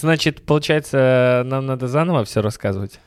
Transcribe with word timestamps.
Значит, 0.00 0.44
получается, 0.44 1.42
нам 1.46 1.64
надо 1.64 1.88
заново 1.88 2.24
все 2.26 2.42
рассказывать. 2.42 3.00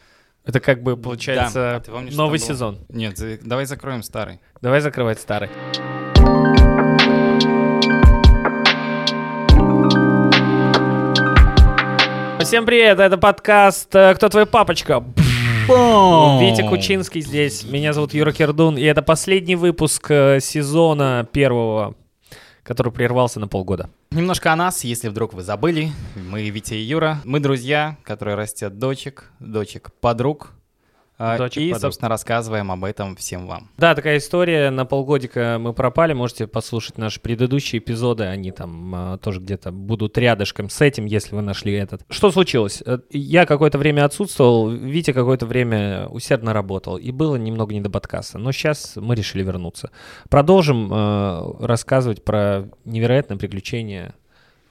Это 0.44 0.60
как 0.60 0.82
бы, 0.82 0.97
получается, 0.97 1.54
Да. 1.59 1.75
А 1.75 1.79
ты 1.81 1.92
помнишь, 1.92 2.15
новый 2.15 2.39
было? 2.39 2.47
сезон. 2.47 2.79
Нет, 2.89 3.15
за- 3.17 3.38
давай 3.43 3.65
закроем 3.65 4.01
старый. 4.01 4.39
Давай 4.62 4.81
закрывать 4.81 5.20
старый. 5.20 5.49
Всем 12.39 12.65
привет, 12.65 13.00
это 13.00 13.18
подкаст 13.18 13.94
э, 13.94 14.16
«Кто 14.16 14.30
твой 14.30 14.46
папочка?» 14.48 15.04
Витя 15.68 16.68
Кучинский 16.68 17.21
здесь, 17.21 17.64
меня 17.64 17.94
зовут 17.94 18.16
Юра 18.16 18.32
Кердун, 18.32 18.76
и 18.78 18.82
это 18.84 19.04
последний 19.04 19.56
выпуск 19.56 20.10
э, 20.10 20.40
сезона 20.42 21.28
первого, 21.32 21.94
который 22.70 22.91
прервался 22.93 23.39
на 23.39 23.47
полгода. 23.47 23.89
Немножко 24.11 24.54
о 24.54 24.55
нас, 24.55 24.83
если 24.83 25.07
вдруг 25.07 25.33
вы 25.33 25.41
забыли. 25.41 25.91
Мы 26.29 26.47
Витя 26.51 26.75
и 26.75 26.81
Юра. 26.81 27.19
Мы 27.25 27.39
друзья, 27.39 27.97
которые 28.04 28.36
растят 28.36 28.77
дочек, 28.77 29.32
дочек 29.39 29.89
подруг. 30.00 30.51
А, 31.21 31.37
Дочек 31.37 31.61
и, 31.61 31.65
подруг. 31.71 31.82
собственно, 31.82 32.08
рассказываем 32.08 32.72
об 32.72 32.86
этом 32.86 33.17
всем 33.17 33.45
вам. 33.45 33.69
Да, 33.77 33.94
такая 33.94 34.17
история, 34.19 34.69
на 34.69 34.86
полгодика 34.86 35.58
мы 35.59 35.73
пропали, 35.73 36.14
можете 36.14 36.47
послушать 36.47 36.97
наши 36.97 37.19
предыдущие 37.19 37.80
эпизоды, 37.80 38.23
они 38.23 38.52
там 38.52 38.95
а, 38.95 39.17
тоже 39.17 39.41
где-то 39.41 39.73
будут 39.73 40.17
рядышком 40.17 40.69
с 40.69 40.80
этим, 40.80 41.05
если 41.05 41.36
вы 41.36 41.41
нашли 41.41 41.73
этот. 41.73 42.03
Что 42.09 42.31
случилось? 42.31 42.81
Э, 42.86 43.00
Я 43.09 43.45
какое-то 43.45 43.77
время 43.77 44.05
отсутствовал, 44.05 44.69
Витя 44.69 45.11
какое-то 45.11 45.45
время 45.45 46.08
усердно 46.08 46.53
работал, 46.53 46.95
и 46.97 47.11
было 47.11 47.36
немного 47.36 47.73
не 47.73 47.81
до 47.81 47.89
подкаста, 47.89 48.38
но 48.38 48.53
сейчас 48.53 48.94
мы 48.95 49.13
решили 49.16 49.44
вернуться. 49.44 49.91
Продолжим 50.30 50.89
э, 50.89 51.52
рассказывать 51.59 52.23
про 52.23 52.69
невероятное 52.86 53.38
приключение 53.38 54.13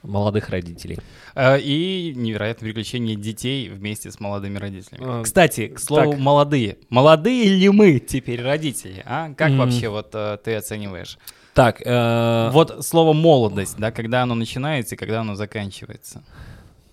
молодых 0.08 0.48
родителей. 0.48 0.98
А, 1.34 1.56
И 1.56 2.12
невероятное 2.16 2.68
приключение 2.68 3.14
детей 3.16 3.68
вместе 3.68 4.10
с 4.10 4.18
молодыми 4.20 4.58
родителями. 4.58 5.04
А, 5.06 5.22
Кстати, 5.22 5.68
к 5.68 5.78
слову, 5.78 6.12
так. 6.12 6.20
молодые. 6.20 6.78
Молодые 6.88 7.48
ли 7.50 7.68
мы 7.68 7.98
теперь 8.00 8.42
родители? 8.42 9.02
А? 9.06 9.32
Как 9.34 9.50
М. 9.50 9.58
вообще 9.58 9.88
вот 9.88 10.10
э, 10.14 10.38
ты 10.42 10.54
оцениваешь? 10.56 11.18
Так, 11.54 11.82
э, 11.84 12.50
Вот 12.52 12.84
слово 12.86 13.12
молодость, 13.12 13.76
да, 13.78 13.90
когда 13.90 14.22
оно 14.22 14.34
начинается 14.34 14.94
и 14.94 14.98
когда 14.98 15.20
оно 15.20 15.34
заканчивается. 15.34 16.22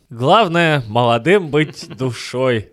главное 0.10 0.84
молодым 0.88 1.50
быть 1.50 1.88
душой. 1.98 2.70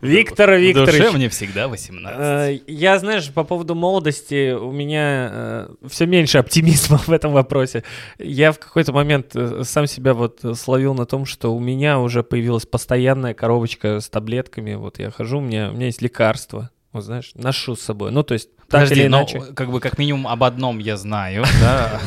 Виктор 0.00 0.52
Викторович. 0.52 0.94
В 0.94 0.98
душе 0.98 1.10
мне 1.16 1.28
всегда 1.28 1.68
18. 1.68 2.18
Э, 2.18 2.60
Я, 2.66 2.98
знаешь, 2.98 3.30
по 3.30 3.44
поводу 3.44 3.74
молодости 3.74 4.52
у 4.52 4.72
меня 4.72 5.68
все 5.88 6.06
меньше 6.06 6.38
оптимизма 6.38 6.98
в 7.06 7.10
этом 7.10 7.32
вопросе. 7.32 7.84
Я 8.18 8.52
в 8.52 8.58
какой-то 8.58 8.92
момент 8.92 9.34
э, 9.34 9.62
сам 9.64 9.86
себя 9.86 10.14
вот 10.14 10.44
э, 10.44 10.54
словил 10.54 10.94
на 10.94 11.06
том, 11.06 11.26
что 11.26 11.54
у 11.54 11.60
меня 11.60 11.98
уже 11.98 12.22
появилась 12.22 12.66
постоянная 12.66 13.34
коробочка 13.34 14.00
с 14.00 14.08
таблетками. 14.08 14.74
Вот 14.74 14.98
я 14.98 15.10
хожу, 15.10 15.38
у 15.38 15.42
меня, 15.42 15.70
у 15.70 15.74
меня 15.74 15.86
есть 15.86 16.02
лекарства. 16.02 16.70
Вот 16.92 17.04
знаешь, 17.04 17.32
ношу 17.34 17.76
с 17.76 17.82
собой. 17.82 18.10
Ну, 18.10 18.22
то 18.24 18.34
есть, 18.34 18.56
так 18.56 18.82
Подожди, 18.82 19.02
или 19.02 19.08
но 19.08 19.18
иначе. 19.18 19.40
как 19.54 19.70
бы 19.70 19.78
как 19.80 19.96
минимум 19.98 20.26
об 20.26 20.42
одном 20.42 20.78
я 20.78 20.96
знаю, 20.96 21.44
да. 21.60 22.00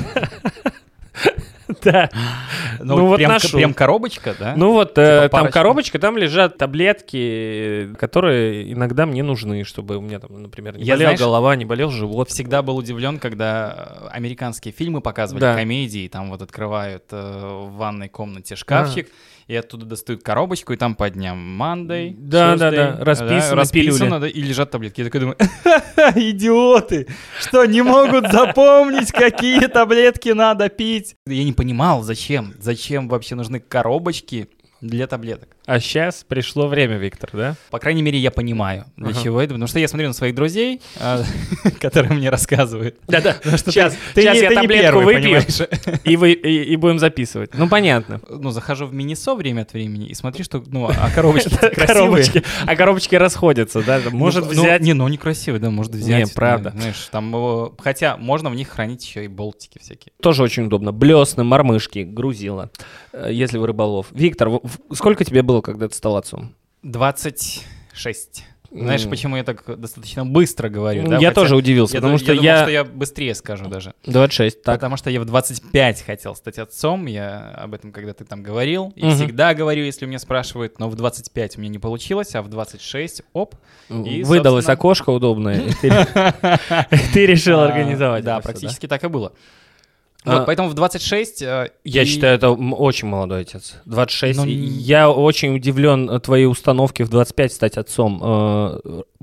Да. 1.93 2.09
Ну, 2.79 2.95
Ну, 2.97 3.07
вот 3.07 3.17
прям, 3.17 3.31
ношу. 3.33 3.57
прям 3.57 3.73
коробочка, 3.73 4.35
да? 4.39 4.53
Ну 4.55 4.71
вот, 4.73 4.97
э, 4.97 5.21
там 5.21 5.29
парочка. 5.29 5.51
коробочка, 5.59 5.99
там 5.99 6.17
лежат 6.17 6.57
таблетки, 6.57 7.91
э, 7.91 7.95
которые 7.99 8.71
иногда 8.73 9.05
мне 9.05 9.21
нужны, 9.23 9.63
чтобы 9.63 9.97
у 9.97 10.01
меня 10.01 10.19
там, 10.19 10.41
например, 10.41 10.77
не 10.77 10.83
Я, 10.83 10.93
болела 10.95 11.09
знаешь, 11.09 11.19
голова, 11.19 11.55
не 11.55 11.65
болел 11.65 11.89
живот. 11.91 12.29
всегда 12.29 12.61
был 12.61 12.77
удивлен, 12.77 13.19
когда 13.19 13.99
э, 14.03 14.07
американские 14.11 14.73
фильмы 14.73 15.01
показывали, 15.01 15.41
Да. 15.41 15.55
комедии, 15.55 16.07
там 16.07 16.29
вот 16.29 16.41
открывают 16.41 17.03
э, 17.11 17.65
в 17.67 17.75
ванной 17.75 18.09
комнате 18.09 18.55
шкафчик, 18.55 19.09
и 19.53 19.55
оттуда 19.55 19.85
достают 19.85 20.23
коробочку, 20.23 20.73
и 20.73 20.77
там 20.77 20.95
по 20.95 21.09
дням 21.09 21.61
Monday, 21.61 22.15
Да, 22.17 22.55
да, 22.55 22.71
да, 22.71 22.77
Tuesday, 22.97 23.03
расписаны 23.03 23.55
расписано, 23.55 24.19
да, 24.19 24.27
и 24.27 24.41
лежат 24.41 24.71
таблетки. 24.71 25.01
Я 25.01 25.05
такой 25.05 25.19
думаю, 25.19 25.37
«Ха-ха, 25.63 26.11
идиоты, 26.15 27.07
что 27.39 27.63
не 27.65 27.83
могут 27.83 28.31
запомнить, 28.31 29.11
какие 29.11 29.67
таблетки 29.67 30.29
надо 30.29 30.69
пить? 30.69 31.15
Я 31.27 31.43
не 31.43 31.53
понимал, 31.53 32.01
зачем, 32.01 32.55
зачем 32.59 33.07
вообще 33.07 33.35
нужны 33.35 33.59
коробочки 33.59 34.49
для 34.83 35.07
таблеток. 35.07 35.49
А 35.65 35.79
сейчас 35.79 36.25
пришло 36.27 36.67
время, 36.67 36.97
Виктор, 36.97 37.29
да? 37.33 37.55
По 37.71 37.79
крайней 37.79 38.01
мере, 38.01 38.19
я 38.19 38.31
понимаю, 38.31 38.85
для 38.97 39.11
Ага. 39.11 39.23
чего 39.23 39.41
это. 39.41 39.53
Потому 39.53 39.67
что 39.67 39.79
я 39.79 39.87
смотрю 39.87 40.09
на 40.09 40.13
своих 40.13 40.35
друзей, 40.35 40.81
а, 40.99 41.23
которые 41.79 42.13
мне 42.13 42.29
рассказывают. 42.29 42.97
Да-да, 43.07 43.37
сейчас, 43.57 43.95
я 44.15 44.33
таблетку 44.51 44.67
первый, 44.67 45.05
выпью, 45.05 45.41
и, 46.03 46.75
будем 46.75 46.99
записывать. 46.99 47.51
Ну, 47.53 47.69
понятно. 47.69 48.19
Ну, 48.29 48.51
захожу 48.51 48.85
в 48.87 48.93
Минисо 48.93 49.35
время 49.35 49.61
от 49.61 49.71
времени 49.73 50.07
и 50.07 50.13
смотрю, 50.13 50.43
что, 50.43 50.61
ну, 50.67 50.89
а 50.89 51.09
коробочки 51.15 51.49
красивые. 51.55 52.43
А 52.65 52.75
коробочки 52.75 53.15
расходятся, 53.15 53.81
да? 53.83 54.01
Может 54.11 54.45
Ну, 54.45 54.51
взять... 54.51 54.81
Ну, 54.81 54.85
не, 54.87 54.93
ну, 54.93 55.05
они 55.05 55.17
красивые, 55.17 55.61
да, 55.61 55.69
может 55.69 55.93
взять. 55.93 56.27
Не, 56.27 56.33
правда. 56.33 56.71
да, 56.71 56.79
Знаешь, 56.79 57.07
там, 57.09 57.73
хотя 57.79 58.17
можно 58.17 58.49
в 58.49 58.55
них 58.55 58.67
хранить 58.67 59.05
еще 59.05 59.23
и 59.23 59.27
болтики 59.29 59.79
всякие. 59.79 60.11
Тоже 60.21 60.43
очень 60.43 60.65
удобно. 60.65 60.91
Блесны, 60.91 61.43
мормышки, 61.45 61.99
грузила, 61.99 62.69
э, 63.13 63.29
если 63.31 63.57
вы 63.57 63.67
рыболов. 63.67 64.07
Виктор, 64.11 64.49
сколько 64.93 65.23
тебе 65.25 65.41
было, 65.41 65.61
когда 65.61 65.87
ты 65.87 65.95
стал 65.95 66.17
отцом? 66.17 66.53
26. 66.83 68.45
Знаешь, 68.75 69.07
почему 69.07 69.37
я 69.37 69.43
так 69.43 69.63
достаточно 69.79 70.25
быстро 70.25 70.67
говорю, 70.67 71.07
да? 71.07 71.19
я 71.19 71.29
Хотя 71.29 71.41
тоже 71.41 71.55
удивился, 71.55 71.93
я 71.95 72.01
потому 72.01 72.17
что 72.17 72.29
думал, 72.33 72.43
я... 72.43 72.61
что 72.63 72.71
я 72.71 72.83
быстрее 72.83 73.35
скажу 73.35 73.67
даже. 73.67 73.93
26, 74.05 74.63
так. 74.63 74.77
Потому 74.77 74.97
что 74.97 75.11
я 75.11 75.21
в 75.21 75.25
25 75.25 76.01
хотел 76.01 76.33
стать 76.35 76.57
отцом, 76.57 77.05
я 77.05 77.51
об 77.55 77.75
этом 77.75 77.91
когда-то 77.91 78.25
там 78.25 78.41
говорил, 78.41 78.91
и 78.95 79.05
Мгм. 79.05 79.15
всегда 79.15 79.53
говорю, 79.53 79.83
если 79.85 80.07
меня 80.07 80.17
спрашивают, 80.17 80.79
но 80.79 80.89
в 80.89 80.95
25 80.95 81.57
у 81.57 81.61
меня 81.61 81.69
не 81.69 81.77
получилось, 81.77 82.33
а 82.33 82.41
в 82.41 82.47
26, 82.49 83.21
оп, 83.33 83.53
И, 83.89 84.23
Выдалось 84.23 84.65
собственно- 84.65 84.73
окошко 84.73 85.09
удобное, 85.11 85.61
ты 85.79 85.91
ты 87.13 87.25
решил 87.27 87.59
организовать. 87.59 88.23
Да, 88.23 88.39
практически 88.39 88.87
так 88.87 89.03
и 89.03 89.07
было. 89.07 89.33
А, 90.25 90.37
Вот, 90.37 90.45
поэтому 90.45 90.69
в 90.69 90.73
26... 90.73 91.41
э, 91.41 91.71
Я 91.83 92.01
и- 92.03 92.05
считаю, 92.05 92.35
это 92.35 92.49
очень 92.51 93.07
молодой 93.07 93.41
отец. 93.41 93.75
26. 93.85 94.39
Ну, 94.39 94.45
И 94.45 94.55
н- 94.55 94.73
Я 94.79 95.09
очень 95.09 95.55
удивлен 95.55 96.09
э, 96.09 96.19
твоей 96.19 96.45
установке 96.45 97.03
в 97.03 97.09
25 97.09 97.51
стать 97.53 97.77
отцом. 97.77 98.21
Э, 98.23 98.79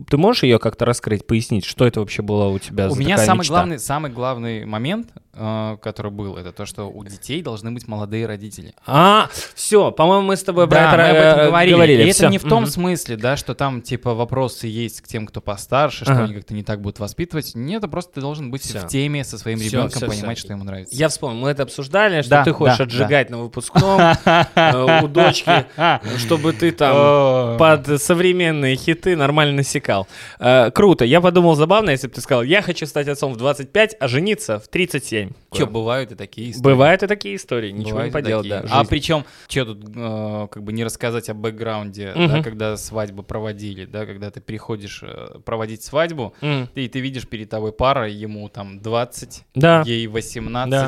Ты 0.09 0.16
можешь 0.16 0.43
ее 0.44 0.59
как-то 0.59 0.84
раскрыть, 0.84 1.27
пояснить, 1.27 1.65
что 1.65 1.87
это 1.87 2.00
вообще 2.00 2.22
было 2.22 2.47
у 2.49 2.59
тебя 2.59 2.89
У 2.89 2.91
за 2.94 2.99
меня 3.00 3.19
самый 3.19 3.41
мечта? 3.41 3.55
главный, 3.55 3.78
самый 3.78 4.10
главный 4.10 4.65
момент, 4.66 5.09
который 5.34 6.10
был, 6.10 6.37
это 6.37 6.53
то, 6.53 6.66
что 6.66 6.84
у 6.91 7.05
детей 7.05 7.41
должны 7.43 7.71
быть 7.71 7.87
молодые 7.87 8.27
родители. 8.27 8.75
А, 8.87 9.28
все, 9.55 9.91
по-моему, 9.93 10.27
мы 10.27 10.37
с 10.37 10.43
тобой 10.43 10.66
про 10.66 10.75
Да, 10.77 10.97
мы 10.97 11.03
об 11.05 11.16
этом 11.16 11.41
э, 11.41 11.47
говорили. 11.47 12.09
И 12.09 12.12
всё. 12.12 12.25
это 12.25 12.33
не 12.33 12.39
в 12.39 12.43
том 12.44 12.62
Мгм. 12.62 12.71
смысле, 12.71 13.16
да, 13.16 13.37
что 13.37 13.55
там, 13.55 13.81
типа, 13.83 14.15
вопросы 14.15 14.66
есть 14.66 15.00
к 15.03 15.06
тем, 15.09 15.27
кто 15.27 15.41
постарше, 15.41 16.05
что 16.05 16.12
Ага. 16.15 16.25
они 16.25 16.34
как-то 16.34 16.53
не 16.55 16.62
так 16.62 16.81
будут 16.81 16.99
воспитывать. 16.99 17.53
Нет, 17.55 17.78
это 17.78 17.89
просто 17.89 18.15
ты 18.15 18.21
должен 18.21 18.50
быть 18.50 18.62
Всё. 18.62 18.81
в 18.81 18.89
теме 18.89 19.22
со 19.25 19.39
своим 19.39 19.59
Всё, 19.59 19.69
ребенком, 19.71 19.91
всё, 19.99 20.09
понимать, 20.09 20.39
всё. 20.39 20.47
что 20.47 20.53
ему 20.55 20.65
нравится. 20.65 20.90
Я 20.91 21.09
вспомнил, 21.09 21.39
мы 21.41 21.51
это 21.51 21.62
обсуждали, 21.62 22.21
что 22.23 22.31
Да, 22.31 22.45
ты 22.45 22.53
хочешь 22.53 22.78
да, 22.78 22.84
отжигать 22.84 23.31
на 23.31 23.39
выпускном 23.39 24.01
э, 24.01 25.03
у 25.05 25.09
дочки, 25.09 25.67
чтобы 26.19 26.53
ты 26.53 26.73
там 26.73 27.56
под 27.59 28.01
современные 28.03 28.77
хиты 28.77 29.17
нормально 29.17 29.56
насекал. 29.59 30.09
Э, 30.39 30.71
Круто. 30.73 31.05
Я 31.05 31.21
подумал, 31.21 31.55
забавно, 31.55 31.91
если 31.91 32.09
бы 32.09 32.15
ты 32.15 32.21
сказал, 32.21 32.43
я 32.43 32.61
хочу 32.62 32.87
стать 32.87 33.09
отцом 33.09 33.33
в 33.33 33.37
25, 33.37 33.97
а 34.01 34.09
жениться 34.09 34.59
в 34.59 34.69
37. 34.69 35.31
Чё, 35.53 35.67
бывают 35.67 36.12
и 36.12 36.15
такие 36.17 36.51
истории. 36.51 36.65
Бывают 36.75 37.03
и 37.03 37.07
такие 37.07 37.37
истории, 37.37 37.71
ничего 37.71 38.03
не 38.03 38.11
поделать, 38.11 38.49
да. 38.49 38.65
А 38.71 38.84
причем, 38.84 39.25
что 39.49 39.67
тут, 39.67 39.84
э, 39.95 40.49
как 40.51 40.62
бы 40.62 40.72
не 40.72 40.84
рассказать 40.84 41.28
о 41.28 41.34
бэкграунде, 41.34 42.12
да, 42.17 42.43
когда 42.43 42.77
свадьбу 42.77 43.22
проводили, 43.22 43.84
да, 43.84 44.07
когда 44.07 44.31
ты 44.31 44.41
приходишь 44.41 45.05
проводить 45.45 45.83
свадьбу, 45.84 46.34
и 46.75 46.89
ты 46.89 47.01
видишь 47.01 47.28
перед 47.28 47.49
тобой 47.49 47.72
пара, 47.72 48.09
ему 48.09 48.49
там 48.49 48.81
20, 48.81 49.45
Да. 49.55 49.83
ей 49.87 50.07
18, 50.07 50.79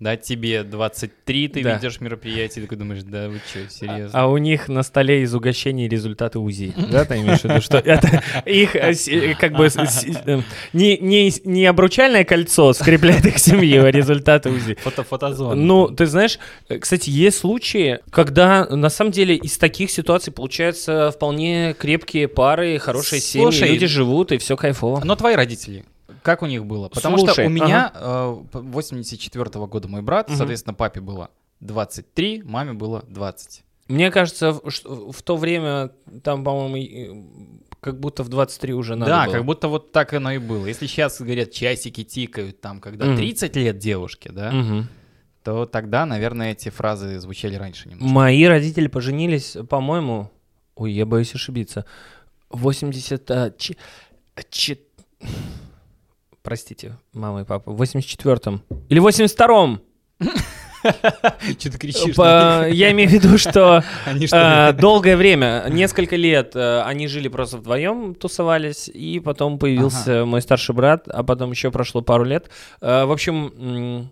да. 0.00 0.16
тебе 0.16 0.62
23, 0.62 1.48
ты 1.48 1.62
Да. 1.62 1.74
видишь 1.74 2.00
мероприятие, 2.00 2.62
и 2.62 2.66
такой 2.66 2.78
думаешь, 2.78 3.02
да 3.02 3.28
вы 3.28 3.40
что, 3.48 3.68
серьезно? 3.68 4.10
А 4.18 4.28
у 4.28 4.38
них 4.38 4.68
на 4.68 4.82
столе 4.82 5.22
из 5.22 5.34
угощений 5.34 5.88
результаты 5.88 6.38
УЗИ. 6.38 6.72
Да, 6.90 7.04
ты 7.04 7.16
имеешь 7.16 7.40
в 7.40 7.44
виду, 7.44 7.60
что 7.60 7.78
это 7.78 8.22
их 8.46 8.74
э, 8.76 8.92
э, 8.92 9.34
как 9.34 9.52
бы 9.52 9.66
э, 9.66 10.40
не, 10.72 10.98
не, 10.98 11.32
не 11.44 11.66
обручальное 11.66 12.24
кольцо 12.24 12.72
скрепляет 12.72 13.26
их 13.26 13.38
семью, 13.38 13.84
а 13.84 13.90
результаты 13.90 14.50
УЗИ. 14.50 14.76
Фото 14.82 15.02
фотозон. 15.02 15.66
Ну, 15.66 15.88
ты 15.88 16.06
знаешь, 16.06 16.38
кстати, 16.80 17.10
есть 17.10 17.38
случаи, 17.38 17.98
когда 18.10 18.66
на 18.66 18.90
самом 18.90 19.10
деле 19.10 19.34
из 19.36 19.58
таких 19.58 19.90
ситуаций 19.90 20.32
получаются 20.32 21.10
вполне 21.10 21.74
крепкие 21.78 22.28
пары, 22.28 22.78
хорошие 22.78 23.20
семьи, 23.20 23.44
Слушай, 23.44 23.70
люди 23.70 23.86
живут, 23.86 24.32
и 24.32 24.38
все 24.38 24.56
кайфово. 24.56 25.02
Но 25.04 25.16
твои 25.16 25.34
родители, 25.34 25.84
как 26.28 26.42
у 26.42 26.46
них 26.46 26.66
было? 26.66 26.90
Потому 26.90 27.16
Слушай, 27.16 27.32
что 27.32 27.46
у 27.46 27.48
меня 27.48 27.90
э, 27.94 28.36
84 28.52 29.66
года 29.66 29.88
мой 29.88 30.02
брат, 30.02 30.28
Мгм. 30.28 30.36
соответственно, 30.36 30.74
папе 30.74 31.00
было 31.00 31.30
23, 31.60 32.42
маме 32.44 32.74
было 32.74 33.02
20. 33.08 33.62
Мне 33.88 34.10
кажется, 34.10 34.52
в, 34.52 34.70
что- 34.70 35.10
в 35.10 35.22
то 35.22 35.38
время 35.38 35.90
там, 36.22 36.44
по-моему, 36.44 37.26
как 37.80 37.98
будто 37.98 38.22
в 38.24 38.28
23 38.28 38.74
уже 38.74 38.94
надо 38.94 39.10
да, 39.10 39.24
было. 39.24 39.32
как 39.32 39.44
будто 39.46 39.68
вот 39.68 39.90
так 39.92 40.12
оно 40.12 40.32
и 40.32 40.38
было. 40.38 40.66
Если 40.66 40.86
сейчас 40.86 41.18
говорят, 41.18 41.50
часики 41.50 42.04
тикают, 42.04 42.60
там, 42.60 42.80
когда 42.80 43.06
Мгм. 43.06 43.16
30 43.16 43.56
лет 43.56 43.78
девушке, 43.78 44.30
да, 44.30 44.50
Мгм. 44.52 44.88
то 45.44 45.64
тогда, 45.64 46.04
наверное, 46.04 46.52
эти 46.52 46.68
фразы 46.68 47.18
звучали 47.20 47.54
раньше 47.54 47.88
немножко. 47.88 48.12
Мои 48.12 48.44
родители 48.44 48.88
поженились, 48.88 49.56
по-моему, 49.70 50.30
ой, 50.76 50.92
я 50.92 51.06
боюсь 51.06 51.34
ошибиться, 51.34 51.86
80... 52.50 53.30
а, 53.30 53.50
че- 53.56 53.76
че- 54.50 54.78
Простите, 56.48 56.96
мама 57.12 57.42
и 57.42 57.44
папа, 57.44 57.70
в 57.70 57.82
84-м 57.82 58.62
или 58.88 59.02
82-м. 59.02 59.82
Что 61.58 61.70
ты 61.72 61.76
кричишь? 61.76 62.16
Я 62.16 62.90
имею 62.92 63.10
в 63.10 63.12
виду, 63.12 63.36
что 63.36 63.84
а, 64.32 64.72
долгое 64.72 65.18
время, 65.18 65.66
несколько 65.68 66.16
лет 66.16 66.52
э, 66.56 66.80
они 66.86 67.06
жили 67.06 67.28
просто 67.28 67.58
вдвоем, 67.58 68.14
тусовались, 68.14 68.88
и 68.88 69.20
потом 69.20 69.58
появился 69.58 70.24
мой 70.24 70.40
старший 70.40 70.74
брат, 70.74 71.06
а 71.08 71.22
потом 71.22 71.50
еще 71.50 71.70
прошло 71.70 72.00
пару 72.00 72.24
лет. 72.24 72.48
Э, 72.80 73.04
В 73.04 73.12
общем, 73.12 74.08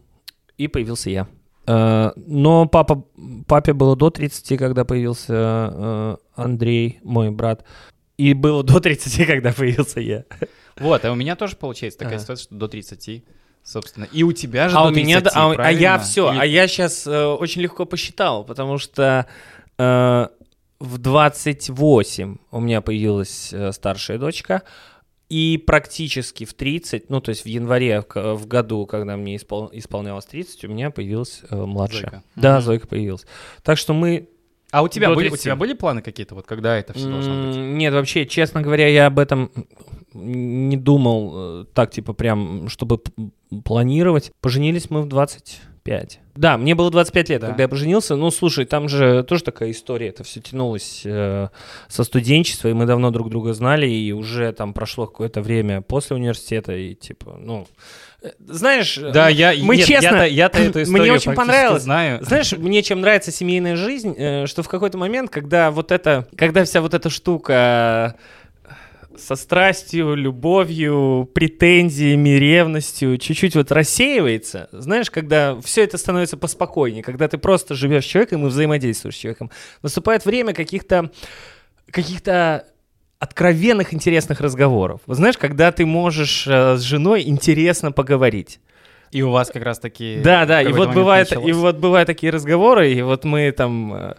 и 0.59 0.69
появился 0.69 1.09
я. 1.09 1.29
Э, 1.67 2.11
Но 2.17 2.67
папа, 2.67 3.07
папе 3.47 3.73
было 3.73 3.97
до 3.97 4.11
30, 4.11 4.59
когда 4.59 4.85
появился 4.85 6.19
Андрей, 6.35 7.01
мой 7.03 7.31
брат. 7.31 7.65
И 8.19 8.35
было 8.35 8.63
до 8.63 8.79
30, 8.79 9.27
когда 9.27 9.53
появился 9.53 10.01
я. 10.01 10.25
Вот, 10.79 11.05
а 11.05 11.13
у 11.13 11.15
меня 11.15 11.37
тоже 11.37 11.57
получается 11.57 11.99
такая 11.99 12.19
ситуация, 12.19 12.45
что 12.45 12.55
до 12.55 12.69
30, 12.69 13.25
собственно. 13.63 14.07
И 14.13 14.23
у 14.23 14.33
тебя 14.33 14.69
же 14.69 14.77
А 14.77 14.83
до 14.85 14.89
у 14.89 14.91
меня, 14.93 15.21
да, 15.21 15.31
30, 15.31 15.37
а, 15.37 15.49
у- 15.49 15.55
а 15.59 15.71
я 15.73 15.99
все, 15.99 16.31
Или- 16.33 16.39
а 16.41 16.45
я 16.45 16.69
сейчас 16.69 17.07
очень 17.07 17.63
легко 17.63 17.85
посчитал, 17.87 18.45
потому 18.45 18.79
что 18.79 19.27
э, 19.79 20.27
в 20.79 20.99
28 20.99 22.37
у 22.51 22.61
меня 22.61 22.81
появилась 22.81 23.51
э, 23.53 23.73
старшая 23.73 24.19
дочка, 24.19 24.63
и 25.29 25.59
практически 25.67 26.45
в 26.45 26.55
30, 26.55 27.11
ну 27.11 27.21
то 27.21 27.31
есть 27.31 27.43
в 27.45 27.47
январе 27.47 28.03
к- 28.03 28.35
в 28.35 28.47
году, 28.47 28.87
когда 28.87 29.17
мне 29.17 29.37
испол- 29.37 29.71
исполнялось 29.73 30.25
30, 30.27 30.65
у 30.65 30.69
меня 30.69 30.91
появилась 30.91 31.43
э, 31.51 31.57
младшая. 31.57 32.01
Зойка. 32.03 32.23
Да, 32.37 32.55
Мгм. 32.57 32.63
Зойка 32.65 32.87
появилась. 32.87 33.27
Так 33.63 33.77
что 33.79 33.93
мы... 33.95 34.29
А 34.71 34.83
у 34.83 34.89
тебя, 34.89 35.09
были, 35.15 35.29
у 35.29 35.31
30. 35.31 35.45
тебя 35.45 35.57
были 35.57 35.73
планы 35.73 36.03
какие-то, 36.03 36.35
вот 36.35 36.47
когда 36.47 36.77
это 36.79 36.93
все 36.93 37.09
должно 37.09 37.47
быть? 37.49 37.57
Нет, 37.57 37.93
вообще, 37.95 38.27
честно 38.27 38.61
говоря, 38.63 38.87
я 38.89 39.07
об 39.07 39.19
этом 39.19 39.51
не 40.17 40.77
думал 40.77 41.33
э, 41.35 41.65
так, 41.75 41.91
типа, 41.91 42.13
прям, 42.13 42.69
чтобы 42.69 43.01
планировать. 43.65 44.33
Поженились 44.41 44.91
мы 44.91 45.03
в 45.03 45.09
25. 45.09 46.21
Да, 46.35 46.59
мне 46.59 46.75
было 46.75 46.91
25 46.91 47.29
лет, 47.31 47.41
Да. 47.41 47.47
когда 47.49 47.63
я 47.63 47.69
поженился. 47.69 48.17
Ну, 48.17 48.31
слушай, 48.31 48.65
там 48.67 48.89
же 48.89 49.23
тоже 49.23 49.45
такая 49.45 49.71
история. 49.71 50.09
Это 50.09 50.25
все 50.25 50.41
тянулось 50.41 51.03
э, 51.05 51.49
со 51.89 52.05
студенчества, 52.05 52.69
и 52.69 52.73
мы 52.73 52.85
давно 52.87 53.11
друг 53.11 53.31
друга 53.31 53.53
знали, 53.55 53.89
и 53.89 54.13
уже 54.13 54.53
там 54.53 54.75
прошло 54.75 55.07
какое-то 55.07 55.41
время 55.41 55.81
после 55.83 56.17
университета, 56.17 56.77
и 56.77 56.95
типа, 56.95 57.39
ну... 57.41 57.67
э, 58.23 58.31
Знаешь, 58.41 58.97
Да, 59.01 59.25
ну, 59.27 59.31
я, 59.31 59.55
мы 59.63 59.77
нет, 59.77 59.87
честно... 59.87 60.07
я-то, 60.17 60.27
я-то 60.27 60.59
эту 60.63 60.79
мне 60.79 60.83
историю 60.83 61.15
очень 61.15 61.33
практически 61.33 61.37
понравилось. 61.37 61.83
знаю. 61.83 62.25
Знаешь, 62.25 62.53
мне 62.53 62.83
чем 62.83 63.01
нравится 63.01 63.31
семейная 63.33 63.77
жизнь, 63.77 64.15
э, 64.19 64.47
что 64.47 64.63
в 64.63 64.69
какой-то 64.69 64.99
момент, 64.99 65.31
когда 65.31 65.71
вот 65.71 65.91
это, 65.93 66.27
когда 66.37 66.65
вся 66.65 66.81
вот 66.83 66.93
эта 66.93 67.09
штука 67.09 68.17
э, 68.19 68.21
со 69.19 69.37
страстью, 69.37 70.15
любовью, 70.15 71.29
претензиями, 71.35 72.31
ревностью 72.31 73.19
чуть-чуть 73.19 73.55
вот 73.55 73.73
рассеивается, 73.73 74.69
знаешь, 74.73 75.11
когда 75.11 75.61
все 75.61 75.85
это 75.85 75.99
становится 75.99 76.37
поспокойнее, 76.37 77.03
когда 77.03 77.29
ты 77.29 77.39
просто 77.39 77.75
живешь 77.75 78.05
с 78.05 78.09
человеком 78.09 78.47
и 78.47 78.49
взаимодействуешь 78.49 79.17
с 79.17 79.19
человеком, 79.19 79.51
наступает 79.83 80.25
время 80.25 80.53
каких-то 80.55 81.11
каких-то 81.91 82.67
откровенных 83.19 83.95
интересных 83.95 84.41
разговоров. 84.41 85.01
Вот 85.07 85.17
знаешь, 85.17 85.39
когда 85.39 85.73
ты 85.73 85.87
можешь 85.87 86.47
э, 86.47 86.77
с 86.77 86.83
женой 86.83 87.23
интересно 87.23 87.93
поговорить. 87.93 88.61
И 89.13 89.23
у 89.23 89.31
вас 89.31 89.51
как 89.51 89.63
раз 89.63 89.79
таки... 89.79 90.21
Да, 90.23 90.45
да, 90.47 90.61
и 90.61 90.73
вот 90.73 90.93
бывает, 90.93 91.33
и 91.33 91.53
вот 91.53 91.77
бывают 91.77 92.07
такие 92.07 92.33
разговоры, 92.33 92.93
и 92.93 93.03
вот 93.03 93.25
мы 93.25 93.51
там 93.53 93.95
э, 93.95 94.15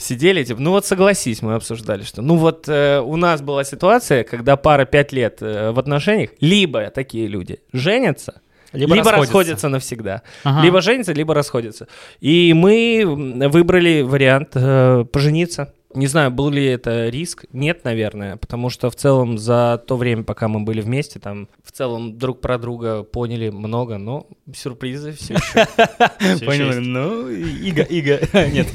сидели, 0.00 0.42
типа, 0.44 0.60
ну 0.60 0.70
вот 0.70 0.86
согласись, 0.86 1.42
мы 1.42 1.54
обсуждали, 1.54 2.02
что, 2.02 2.22
ну 2.22 2.36
вот 2.36 2.68
э, 2.68 3.00
у 3.00 3.16
нас 3.16 3.42
была 3.42 3.64
ситуация, 3.64 4.24
когда 4.24 4.56
пара 4.56 4.84
пять 4.84 5.12
лет 5.12 5.38
э, 5.40 5.70
в 5.70 5.78
отношениях, 5.78 6.30
либо 6.40 6.90
такие 6.90 7.26
люди 7.26 7.58
женятся, 7.72 8.40
либо, 8.72 9.10
расходятся. 9.12 9.68
навсегда, 9.68 10.22
Ага. 10.44 10.62
либо 10.64 10.80
женятся, 10.80 11.12
либо 11.12 11.34
расходятся. 11.34 11.88
И 12.20 12.52
мы 12.54 13.02
выбрали 13.48 14.02
вариант 14.02 14.50
э, 14.54 15.04
пожениться. 15.12 15.74
Не 15.92 16.06
знаю, 16.06 16.30
был 16.30 16.50
ли 16.50 16.64
это 16.64 17.08
риск. 17.08 17.46
Нет, 17.52 17.84
наверное, 17.84 18.36
потому 18.36 18.70
что 18.70 18.90
в 18.90 18.94
целом 18.94 19.38
за 19.38 19.82
то 19.86 19.96
время, 19.96 20.22
пока 20.22 20.46
мы 20.46 20.60
были 20.60 20.80
вместе, 20.80 21.18
там 21.18 21.48
в 21.64 21.72
целом 21.72 22.16
друг 22.16 22.40
про 22.40 22.58
друга 22.58 23.02
поняли 23.02 23.50
много, 23.50 23.98
но 23.98 24.26
сюрпризы 24.54 25.12
все 25.12 25.34
еще. 25.34 26.46
Понял, 26.46 26.80
ну, 26.80 27.28
Ига, 27.28 27.82
Ига. 27.82 28.20
Нет, 28.50 28.72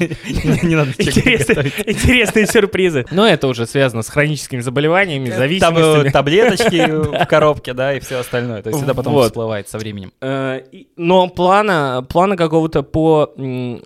не 0.62 0.74
надо 0.74 0.90
Интересные, 0.90 2.46
сюрпризы. 2.46 3.06
Но 3.10 3.26
это 3.26 3.48
уже 3.48 3.66
связано 3.66 4.02
с 4.02 4.08
хроническими 4.08 4.60
заболеваниями, 4.60 5.30
Там 5.30 5.38
зависимостями. 5.38 6.08
э, 6.08 6.12
таблеточки 6.12 6.86
в 7.22 7.26
коробке, 7.26 7.72
да, 7.72 7.94
и 7.94 8.00
все 8.00 8.18
остальное. 8.18 8.62
То 8.62 8.70
есть 8.70 8.82
это 8.82 8.94
потом 8.94 9.22
всплывает 9.22 9.68
со 9.68 9.78
временем. 9.78 10.12
Э, 10.20 10.60
Но 10.96 11.28
плана, 11.28 12.06
плана 12.08 12.36
какого-то 12.36 12.82
по 12.82 13.32
э, 13.36 13.78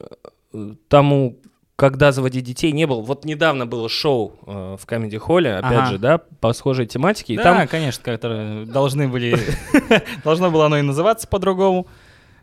тому, 0.88 1.37
когда 1.81 2.12
заводить 2.12 2.44
детей, 2.44 2.73
не 2.73 2.87
было. 2.87 3.00
Вот 3.00 3.25
недавно 3.25 3.65
было 3.65 3.88
шоу 3.88 4.35
э, 4.47 4.77
в 4.79 4.87
Comedy 4.87 5.17
Холле, 5.17 5.55
опять 5.56 5.79
Ага. 5.79 5.87
же, 5.87 5.99
да, 5.99 6.19
по 6.19 6.53
схожей 6.53 6.85
тематике. 6.85 7.32
И 7.32 7.37
Да, 7.38 7.43
там 7.43 7.69
конечно, 7.69 8.05
которые 8.05 8.67
должны 8.67 9.09
были... 9.09 9.38
Должно 10.23 10.50
было 10.50 10.67
оно 10.67 10.77
и 10.77 10.82
называться 10.82 11.27
по-другому. 11.27 11.87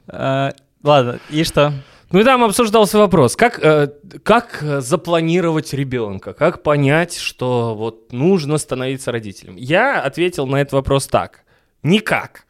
Э, 0.07 0.53
Ладно, 0.81 1.19
и 1.29 1.43
что? 1.43 1.71
Ну 2.09 2.19
и 2.19 2.23
там 2.23 2.43
обсуждался 2.43 2.97
вопрос, 2.97 3.35
как, 3.35 3.63
э, 3.63 3.91
как 4.23 4.57
запланировать 4.79 5.71
ребенка, 5.71 6.33
как 6.33 6.63
понять, 6.63 7.15
что 7.15 7.75
вот 7.75 8.11
нужно 8.11 8.57
становиться 8.57 9.11
родителем. 9.11 9.55
Я 9.55 10.01
ответил 10.01 10.47
на 10.47 10.55
этот 10.55 10.73
вопрос 10.73 11.05
так. 11.05 11.43
Никак. 11.83 12.47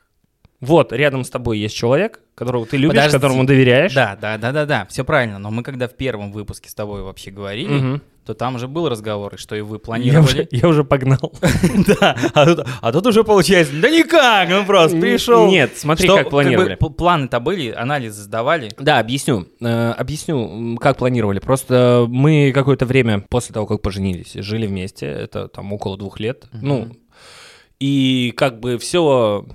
Вот, 0.61 0.93
рядом 0.93 1.25
с 1.25 1.29
тобой 1.29 1.59
есть 1.59 1.75
человек, 1.75 2.21
которого 2.37 2.67
ты 2.67 2.77
любишь, 2.77 2.95
Подожди. 2.95 3.15
которому 3.17 3.45
доверяешь. 3.45 3.93
Да, 3.95 4.15
да, 4.21 4.37
да, 4.37 4.51
да, 4.51 4.65
да, 4.67 4.85
все 4.89 5.03
правильно. 5.03 5.39
Но 5.39 5.49
мы 5.49 5.63
когда 5.63 5.87
в 5.87 5.95
первом 5.95 6.31
выпуске 6.31 6.69
с 6.69 6.75
тобой 6.75 7.01
вообще 7.01 7.31
говорили, 7.31 7.73
Мгм. 7.73 8.01
то 8.27 8.35
там 8.35 8.59
же 8.59 8.67
был 8.67 8.87
разговор, 8.89 9.33
и 9.33 9.37
что 9.37 9.55
и 9.55 9.61
вы 9.61 9.67
Я, 9.67 9.73
уже, 9.77 9.79
планировали. 9.79 10.47
я 10.51 10.67
уже 10.67 10.83
погнал. 10.83 11.33
Да, 11.99 12.15
а 12.35 12.45
тут, 12.45 12.67
а 12.81 12.91
тут 12.91 13.07
уже 13.07 13.23
получается, 13.23 13.73
да 13.81 13.89
никак, 13.89 14.49
он 14.51 14.67
просто 14.67 14.99
пришел. 14.99 15.47
Нет, 15.47 15.77
смотри, 15.77 16.07
как 16.07 16.29
планировали. 16.29 16.75
планы-то 16.75 17.39
были, 17.39 17.71
анализы 17.71 18.21
сдавали. 18.21 18.69
Да, 18.77 18.99
объясню. 18.99 19.47
Э, 19.59 19.91
объясню, 19.97 20.77
как 20.79 20.97
планировали. 20.97 21.39
Просто 21.39 22.05
мы 22.07 22.51
какое-то 22.53 22.85
время 22.85 23.21
после 23.29 23.53
того, 23.53 23.65
как 23.65 23.81
поженились, 23.81 24.33
жили 24.33 24.67
вместе. 24.67 25.07
Это 25.07 25.47
там 25.47 25.73
около 25.73 25.97
двух 25.97 26.19
лет. 26.19 26.45
Ну, 26.51 26.89
и 27.79 28.31
как 28.37 28.59
бы 28.59 28.77
все 28.77 29.45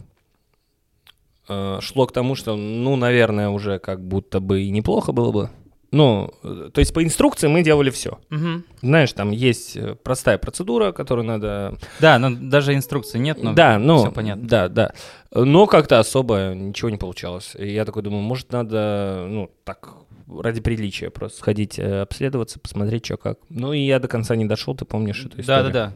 шло 1.47 2.07
к 2.07 2.13
тому, 2.13 2.35
что, 2.35 2.57
ну, 2.57 2.97
наверное, 2.97 3.49
уже 3.49 3.79
как 3.79 4.01
будто 4.07 4.41
бы 4.41 4.63
и 4.63 4.71
неплохо 4.71 5.13
было 5.13 5.33
бы. 5.33 5.51
Ну, 5.91 6.33
э, 6.43 6.71
то 6.73 6.79
есть 6.79 6.95
по 6.95 7.05
инструкции 7.05 7.49
мы 7.49 7.63
делали 7.63 7.91
все. 7.91 8.19
Мгм. 8.31 8.65
Знаешь, 8.81 9.13
там 9.13 9.31
есть 9.31 9.77
э, 9.77 9.95
простая 10.03 10.39
процедура, 10.39 10.93
которую 10.93 11.27
надо 11.27 11.77
Да, 12.01 12.19
но 12.19 12.31
даже 12.31 12.75
инструкции 12.75 13.19
нет, 13.19 13.43
но 13.43 13.53
да, 13.53 13.79
ну, 13.79 13.99
все 13.99 14.11
понятно. 14.11 14.49
Да, 14.49 14.69
да. 14.69 14.93
Но 15.35 15.67
как-то 15.67 15.99
особо 15.99 16.55
ничего 16.55 16.89
не 16.89 16.97
получалось. 16.97 17.55
И 17.59 17.71
я 17.71 17.85
такой 17.85 18.03
думаю, 18.03 18.23
может, 18.23 18.53
надо, 18.53 19.27
ну, 19.29 19.51
так, 19.65 19.91
ради 20.35 20.63
приличия 20.63 21.11
просто 21.11 21.39
сходить, 21.41 21.79
э, 21.79 22.01
обследоваться, 22.01 22.59
посмотреть, 22.59 23.05
что 23.05 23.19
как. 23.19 23.39
Ну, 23.51 23.75
и 23.75 23.81
я 23.81 23.99
до 23.99 24.09
конца 24.09 24.35
не 24.35 24.47
дошел, 24.47 24.75
ты 24.75 24.87
помнишь 24.87 25.27
эту 25.27 25.37
Да, 25.37 25.43
историю? 25.43 25.73
да, 25.73 25.87
да. 25.89 25.93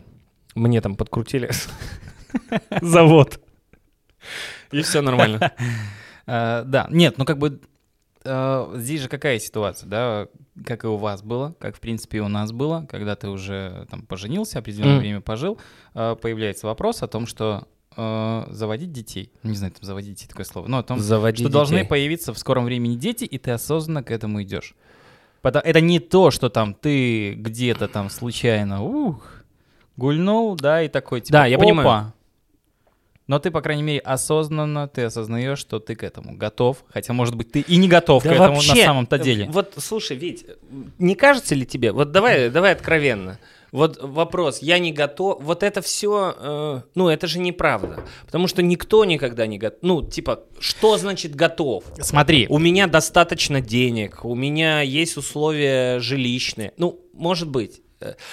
Мне 0.60 0.82
там 0.82 0.96
подкрутили 0.96 1.48
завод. 2.82 3.40
И 4.72 4.82
все 4.82 5.00
нормально. 5.00 5.52
А, 6.26 6.62
Да, 6.66 6.86
нет, 6.90 7.18
ну 7.18 7.24
как 7.24 7.38
бы 7.38 7.60
э, 8.24 8.72
здесь 8.76 9.02
же 9.02 9.08
какая 9.08 9.38
ситуация, 9.38 9.88
да, 9.88 10.26
как 10.64 10.84
и 10.84 10.86
у 10.86 10.96
вас 10.96 11.22
было, 11.22 11.54
как 11.60 11.76
в 11.76 11.80
принципе 11.80 12.18
и 12.18 12.20
у 12.20 12.28
нас 12.28 12.52
было, 12.52 12.86
когда 12.90 13.14
ты 13.14 13.28
уже 13.28 13.86
там 13.90 14.02
поженился, 14.02 14.58
определенное 14.58 14.98
время 14.98 15.20
пожил, 15.20 15.58
э, 15.94 16.16
появляется 16.20 16.66
вопрос 16.66 17.02
о 17.02 17.06
том, 17.06 17.26
что 17.26 17.68
э, 17.96 18.46
заводить 18.50 18.92
детей, 18.92 19.32
не 19.42 19.54
знаю, 19.54 19.72
там 19.72 19.84
заводить 19.84 20.14
детей 20.16 20.28
такое 20.28 20.44
слово, 20.44 20.66
но 20.66 20.78
о 20.78 20.82
том, 20.82 20.98
Заводи 20.98 21.44
что 21.44 21.52
должны 21.52 21.78
детей. 21.78 21.88
появиться 21.88 22.34
в 22.34 22.38
скором 22.38 22.64
времени 22.64 22.96
дети, 22.96 23.24
и 23.24 23.38
ты 23.38 23.52
осознанно 23.52 24.02
к 24.02 24.10
этому 24.10 24.42
идешь. 24.42 24.74
Это 25.42 25.80
не 25.80 26.00
то, 26.00 26.32
что 26.32 26.48
там 26.48 26.74
ты 26.74 27.34
где-то 27.34 27.86
там 27.86 28.10
случайно, 28.10 28.82
ух, 28.82 29.44
гульнул, 29.96 30.56
да, 30.56 30.82
и 30.82 30.88
такой 30.88 31.20
типа, 31.20 31.32
Да, 31.32 31.46
я 31.46 31.56
понимаю. 31.58 32.12
Но 33.26 33.38
ты, 33.40 33.50
по 33.50 33.60
крайней 33.60 33.82
мере, 33.82 33.98
осознанно, 33.98 34.86
ты 34.88 35.02
осознаешь, 35.02 35.58
что 35.58 35.80
ты 35.80 35.96
к 35.96 36.04
этому 36.04 36.36
готов. 36.36 36.84
Хотя, 36.88 37.12
может 37.12 37.34
быть, 37.34 37.50
ты 37.50 37.60
и 37.60 37.76
не 37.76 37.88
готов 37.88 38.22
Да 38.22 38.30
к 38.30 38.32
этому 38.32 38.54
вообще, 38.54 38.74
на 38.74 38.84
самом-то 38.84 39.16
э, 39.16 39.18
деле. 39.18 39.48
Вот, 39.50 39.74
слушай, 39.78 40.16
Вить, 40.16 40.46
не 40.98 41.14
кажется 41.16 41.54
ли 41.54 41.66
тебе, 41.66 41.92
вот 41.92 42.12
давай, 42.12 42.50
давай 42.50 42.72
откровенно, 42.72 43.38
вот 43.72 43.98
вопрос, 44.00 44.60
я 44.62 44.78
не 44.78 44.92
готов, 44.92 45.42
вот 45.42 45.62
это 45.62 45.82
все, 45.82 46.82
ну, 46.94 47.08
это 47.08 47.26
же 47.26 47.40
неправда, 47.40 48.04
потому 48.24 48.46
что 48.46 48.62
никто 48.62 49.04
никогда 49.04 49.46
не 49.46 49.58
готов, 49.58 49.78
ну, 49.82 50.02
типа, 50.02 50.44
что 50.60 50.96
значит 50.96 51.34
готов? 51.34 51.84
Смотри, 52.00 52.46
У 52.48 52.58
меня 52.58 52.86
достаточно 52.86 53.60
денег, 53.60 54.24
у 54.24 54.34
меня 54.34 54.80
есть 54.80 55.16
условия 55.16 55.98
жилищные, 55.98 56.72
ну, 56.78 57.00
может 57.12 57.48
быть. 57.48 57.82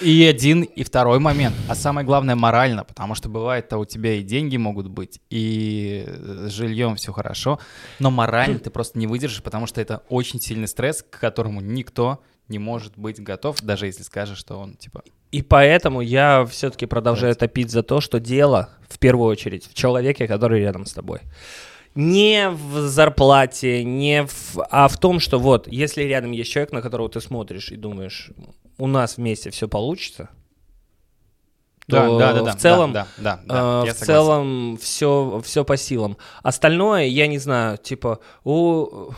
И 0.02 0.24
один, 0.26 0.64
и 0.64 0.84
второй 0.84 1.20
момент. 1.20 1.56
А 1.70 1.76
самое 1.76 2.06
главное, 2.06 2.36
морально, 2.36 2.84
потому 2.84 3.16
что 3.16 3.30
бывает-то 3.30 3.78
у 3.78 3.86
тебя 3.86 4.14
и 4.16 4.24
деньги 4.24 4.58
могут 4.58 4.88
быть, 4.88 5.22
и 5.30 6.06
с 6.08 6.52
жильем 6.52 6.96
все 6.96 7.14
хорошо, 7.14 7.60
но 8.00 8.12
морально 8.12 8.60
ты 8.60 8.70
просто 8.70 9.00
не 9.00 9.08
выдержишь, 9.08 9.44
потому 9.44 9.68
что 9.68 9.82
это 9.82 10.04
очень 10.10 10.42
сильный 10.42 10.68
стресс, 10.68 11.04
к 11.04 11.20
которому 11.20 11.62
никто 11.62 12.22
не 12.50 12.60
может 12.60 12.98
быть 12.98 13.22
готов, 13.22 13.62
даже 13.62 13.86
если 13.86 14.04
скажешь, 14.04 14.38
что 14.38 14.58
он, 14.58 14.76
типа, 14.76 15.04
И 15.32 15.42
поэтому 15.42 16.02
я 16.02 16.46
все-таки 16.46 16.86
продолжаю 16.86 17.36
топить 17.36 17.72
за 17.72 17.84
то, 17.84 18.02
что 18.02 18.20
дело, 18.20 18.70
в 18.88 19.00
первую 19.00 19.28
очередь, 19.30 19.66
в 19.66 19.74
человеке, 19.74 20.28
который 20.28 20.60
рядом 20.60 20.86
с 20.86 20.94
тобой. 20.94 21.22
Не 21.96 22.50
в 22.50 22.88
зарплате, 22.88 23.84
не 23.84 24.26
в, 24.26 24.58
а 24.70 24.88
в 24.88 25.00
том, 25.00 25.20
что 25.20 25.40
вот, 25.40 25.68
если 25.68 26.04
рядом 26.04 26.32
есть 26.32 26.52
человек, 26.52 26.72
на 26.72 26.82
которого 26.82 27.10
ты 27.10 27.22
смотришь 27.22 27.72
и 27.72 27.78
думаешь, 27.78 28.32
у 28.78 28.88
нас 28.88 29.18
вместе 29.18 29.50
все 29.50 29.68
получится, 29.68 30.30
то 31.88 32.44
в 32.46 32.56
целом, 32.56 32.94
да, 32.94 33.08
да, 33.18 33.40
да, 33.46 33.84
э, 33.84 33.88
я 33.88 33.94
в 33.94 33.98
целом 33.98 34.78
все, 34.78 35.42
все 35.44 35.66
по 35.66 35.76
силам. 35.76 36.18
Остальное, 36.42 37.06
я 37.06 37.28
не 37.28 37.38
знаю, 37.40 37.78
типа, 37.78 38.20
у... 38.44 39.12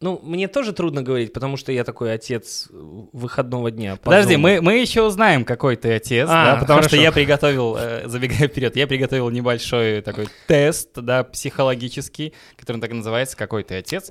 Ну, 0.00 0.18
мне 0.22 0.48
тоже 0.48 0.72
трудно 0.72 1.02
говорить, 1.02 1.34
потому 1.34 1.58
что 1.58 1.72
я 1.72 1.84
такой 1.84 2.14
отец 2.14 2.68
выходного 2.70 3.70
дня. 3.70 3.96
по 3.96 4.04
Подожди, 4.04 4.38
мы, 4.38 4.62
мы 4.62 4.78
еще 4.78 5.02
узнаем, 5.02 5.44
какой 5.44 5.76
ты 5.76 5.92
отец, 5.92 6.26
А, 6.30 6.54
да, 6.54 6.60
потому 6.60 6.80
что 6.80 6.90
хорошо. 6.90 7.02
я 7.02 7.12
приготовил, 7.12 7.76
э, 7.78 8.08
забегая 8.08 8.48
вперед, 8.48 8.76
я 8.76 8.86
приготовил 8.86 9.28
небольшой 9.28 10.00
такой 10.00 10.28
тест, 10.46 10.92
да, 10.94 11.22
психологический, 11.22 12.32
который 12.56 12.80
так 12.80 12.90
и 12.90 12.94
называется 12.94 13.36
«Какой 13.36 13.62
ты 13.62 13.74
отец?». 13.74 14.10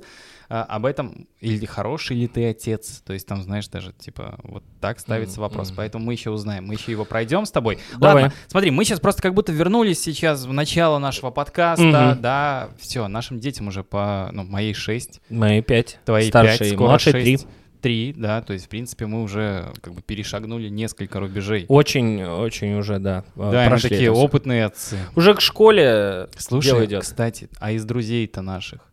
А, 0.51 0.63
об 0.63 0.87
этом, 0.87 1.27
или 1.41 1.63
хороший 1.67 2.17
ли 2.17 2.27
ты 2.27 2.49
отец, 2.49 3.03
то 3.05 3.13
есть 3.13 3.27
там, 3.27 3.43
знаешь, 3.43 3.67
даже, 3.67 3.93
типа, 3.93 4.39
вот 4.41 4.63
так 4.81 4.99
ставится 4.99 5.39
вопрос, 5.39 5.71
поэтому 5.75 6.05
мы 6.05 6.13
еще 6.13 6.31
узнаем, 6.31 6.65
мы 6.65 6.73
еще 6.73 6.91
его 6.91 7.05
пройдем 7.05 7.45
с 7.45 7.51
тобой. 7.51 7.77
Давай. 7.99 8.23
Ладно, 8.23 8.37
смотри, 8.47 8.71
мы 8.71 8.83
сейчас 8.83 8.99
просто 8.99 9.21
как 9.21 9.35
будто 9.35 9.51
вернулись 9.51 10.01
сейчас 10.01 10.45
в 10.45 10.51
начало 10.51 10.97
нашего 10.97 11.29
подкаста, 11.29 12.17
да, 12.19 12.69
все, 12.79 13.07
нашим 13.07 13.39
детям 13.39 13.67
уже 13.67 13.83
по, 13.83 14.29
ну, 14.31 14.43
моей 14.43 14.73
6, 14.73 15.21
Мои 15.29 15.61
пять. 15.61 15.99
твои 16.03 16.29
Старший, 16.29 16.57
пять, 16.57 16.73
скоро 16.73 16.87
младший 16.89 17.11
шесть. 17.11 17.43
три. 17.43 17.49
Три, 17.81 18.13
да, 18.17 18.41
то 18.41 18.51
есть, 18.51 18.65
в 18.65 18.67
принципе, 18.69 19.05
мы 19.05 19.21
уже 19.21 19.71
как 19.81 19.93
бы 19.93 20.01
перешагнули 20.01 20.67
несколько 20.67 21.19
рубежей. 21.21 21.65
Очень, 21.69 22.25
очень 22.25 22.73
уже, 22.73 22.99
да. 22.99 23.23
да, 23.35 23.67
прошли 23.67 23.89
такие 23.89 24.11
опытные 24.11 24.65
отцы. 24.65 24.97
Уже 25.15 25.33
к 25.33 25.39
школе 25.39 26.27
Слушай, 26.37 26.87
идет. 26.87 27.03
кстати, 27.03 27.49
а 27.57 27.71
из 27.71 27.85
друзей-то 27.85 28.41
наших? 28.41 28.88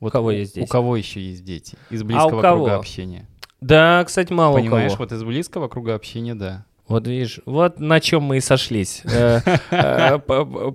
Вот 0.00 0.08
У 0.08 0.12
кого 0.12 0.30
есть 0.32 0.54
дети? 0.54 0.64
У 0.64 0.68
кого 0.68 0.96
еще 0.96 1.20
есть 1.20 1.44
дети? 1.44 1.76
Из 1.90 2.02
близкого 2.02 2.40
кого? 2.40 2.64
круга 2.64 2.76
общения. 2.76 3.26
Да, 3.60 4.02
кстати, 4.06 4.32
мало 4.32 4.56
Понимаешь, 4.56 4.92
у 4.92 4.94
кого. 4.96 5.04
вот 5.04 5.12
из 5.12 5.22
близкого 5.22 5.68
круга 5.68 5.94
общения, 5.94 6.34
да. 6.34 6.64
Вот 6.88 7.06
видишь, 7.06 7.38
вот 7.46 7.78
на 7.78 8.00
чем 8.00 8.24
мы 8.24 8.38
и 8.38 8.40
сошлись. 8.40 9.02
Э, 9.04 9.40
э, 9.70 10.18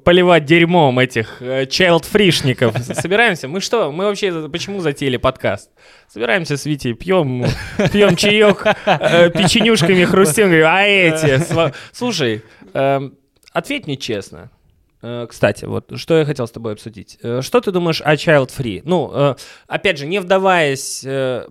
Поливать 0.06 0.46
дерьмом 0.46 0.98
этих 1.00 1.42
child-фришников. 1.42 2.78
Собираемся? 2.78 3.48
Мы 3.50 3.60
что? 3.60 3.92
Мы 3.92 4.06
вообще 4.06 4.48
почему 4.48 4.80
затеяли 4.80 5.18
подкаст? 5.18 5.72
Собираемся 6.08 6.56
с 6.56 6.66
Витей, 6.66 6.94
пьем, 6.94 7.46
пьем 7.92 8.16
чаек, 8.16 8.64
э, 8.86 9.30
печенюшками 9.32 10.06
хрустим, 10.06 10.46
говорим, 10.46 10.68
а 10.70 10.84
эти? 10.84 11.42
Слушай, 11.92 12.44
эм, 12.74 13.16
ответь 13.52 13.88
мне 13.88 13.98
честно. 13.98 14.52
Э, 15.08 15.28
Кстати, 15.30 15.66
вот 15.66 15.92
что 15.98 16.18
я 16.18 16.26
хотел 16.26 16.48
с 16.48 16.52
тобой 16.52 16.74
обсудить. 16.74 17.20
Э, 17.22 17.42
Что 17.44 17.62
ты 17.62 17.72
думаешь 17.72 18.02
о 18.02 18.16
Child 18.16 18.50
Free? 18.58 18.82
Ну, 18.84 19.12
э, 19.14 19.36
опять 19.68 20.00
же, 20.00 20.08
не 20.08 20.20
вдаваясь, 20.20 21.02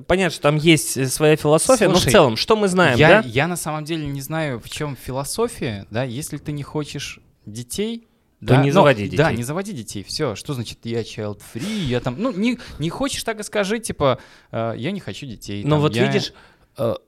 понятно, 0.07 0.31
что 0.31 0.43
там 0.43 0.57
есть 0.57 1.13
своя 1.13 1.37
философия, 1.37 1.87
но 1.89 1.95
в 1.95 1.99
Слушай, 1.99 2.13
целом, 2.13 2.37
что 2.37 2.57
мы 2.57 2.67
знаем, 2.69 2.99
я, 2.99 3.23
да? 3.23 3.29
я 3.29 3.47
на 3.47 3.57
самом 3.57 3.85
деле 3.85 4.07
не 4.07 4.21
знаю, 4.21 4.59
в 4.61 4.69
чем 4.69 4.97
философия, 4.97 5.87
да, 5.91 6.03
если 6.03 6.37
ты 6.39 6.51
не 6.53 6.63
хочешь 6.65 7.21
детей, 7.47 8.09
То 8.41 8.47
да, 8.49 8.57
не 8.63 8.69
но- 8.71 8.75
заводи 8.75 9.09
Да, 9.09 9.29
детей. 9.29 9.37
не 9.39 9.43
заводи 9.45 9.73
детей. 9.73 10.03
Все, 10.03 10.35
что 10.35 10.53
значит 10.55 10.79
я 10.85 11.01
child 11.03 11.41
free, 11.55 11.85
я 11.87 12.01
там, 12.01 12.17
ну 12.19 12.33
не 12.33 12.59
не 12.79 12.91
хочешь 12.91 13.23
так 13.23 13.39
и 13.41 13.43
скажи, 13.43 13.79
типа 13.79 14.19
э, 14.51 14.75
я 14.77 14.91
не 14.91 15.01
хочу 15.01 15.27
детей. 15.27 15.63
Но 15.63 15.71
там, 15.71 15.79
Ну 15.79 15.83
вот 15.83 15.95
я- 15.97 16.07
видишь, 16.07 16.33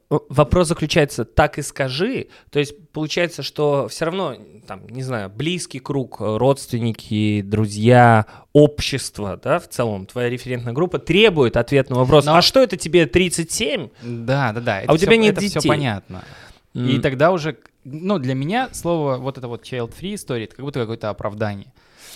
вопрос 0.08 0.68
заключается, 0.68 1.24
так 1.24 1.58
и 1.58 1.62
скажи. 1.62 2.28
То 2.50 2.58
есть 2.58 2.74
получается, 2.92 3.42
что 3.42 3.88
все 3.88 4.04
равно, 4.04 4.36
там, 4.66 4.86
не 4.88 5.02
знаю, 5.02 5.28
близкий 5.30 5.80
круг, 5.80 6.20
э, 6.20 6.36
родственники, 6.36 7.42
друзья, 7.42 8.26
общество, 8.52 9.40
да, 9.42 9.58
в 9.58 9.68
целом, 9.68 10.06
твоя 10.06 10.30
референтная 10.30 10.72
группа 10.72 10.98
требует 10.98 11.56
ответ 11.56 11.90
на 11.90 11.96
вопрос, 11.96 12.24
Но- 12.26 12.36
а 12.36 12.42
что 12.42 12.60
это 12.60 12.76
тебе 12.76 13.06
37? 13.06 13.88
Да, 14.02 14.52
да, 14.52 14.60
да. 14.60 14.82
А 14.86 14.92
у 14.92 14.96
тебя 14.96 15.16
нет 15.16 15.32
это 15.38 15.40
все 15.46 15.54
детей. 15.54 15.68
понятно. 15.68 16.24
И 16.74 16.96
М, 16.96 17.02
тогда 17.02 17.32
уже, 17.32 17.56
ну, 17.84 18.18
для 18.18 18.34
меня 18.34 18.68
слово 18.72 19.16
вот 19.16 19.38
это 19.38 19.48
вот 19.48 19.64
child-free 19.64 20.14
история, 20.14 20.44
это 20.44 20.56
как 20.56 20.64
будто 20.64 20.80
какое-то 20.80 21.10
оправдание. 21.10 21.72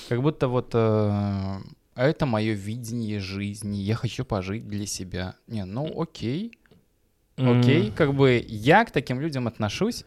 Как 0.08 0.22
будто 0.22 0.48
вот 0.48 0.70
э, 0.74 1.56
это 1.96 2.26
мое 2.26 2.52
видение 2.52 3.20
жизни, 3.20 3.78
я 3.78 3.94
хочу 3.94 4.24
пожить 4.24 4.68
для 4.68 4.86
себя. 4.86 5.34
Не, 5.46 5.64
ну 5.64 6.00
окей, 6.00 6.52
окей. 7.40 7.92
Как 7.94 8.14
бы 8.14 8.44
я 8.48 8.84
к 8.84 8.90
таким 8.90 9.20
людям 9.20 9.46
отношусь 9.46 10.04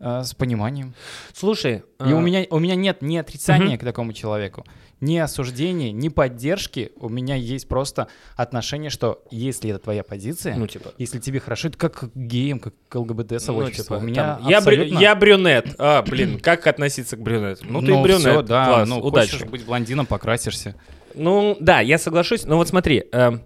э, 0.00 0.22
с 0.24 0.34
пониманием. 0.34 0.94
Слушай, 1.32 1.82
И 2.00 2.10
э, 2.10 2.12
у 2.12 2.20
меня, 2.20 2.44
у 2.50 2.58
меня 2.58 2.74
нет 2.74 3.02
ни 3.02 3.16
отрицания 3.16 3.68
Мгм. 3.70 3.78
к 3.78 3.84
такому 3.84 4.12
человеку, 4.12 4.64
ни 5.00 5.16
осуждения, 5.18 5.92
ни 5.92 6.08
поддержки. 6.08 6.90
У 6.96 7.08
меня 7.08 7.34
есть 7.34 7.68
просто 7.68 8.08
отношение, 8.36 8.90
что 8.90 9.22
если 9.30 9.70
это 9.70 9.78
твоя 9.80 10.02
позиция, 10.02 10.56
ну, 10.56 10.66
типа, 10.66 10.92
если 10.98 11.18
тебе 11.18 11.40
хорошо, 11.40 11.68
это 11.68 11.76
как 11.78 11.94
к 12.00 12.10
геям, 12.14 12.58
как 12.58 12.74
к 12.88 12.94
ЛГБТ-сообществу. 12.96 13.94
ну, 13.96 14.00
типа, 14.00 14.04
У 14.04 14.06
меня 14.06 14.36
там, 14.36 14.48
я, 14.48 14.58
брю- 14.60 14.74
абсолютно- 14.82 14.98
я 14.98 15.14
брюнет. 15.14 15.74
А, 15.78 16.02
блин, 16.02 16.38
как 16.40 16.66
относиться 16.66 17.16
к 17.16 17.20
брюнету? 17.22 17.64
Ну, 17.68 17.80
ты 17.80 17.88
Ну, 17.88 18.02
брюнет. 18.02 18.20
всё, 18.20 18.42
да, 18.42 18.66
Класс, 18.66 18.88
ну, 18.88 18.98
удачи. 19.00 19.32
хочешь 19.32 19.46
быть 19.48 19.64
блондином, 19.64 20.06
покрасишься. 20.06 20.74
Ну, 21.14 21.56
да, 21.60 21.80
я 21.80 21.98
соглашусь. 21.98 22.44
Но 22.44 22.56
вот 22.56 22.68
смотри, 22.68 23.04
э, 23.12 23.38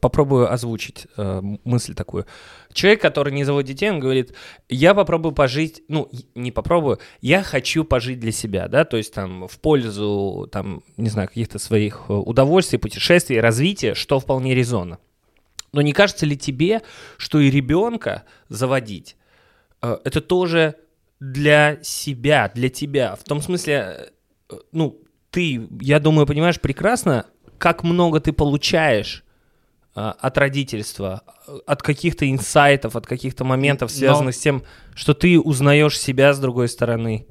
попробую 0.00 0.52
озвучить 0.52 1.06
э, 1.16 1.40
мысль 1.64 1.94
такую. 1.94 2.26
Человек, 2.72 3.00
который 3.00 3.32
не 3.32 3.44
заводит 3.44 3.68
детей, 3.68 3.90
он 3.90 4.00
говорит, 4.00 4.34
я 4.68 4.94
попробую 4.94 5.32
пожить, 5.32 5.82
ну, 5.88 6.10
не 6.34 6.50
попробую, 6.50 6.98
я 7.20 7.42
хочу 7.42 7.84
пожить 7.84 8.20
для 8.20 8.32
себя, 8.32 8.68
да, 8.68 8.84
то 8.84 8.96
есть 8.96 9.12
там 9.14 9.48
в 9.48 9.58
пользу, 9.58 10.48
там, 10.50 10.82
не 10.96 11.08
знаю, 11.08 11.28
каких-то 11.28 11.58
своих 11.58 12.04
э, 12.08 12.12
удовольствий, 12.12 12.78
путешествий, 12.78 13.40
развития, 13.40 13.94
что 13.94 14.20
вполне 14.20 14.54
резонно. 14.54 14.98
Но 15.72 15.82
не 15.82 15.92
кажется 15.92 16.26
ли 16.26 16.36
тебе, 16.36 16.82
что 17.18 17.38
и 17.38 17.50
ребенка 17.50 18.24
заводить, 18.48 19.16
э, 19.82 19.98
это 20.04 20.20
тоже 20.20 20.76
для 21.20 21.78
себя, 21.82 22.50
для 22.54 22.68
тебя, 22.68 23.14
в 23.14 23.24
том 23.24 23.42
смысле, 23.42 24.10
э, 24.50 24.54
ну, 24.72 25.00
ты, 25.30 25.68
я 25.80 26.00
думаю, 26.00 26.26
понимаешь 26.26 26.60
прекрасно, 26.60 27.26
как 27.58 27.82
много 27.82 28.20
ты 28.20 28.32
получаешь 28.32 29.22
от 29.96 30.38
родительства, 30.38 31.22
а, 31.46 31.58
от 31.66 31.82
каких-то 31.82 32.30
инсайтов, 32.30 32.96
от 32.96 33.06
каких-то 33.06 33.44
моментов, 33.44 33.90
Но- 33.92 33.96
связанных 33.98 34.34
с 34.34 34.38
тем, 34.38 34.62
что 34.94 35.14
ты 35.14 35.40
узнаешь 35.40 35.98
себя 35.98 36.32
с 36.34 36.38
другой 36.38 36.68
стороны. 36.68 37.26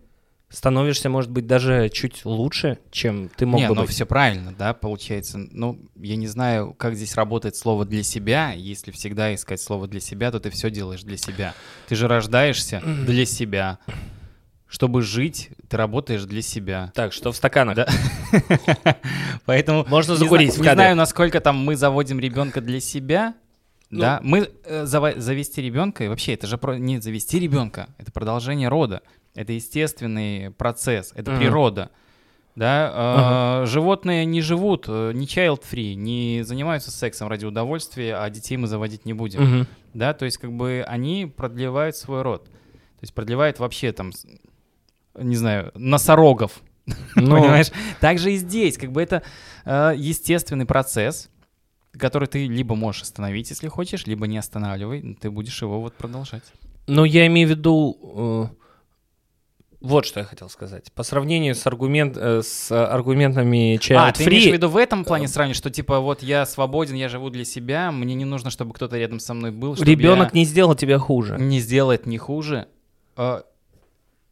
Становишься, 0.48 1.10
может 1.10 1.32
быть, 1.32 1.48
даже 1.48 1.90
чуть 1.90 2.24
лучше, 2.24 2.78
чем 2.92 3.30
ты 3.36 3.46
мог 3.46 3.60
Не, 3.60 3.68
бы 3.68 3.76
ну 3.76 3.82
быть. 3.82 3.90
все 3.90 4.06
правильно, 4.06 4.54
да, 4.58 4.74
получается. 4.74 5.38
Ну, 5.52 5.80
я 5.96 6.16
не 6.16 6.28
знаю, 6.28 6.74
как 6.78 6.96
здесь 6.96 7.16
работает 7.16 7.56
слово 7.56 7.84
«для 7.84 8.04
себя». 8.04 8.54
Если 8.54 8.92
всегда 8.92 9.34
искать 9.34 9.60
слово 9.60 9.88
«для 9.88 10.00
себя», 10.00 10.32
то 10.32 10.40
ты 10.40 10.52
все 10.52 10.70
делаешь 10.70 11.02
для 11.02 11.18
себя. 11.18 11.56
Ты 11.88 11.96
же 11.96 12.08
рождаешься 12.08 12.82
для 13.06 13.26
себя. 13.26 13.80
Чтобы 14.68 15.04
жить, 15.04 15.52
ты 15.70 15.78
работаешь 15.78 16.24
для 16.24 16.42
себя. 16.42 16.92
Так, 16.96 17.14
что 17.14 17.32
в 17.32 17.36
стаканах? 17.38 17.76
Да. 17.76 17.88
Поэтому 19.46 19.86
Можно 19.88 20.16
закурить 20.16 20.56
в 20.56 20.62
Не 20.62 20.72
знаю, 20.74 20.96
насколько 20.96 21.40
там 21.40 21.58
мы 21.58 21.76
заводим 21.76 22.20
ребенка 22.20 22.62
для 22.62 22.80
себя. 22.80 23.36
Ну. 23.92 24.02
Да, 24.02 24.20
мы 24.24 24.50
э, 24.66 24.86
завести 24.86 25.62
ребенка, 25.62 26.04
и 26.04 26.08
вообще 26.08 26.34
это 26.34 26.48
же 26.48 26.58
про- 26.58 26.78
не 26.78 27.00
завести 27.00 27.40
ребенка, 27.40 27.88
это 28.00 28.12
продолжение 28.12 28.68
рода, 28.68 29.04
это 29.36 29.54
естественный 29.54 30.50
процесс, 30.50 31.12
это 31.16 31.36
природа. 31.38 31.92
Да, 32.56 33.62
э, 33.62 33.66
животные 33.68 34.26
не 34.26 34.42
живут, 34.42 34.86
э, 34.88 35.12
не 35.14 35.28
child-free, 35.28 35.94
не 35.94 36.42
занимаются 36.44 36.90
сексом 36.90 37.28
ради 37.28 37.46
удовольствия, 37.46 38.16
а 38.16 38.30
детей 38.30 38.58
мы 38.58 38.68
заводить 38.68 39.06
не 39.06 39.14
будем. 39.14 39.44
Мгм. 39.44 39.68
Да, 39.94 40.14
то 40.14 40.26
есть 40.26 40.38
как 40.38 40.52
бы 40.52 40.84
они 40.88 41.26
продлевают 41.26 41.96
свой 41.96 42.22
род. 42.24 42.46
То 42.46 43.02
есть 43.02 43.14
продлевают 43.14 43.60
вообще 43.60 43.92
там, 43.92 44.12
не 45.18 45.36
знаю, 45.36 45.72
носорогов. 45.76 46.62
Ну, 47.16 47.40
Понимаешь? 47.40 47.72
Так 48.00 48.20
же 48.20 48.34
и 48.34 48.36
здесь, 48.36 48.78
как 48.78 48.92
бы 48.92 49.02
это 49.02 49.24
э, 49.66 49.94
естественный 49.98 50.66
процесс, 50.66 51.30
который 51.98 52.28
ты 52.28 52.46
либо 52.48 52.76
можешь 52.76 53.04
остановить, 53.04 53.50
если 53.50 53.68
хочешь, 53.70 54.06
либо 54.06 54.28
не 54.28 54.38
останавливай, 54.38 55.18
ты 55.20 55.32
будешь 55.32 55.62
его 55.62 55.82
вот 55.82 55.96
продолжать. 55.96 56.44
Ну, 56.88 57.04
я 57.04 57.26
имею 57.28 57.48
в 57.48 57.52
виду... 57.52 58.52
э, 58.52 58.66
вот 59.82 60.06
что 60.06 60.20
я 60.20 60.26
хотел 60.26 60.50
сказать. 60.50 60.92
По 60.94 61.04
сравнению 61.04 61.54
с, 61.54 61.66
аргумент, 61.68 62.18
э, 62.18 62.42
с 62.44 62.72
аргументами 62.72 63.78
Child 63.78 63.96
а, 63.98 64.12
ты 64.12 64.24
Free... 64.24 64.30
имеешь 64.30 64.50
в 64.50 64.54
виду 64.54 64.70
в 64.70 64.78
этом 64.78 65.06
плане 65.06 65.28
сравнивать, 65.28 65.58
что 65.58 65.70
типа 65.70 66.00
вот 66.00 66.24
я 66.24 66.46
свободен, 66.46 66.96
я 66.96 67.08
живу 67.08 67.30
для 67.30 67.46
себя, 67.46 67.92
мне 67.92 68.16
не 68.16 68.26
нужно, 68.26 68.50
чтобы 68.50 68.74
кто-то 68.74 68.98
рядом 68.98 69.20
со 69.20 69.34
мной 69.34 69.52
был, 69.52 69.76
Ребенок 69.76 70.34
не 70.34 70.44
сделал 70.46 70.76
тебя 70.76 70.98
хуже. 70.98 71.38
не 71.40 71.60
сделает 71.60 72.06
не 72.06 72.18
хуже. 72.18 72.68
А, 73.16 73.44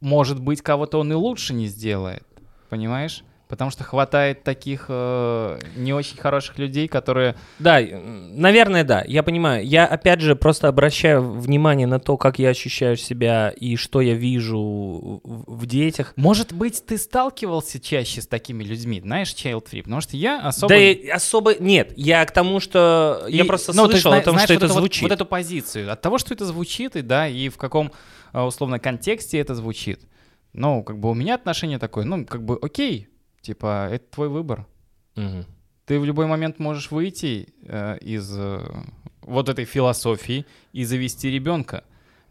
может 0.04 0.40
быть, 0.40 0.62
кого-то 0.62 1.00
он 1.00 1.12
и 1.12 1.16
лучше 1.16 1.54
не 1.54 1.68
сделает, 1.68 2.24
понимаешь? 2.70 3.24
Потому 3.50 3.70
что 3.70 3.84
хватает 3.84 4.44
таких 4.44 4.86
э, 4.90 5.60
не 5.76 5.94
очень 5.94 6.18
хороших 6.18 6.58
людей, 6.58 6.88
которые... 6.88 7.36
Да, 7.60 7.80
э, 7.80 8.00
наверное, 8.00 8.84
да, 8.84 9.04
я 9.06 9.22
понимаю. 9.22 9.64
Я, 9.64 9.86
опять 9.86 10.22
же, 10.22 10.36
просто 10.36 10.70
обращаю 10.70 11.22
внимание 11.22 11.86
на 11.86 12.00
то, 12.00 12.18
как 12.18 12.40
я 12.40 12.50
ощущаю 12.50 12.98
себя 12.98 13.50
и 13.56 13.76
что 13.76 14.02
я 14.02 14.16
вижу 14.16 15.22
в 15.24 15.66
детях. 15.68 16.14
Может 16.16 16.52
быть, 16.52 16.84
ты 16.84 16.98
сталкивался 16.98 17.80
чаще 17.80 18.22
с 18.22 18.28
такими 18.28 18.64
людьми, 18.64 19.00
знаешь, 19.02 19.36
child 19.36 19.66
free? 19.72 19.84
Потому 19.84 20.02
что 20.02 20.18
я 20.18 20.40
особо... 20.42 20.70
Да 20.74 21.14
особо 21.14 21.54
нет. 21.60 21.94
Я 21.96 22.26
к 22.26 22.32
тому, 22.32 22.60
что 22.60 23.26
я 23.30 23.44
И- 23.44 23.48
просто 23.48 23.74
ну, 23.76 23.86
то 23.86 23.92
есть, 23.92 24.02
слышал 24.02 24.18
о 24.18 24.22
том, 24.22 24.34
знаешь, 24.34 24.48
что 24.48 24.54
вот 24.56 24.64
это 24.64 24.74
вот- 24.74 24.80
звучит. 24.80 25.04
Вот, 25.04 25.12
эту 25.12 25.26
позицию. 25.28 25.92
От 25.92 26.02
того, 26.02 26.18
что 26.18 26.34
это 26.34 26.46
звучит, 26.46 26.96
и 26.96 27.04
да, 27.04 27.28
и 27.28 27.50
в 27.50 27.58
каком, 27.58 27.92
условно, 28.34 28.80
контексте 28.80 29.38
это 29.38 29.56
звучит. 29.56 30.02
Ну, 30.54 30.84
как 30.84 31.00
бы 31.00 31.10
у 31.10 31.14
меня 31.14 31.36
отношение 31.36 31.80
такое, 31.80 32.04
ну, 32.06 32.26
как 32.26 32.44
бы, 32.44 32.58
окей, 32.62 33.08
типа, 33.42 33.90
это 33.92 34.06
твой 34.12 34.30
выбор. 34.30 34.66
Мгм. 35.16 35.46
Ты 35.86 36.00
в 36.00 36.06
любой 36.06 36.28
момент 36.28 36.60
можешь 36.60 36.92
выйти 36.92 37.54
э, 37.64 37.98
из 38.00 38.36
э, 38.38 38.62
вот 39.22 39.50
этой 39.50 39.66
философии 39.66 40.46
и 40.72 40.84
завести 40.86 41.30
ребенка. 41.30 41.84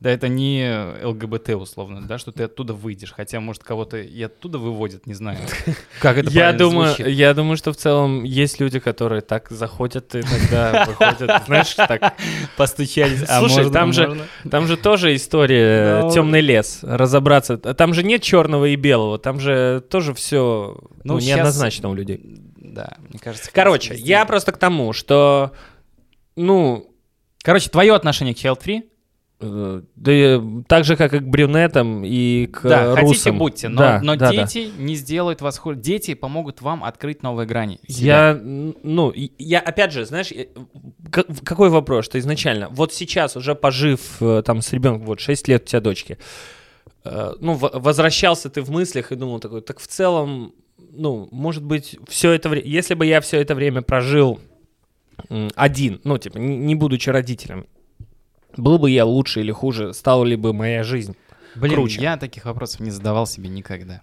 Да, 0.02 0.11
это 0.11 0.26
не 0.26 0.68
ЛГБТ 1.04 1.50
условно, 1.50 2.02
да, 2.02 2.18
что 2.18 2.32
ты 2.32 2.42
оттуда 2.42 2.75
выйдешь. 2.75 3.12
Хотя, 3.12 3.38
может, 3.38 3.62
кого-то 3.62 3.99
и 3.99 4.21
оттуда 4.21 4.59
выводят, 4.59 5.06
не 5.06 5.14
знаю. 5.14 5.38
Как 6.00 6.18
это 6.18 6.28
Я 6.30 6.52
думаю, 6.52 6.88
звучит. 6.88 7.06
я 7.06 7.32
думаю, 7.35 7.56
что 7.56 7.73
в 7.73 7.76
целом 7.76 8.25
есть 8.25 8.59
люди, 8.59 8.80
которые 8.80 9.21
так 9.21 9.49
заходят 9.50 10.12
и 10.16 10.23
тогда 10.23 10.87
выходят, 10.88 11.44
знаешь, 11.47 11.73
так. 11.75 12.14
постучались. 12.56 13.23
а 13.28 13.38
Слушай, 13.38 13.59
можно- 13.64 13.73
там 13.73 13.92
же-? 13.92 14.18
Там 14.50 14.66
же 14.66 14.76
тоже 14.76 15.14
история 15.14 16.00
Ну. 16.02 16.11
темный 16.11 16.40
лес, 16.40 16.80
разобраться. 16.82 17.56
Там 17.56 17.94
же 17.94 18.02
нет 18.02 18.23
черного 18.23 18.64
и 18.64 18.75
белого, 18.75 19.18
там 19.21 19.38
же 19.38 19.85
тоже 19.88 20.14
все 20.14 20.78
Ну, 21.04 21.14
ну, 21.14 21.21
щас- 21.21 21.28
неоднозначно 21.28 21.90
у 21.90 21.94
людей. 21.94 22.21
Да, 22.56 22.97
мне 23.09 23.21
кажется. 23.21 23.50
Короче, 23.52 23.94
я 23.94 24.25
просто 24.25 24.50
к 24.50 24.56
тому, 24.56 24.92
что, 24.92 25.52
ну, 26.35 26.88
Короче, 27.44 27.71
твое 27.71 27.94
отношение 27.94 28.35
к 28.35 28.38
Child 28.38 28.61
Free? 28.64 28.82
Да, 29.42 30.42
так 30.68 30.84
же, 30.84 30.96
как 30.96 31.14
и 31.14 31.18
к 31.18 31.25
брюнетам 31.25 32.04
и 32.04 32.46
к 32.46 32.62
Да, 32.62 32.84
э, 32.84 32.94
хотите, 32.94 33.08
русам. 33.08 33.38
будьте, 33.38 33.68
но, 33.68 33.80
Да, 33.80 34.00
но 34.02 34.16
да, 34.16 34.32
да. 34.32 34.44
дети 34.44 34.70
не 34.78 34.94
сделают 34.94 35.40
вас 35.40 35.58
хуже. 35.58 35.78
Дети 35.78 36.14
помогут 36.14 36.61
вам 36.62 36.84
открыть 36.84 37.22
новые 37.22 37.46
грани. 37.46 37.80
себя. 37.88 38.30
Я, 38.30 38.40
ну, 38.42 39.12
я 39.38 39.61
опять 39.61 39.92
же, 39.92 40.04
знаешь, 40.04 40.32
какой 41.11 41.68
вопрос, 41.70 42.04
что 42.04 42.18
изначально, 42.18 42.68
вот 42.70 42.92
сейчас 42.92 43.37
уже 43.37 43.54
пожив 43.54 44.00
э, 44.20 44.42
там 44.44 44.62
с 44.62 44.72
ребенком, 44.72 45.06
вот 45.06 45.20
6 45.20 45.49
лет 45.49 45.62
у 45.64 45.66
тебя 45.66 45.80
дочки, 45.80 46.18
э, 47.04 47.32
ну, 47.40 47.54
возвращался 47.54 48.49
ты 48.50 48.62
в 48.62 48.70
мыслях 48.70 49.12
и 49.12 49.16
думал 49.16 49.40
такой, 49.40 49.61
так 49.61 49.80
в 49.80 49.87
целом, 49.87 50.54
ну, 50.92 51.28
может 51.32 51.62
быть, 51.64 51.99
все 52.08 52.32
это 52.32 52.49
время, 52.49 52.66
если 52.66 52.94
бы 52.94 53.06
я 53.06 53.20
все 53.20 53.40
это 53.40 53.54
время 53.54 53.82
прожил 53.82 54.40
один, 55.54 56.00
ну, 56.04 56.18
типа, 56.18 56.38
не 56.38 56.75
будучи 56.75 57.11
родителем, 57.11 57.66
был 58.56 58.78
бы 58.78 58.90
я 58.90 59.04
лучше 59.04 59.40
или 59.40 59.52
хуже, 59.52 59.94
стала 59.94 60.25
ли 60.25 60.37
бы 60.37 60.52
моя 60.52 60.82
жизнь? 60.82 61.16
Блин, 61.54 61.75
круче. 61.75 62.00
я 62.00 62.16
таких 62.16 62.44
вопросов 62.44 62.80
не 62.80 62.90
задавал 62.90 63.26
себе 63.26 63.49
никогда. 63.49 64.00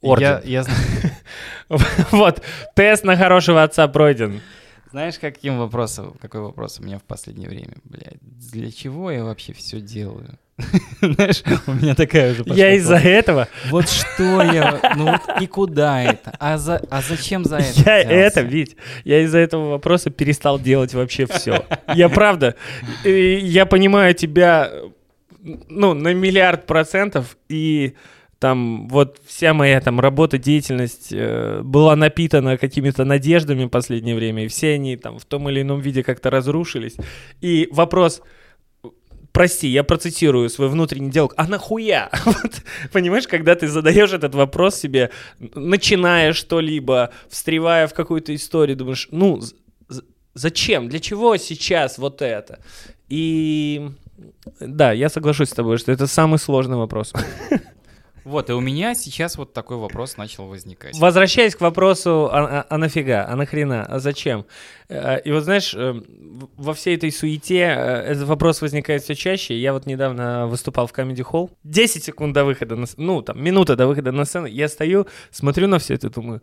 Орден. 0.00 0.40
Я, 0.44 0.62
я 0.62 0.64
Вот, 2.10 2.42
тест 2.74 3.04
на 3.04 3.16
хорошего 3.16 3.62
отца 3.62 3.88
пройден. 3.88 4.40
Знаешь, 4.90 5.18
каким 5.18 5.58
вопросом, 5.58 6.16
какой 6.20 6.40
вопрос 6.40 6.78
у 6.78 6.82
меня 6.82 6.98
в 6.98 7.02
последнее 7.02 7.48
время? 7.48 7.74
Блядь, 7.84 8.18
для 8.20 8.70
чего 8.70 9.10
я 9.10 9.24
вообще 9.24 9.52
все 9.52 9.80
делаю? 9.80 10.38
Знаешь, 11.02 11.42
у 11.66 11.72
меня 11.72 11.94
такая 11.94 12.32
уже 12.32 12.42
пошла 12.42 12.56
Я 12.56 12.74
из-за 12.76 12.96
этого 12.96 13.46
Вот 13.68 13.88
что 13.90 14.42
я, 14.42 14.80
ну 14.96 15.12
вот 15.12 15.42
и 15.42 15.46
куда 15.46 16.02
это? 16.02 16.34
А, 16.38 16.56
за, 16.56 16.82
а 16.90 17.02
зачем 17.02 17.44
за 17.44 17.56
это? 17.56 17.66
Я 17.76 17.98
взялся? 17.98 18.08
это, 18.08 18.40
Вить, 18.40 18.76
я 19.04 19.20
из-за 19.22 19.38
этого 19.38 19.70
вопроса 19.70 20.08
перестал 20.08 20.58
делать 20.58 20.94
вообще 20.94 21.26
все. 21.26 21.66
Я 21.94 22.08
правда, 22.08 22.56
я 23.04 23.66
понимаю 23.66 24.14
тебя, 24.14 24.70
ну, 25.42 25.94
на 25.94 26.12
миллиард 26.14 26.66
процентов, 26.66 27.36
и 27.48 27.94
там 28.38 28.88
вот 28.88 29.20
вся 29.26 29.54
моя 29.54 29.80
там 29.80 30.00
работа, 30.00 30.38
деятельность 30.38 31.08
э, 31.12 31.60
была 31.62 31.96
напитана 31.96 32.58
какими-то 32.58 33.04
надеждами 33.04 33.64
в 33.64 33.68
последнее 33.68 34.14
время, 34.14 34.44
и 34.44 34.48
все 34.48 34.74
они 34.74 34.96
там 34.96 35.18
в 35.18 35.24
том 35.24 35.48
или 35.48 35.62
ином 35.62 35.80
виде 35.80 36.02
как-то 36.02 36.30
разрушились. 36.30 36.96
И 37.40 37.68
вопрос, 37.70 38.22
прости, 39.36 39.68
я 39.68 39.84
процитирую 39.84 40.48
свой 40.48 40.68
внутренний 40.70 41.10
диалог, 41.10 41.34
а 41.36 41.46
нахуя? 41.46 42.10
Вот, 42.24 42.62
понимаешь, 42.90 43.28
когда 43.28 43.54
ты 43.54 43.68
задаешь 43.68 44.14
этот 44.14 44.34
вопрос 44.34 44.76
себе, 44.76 45.10
начиная 45.54 46.32
что-либо, 46.32 47.10
встревая 47.28 47.86
в 47.86 47.92
какую-то 47.92 48.34
историю, 48.34 48.78
думаешь, 48.78 49.08
ну, 49.10 49.42
зачем, 50.32 50.88
для 50.88 51.00
чего 51.00 51.36
сейчас 51.36 51.98
вот 51.98 52.22
это? 52.22 52.60
И 53.10 53.90
да, 54.58 54.92
я 54.92 55.10
соглашусь 55.10 55.50
с 55.50 55.52
тобой, 55.52 55.76
что 55.76 55.92
это 55.92 56.06
самый 56.06 56.38
сложный 56.38 56.78
вопрос. 56.78 57.12
Вот, 58.26 58.50
и 58.50 58.52
у 58.52 58.60
меня 58.60 58.96
сейчас 58.96 59.38
вот 59.38 59.52
такой 59.52 59.76
вопрос 59.76 60.16
начал 60.16 60.48
возникать. 60.48 60.98
Возвращаясь 60.98 61.54
к 61.54 61.60
вопросу, 61.60 62.28
а, 62.32 62.60
а- 62.60 62.66
а 62.68 62.76
нафига, 62.76 63.24
а 63.24 63.36
нахрена, 63.36 63.84
а 63.84 64.00
зачем? 64.00 64.46
Э, 64.88 65.20
И 65.24 65.30
вот 65.30 65.44
знаешь, 65.44 65.72
э, 65.74 65.94
во 66.56 66.74
всей 66.74 66.96
этой 66.96 67.12
суете 67.12 67.60
э, 67.60 68.12
этот 68.12 68.24
вопрос 68.24 68.62
возникает 68.62 69.04
все 69.04 69.14
чаще. 69.14 69.56
Я 69.56 69.72
вот 69.72 69.86
недавно 69.86 70.48
выступал 70.48 70.88
в 70.88 70.92
Comedy 70.92 71.22
Hall. 71.24 71.50
10 71.62 72.02
секунд 72.02 72.32
до 72.34 72.44
выхода, 72.44 72.74
на, 72.74 72.86
ну 72.96 73.22
там, 73.22 73.40
минута 73.40 73.76
до 73.76 73.86
выхода 73.86 74.10
на 74.10 74.24
сцену. 74.24 74.46
Я 74.46 74.68
стою, 74.68 75.06
смотрю 75.30 75.68
на 75.68 75.78
все 75.78 75.94
это, 75.94 76.10
думаю, 76.10 76.42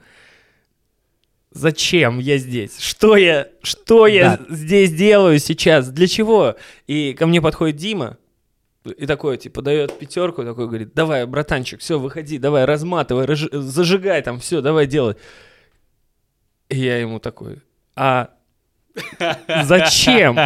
зачем 1.52 2.20
я 2.20 2.38
здесь? 2.38 2.80
Что 2.80 3.18
я, 3.18 3.48
что 3.62 4.08
я 4.08 4.40
здесь 4.50 4.94
делаю 4.94 5.38
сейчас? 5.40 5.90
Для 5.90 6.08
чего? 6.08 6.56
И 6.88 7.14
ко 7.14 7.28
мне 7.28 7.42
подходит 7.42 7.76
Дима, 7.76 8.18
и 8.86 9.06
такой, 9.06 9.38
типа, 9.38 9.62
дает 9.62 9.98
пятерку, 9.98 10.44
такой 10.44 10.68
говорит, 10.68 10.94
давай, 10.94 11.26
братанчик, 11.26 11.80
все, 11.80 12.00
выходи, 12.00 12.38
давай, 12.38 12.66
разматывай, 12.66 13.26
разж- 13.26 13.56
зажигай 13.60 14.22
там, 14.22 14.40
все, 14.40 14.62
давай, 14.62 14.88
делай. 14.88 15.16
И 16.70 16.78
я 16.80 16.98
ему 16.98 17.20
такой, 17.20 17.62
а 17.96 18.30
зачем? 19.64 20.38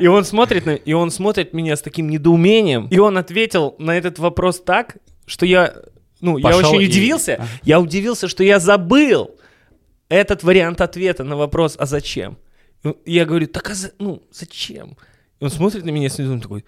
И 0.00 0.06
он 0.06 0.24
смотрит 0.24 0.66
на, 0.66 0.70
и 0.70 0.92
он 0.92 1.10
смотрит 1.10 1.52
меня 1.52 1.76
с 1.76 1.82
таким 1.82 2.08
недоумением, 2.08 2.88
и 2.88 2.98
он 2.98 3.16
ответил 3.18 3.74
на 3.78 3.96
этот 3.96 4.18
вопрос 4.18 4.60
так, 4.60 4.96
что 5.26 5.46
я, 5.46 5.74
ну, 6.20 6.36
я 6.38 6.48
очень 6.56 6.82
и- 6.82 6.86
удивился, 6.88 7.46
я 7.62 7.80
удивился, 7.80 8.28
что 8.28 8.44
я 8.44 8.58
забыл 8.58 9.36
этот 10.08 10.42
вариант 10.42 10.80
ответа 10.80 11.24
на 11.24 11.36
вопрос, 11.36 11.76
а 11.78 11.86
зачем? 11.86 12.36
И 12.82 13.12
я 13.12 13.24
говорю, 13.24 13.46
так 13.46 13.70
а 13.70 13.74
за- 13.74 13.92
ну, 13.98 14.22
зачем? 14.32 14.96
И 15.40 15.44
он 15.44 15.50
смотрит 15.50 15.84
на 15.84 15.90
меня 15.90 16.08
снизу, 16.08 16.32
он 16.32 16.40
такой, 16.40 16.64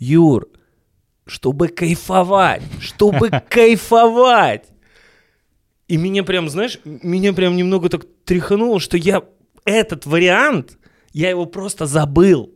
Юр, 0.00 0.48
чтобы 1.26 1.68
кайфовать, 1.68 2.62
чтобы 2.80 3.30
кайфовать. 3.48 4.66
И 5.86 5.96
меня 5.96 6.24
прям, 6.24 6.48
знаешь, 6.48 6.80
меня 6.84 7.32
прям 7.32 7.56
немного 7.56 7.88
так 7.88 8.06
тряхануло, 8.24 8.80
что 8.80 8.96
я 8.96 9.22
этот 9.64 10.06
вариант, 10.06 10.78
я 11.12 11.30
его 11.30 11.46
просто 11.46 11.86
забыл. 11.86 12.52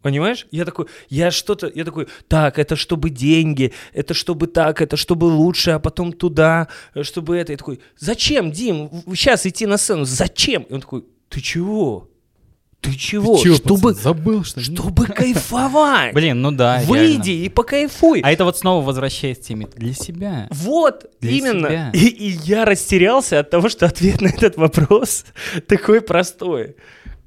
Понимаешь? 0.00 0.46
Я 0.52 0.64
такой, 0.64 0.86
я 1.08 1.32
что-то, 1.32 1.70
я 1.74 1.84
такой, 1.84 2.06
так, 2.28 2.58
это 2.58 2.76
чтобы 2.76 3.10
деньги, 3.10 3.72
это 3.92 4.14
чтобы 4.14 4.46
так, 4.46 4.80
это 4.80 4.96
чтобы 4.96 5.24
лучше, 5.24 5.72
а 5.72 5.80
потом 5.80 6.12
туда, 6.12 6.68
э, 6.94 7.02
чтобы 7.02 7.36
это. 7.36 7.52
Я 7.52 7.58
такой, 7.58 7.80
зачем, 7.98 8.52
Дим, 8.52 8.90
сейчас 9.08 9.44
идти 9.44 9.66
на 9.66 9.76
сцену, 9.76 10.04
зачем? 10.04 10.62
И 10.62 10.72
он 10.72 10.80
такой, 10.82 11.04
ты 11.28 11.40
чего? 11.40 12.08
Ты 12.80 12.94
чего? 12.94 13.36
чтобы, 13.38 13.92
забыл, 13.92 14.44
что 14.44 14.60
чтобы 14.60 15.06
кайфовать. 15.06 16.14
Блин, 16.14 16.40
ну 16.40 16.52
да, 16.52 16.80
Выйди 16.86 17.30
реально. 17.30 17.44
и 17.44 17.48
покайфуй. 17.48 18.20
А 18.20 18.30
это 18.32 18.44
вот 18.44 18.56
снова 18.56 18.84
возвращаясь 18.84 19.38
к 19.38 19.42
теме 19.42 19.66
для 19.74 19.92
себя. 19.94 20.46
Вот, 20.50 21.06
Для 21.20 21.30
именно. 21.32 21.68
себя. 21.68 21.90
И, 21.92 22.06
и 22.06 22.28
я 22.44 22.64
растерялся 22.64 23.40
от 23.40 23.50
того, 23.50 23.68
что 23.68 23.86
ответ 23.86 24.20
на 24.20 24.28
этот 24.28 24.56
вопрос 24.56 25.24
такой 25.66 26.00
простой. 26.00 26.76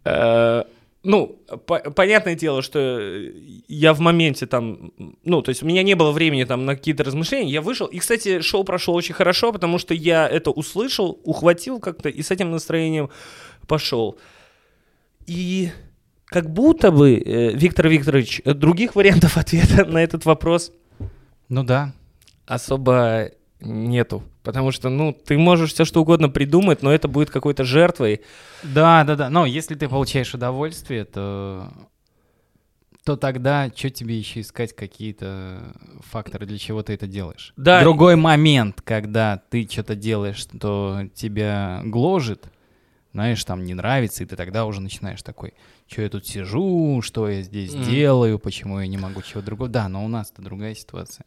Э, 0.05 0.63
ну, 1.03 1.39
по- 1.65 1.79
понятное 1.91 2.35
дело, 2.35 2.61
что 2.61 2.99
я 3.67 3.93
в 3.93 3.99
моменте 3.99 4.45
там, 4.45 4.93
ну, 5.23 5.41
то 5.41 5.49
есть 5.49 5.63
у 5.63 5.65
меня 5.65 5.83
не 5.83 5.95
было 5.95 6.11
времени 6.11 6.43
там 6.43 6.65
на 6.65 6.75
какие-то 6.75 7.03
размышления, 7.03 7.51
я 7.51 7.61
вышел, 7.61 7.87
и, 7.87 7.97
кстати, 7.99 8.41
шоу 8.41 8.63
прошло 8.63 8.93
очень 8.93 9.15
хорошо, 9.15 9.51
потому 9.51 9.79
что 9.79 9.93
я 9.93 10.29
это 10.29 10.51
услышал, 10.51 11.19
ухватил 11.23 11.79
как-то 11.79 12.07
и 12.07 12.21
с 12.21 12.29
этим 12.31 12.51
настроением 12.51 13.09
пошел. 13.67 14.17
И 15.31 15.71
как 16.25 16.49
будто 16.51 16.91
бы, 16.91 17.15
э, 17.17 17.53
Виктор 17.53 17.87
Викторович, 17.87 18.41
других 18.43 18.95
вариантов 18.95 19.37
ответа 19.37 19.85
на 19.85 19.99
этот 20.03 20.25
вопрос 20.25 20.73
Ну 21.47 21.63
да. 21.63 21.93
особо 22.45 23.29
нету. 23.61 24.23
Потому 24.43 24.71
что, 24.71 24.89
ну, 24.89 25.13
ты 25.13 25.37
можешь 25.37 25.71
все 25.71 25.85
что 25.85 26.01
угодно 26.01 26.27
придумать, 26.27 26.81
но 26.81 26.91
это 26.91 27.07
будет 27.07 27.29
какой-то 27.29 27.63
жертвой. 27.63 28.21
Да, 28.63 29.05
да, 29.05 29.15
да. 29.15 29.29
Но 29.29 29.45
если 29.45 29.75
ты 29.75 29.87
получаешь 29.87 30.33
удовольствие, 30.33 31.05
то 31.05 31.71
то 33.05 33.15
тогда 33.15 33.71
что 33.73 33.89
тебе 33.89 34.17
еще 34.17 34.41
искать 34.41 34.75
какие-то 34.75 35.73
факторы, 36.01 36.45
для 36.45 36.57
чего 36.57 36.83
ты 36.83 36.93
это 36.93 37.07
делаешь? 37.07 37.53
Да. 37.55 37.81
Другой 37.81 38.15
момент, 38.15 38.81
когда 38.81 39.41
ты 39.49 39.67
что-то 39.69 39.95
делаешь, 39.95 40.37
что 40.37 41.03
тебя 41.15 41.81
гложет, 41.85 42.51
знаешь, 43.13 43.43
там 43.43 43.63
не 43.63 43.73
нравится, 43.73 44.23
и 44.23 44.25
ты 44.25 44.35
тогда 44.35 44.65
уже 44.65 44.81
начинаешь 44.81 45.21
такой, 45.21 45.53
что 45.87 46.01
я 46.01 46.09
тут 46.09 46.25
сижу, 46.25 47.01
что 47.01 47.29
я 47.29 47.41
здесь 47.41 47.73
Мгм. 47.73 47.83
делаю, 47.83 48.39
почему 48.39 48.79
я 48.79 48.87
не 48.87 48.97
могу 48.97 49.21
чего 49.21 49.41
другого. 49.41 49.69
Да, 49.69 49.87
но 49.89 50.05
у 50.05 50.07
нас-то 50.07 50.41
другая 50.41 50.75
ситуация. 50.75 51.25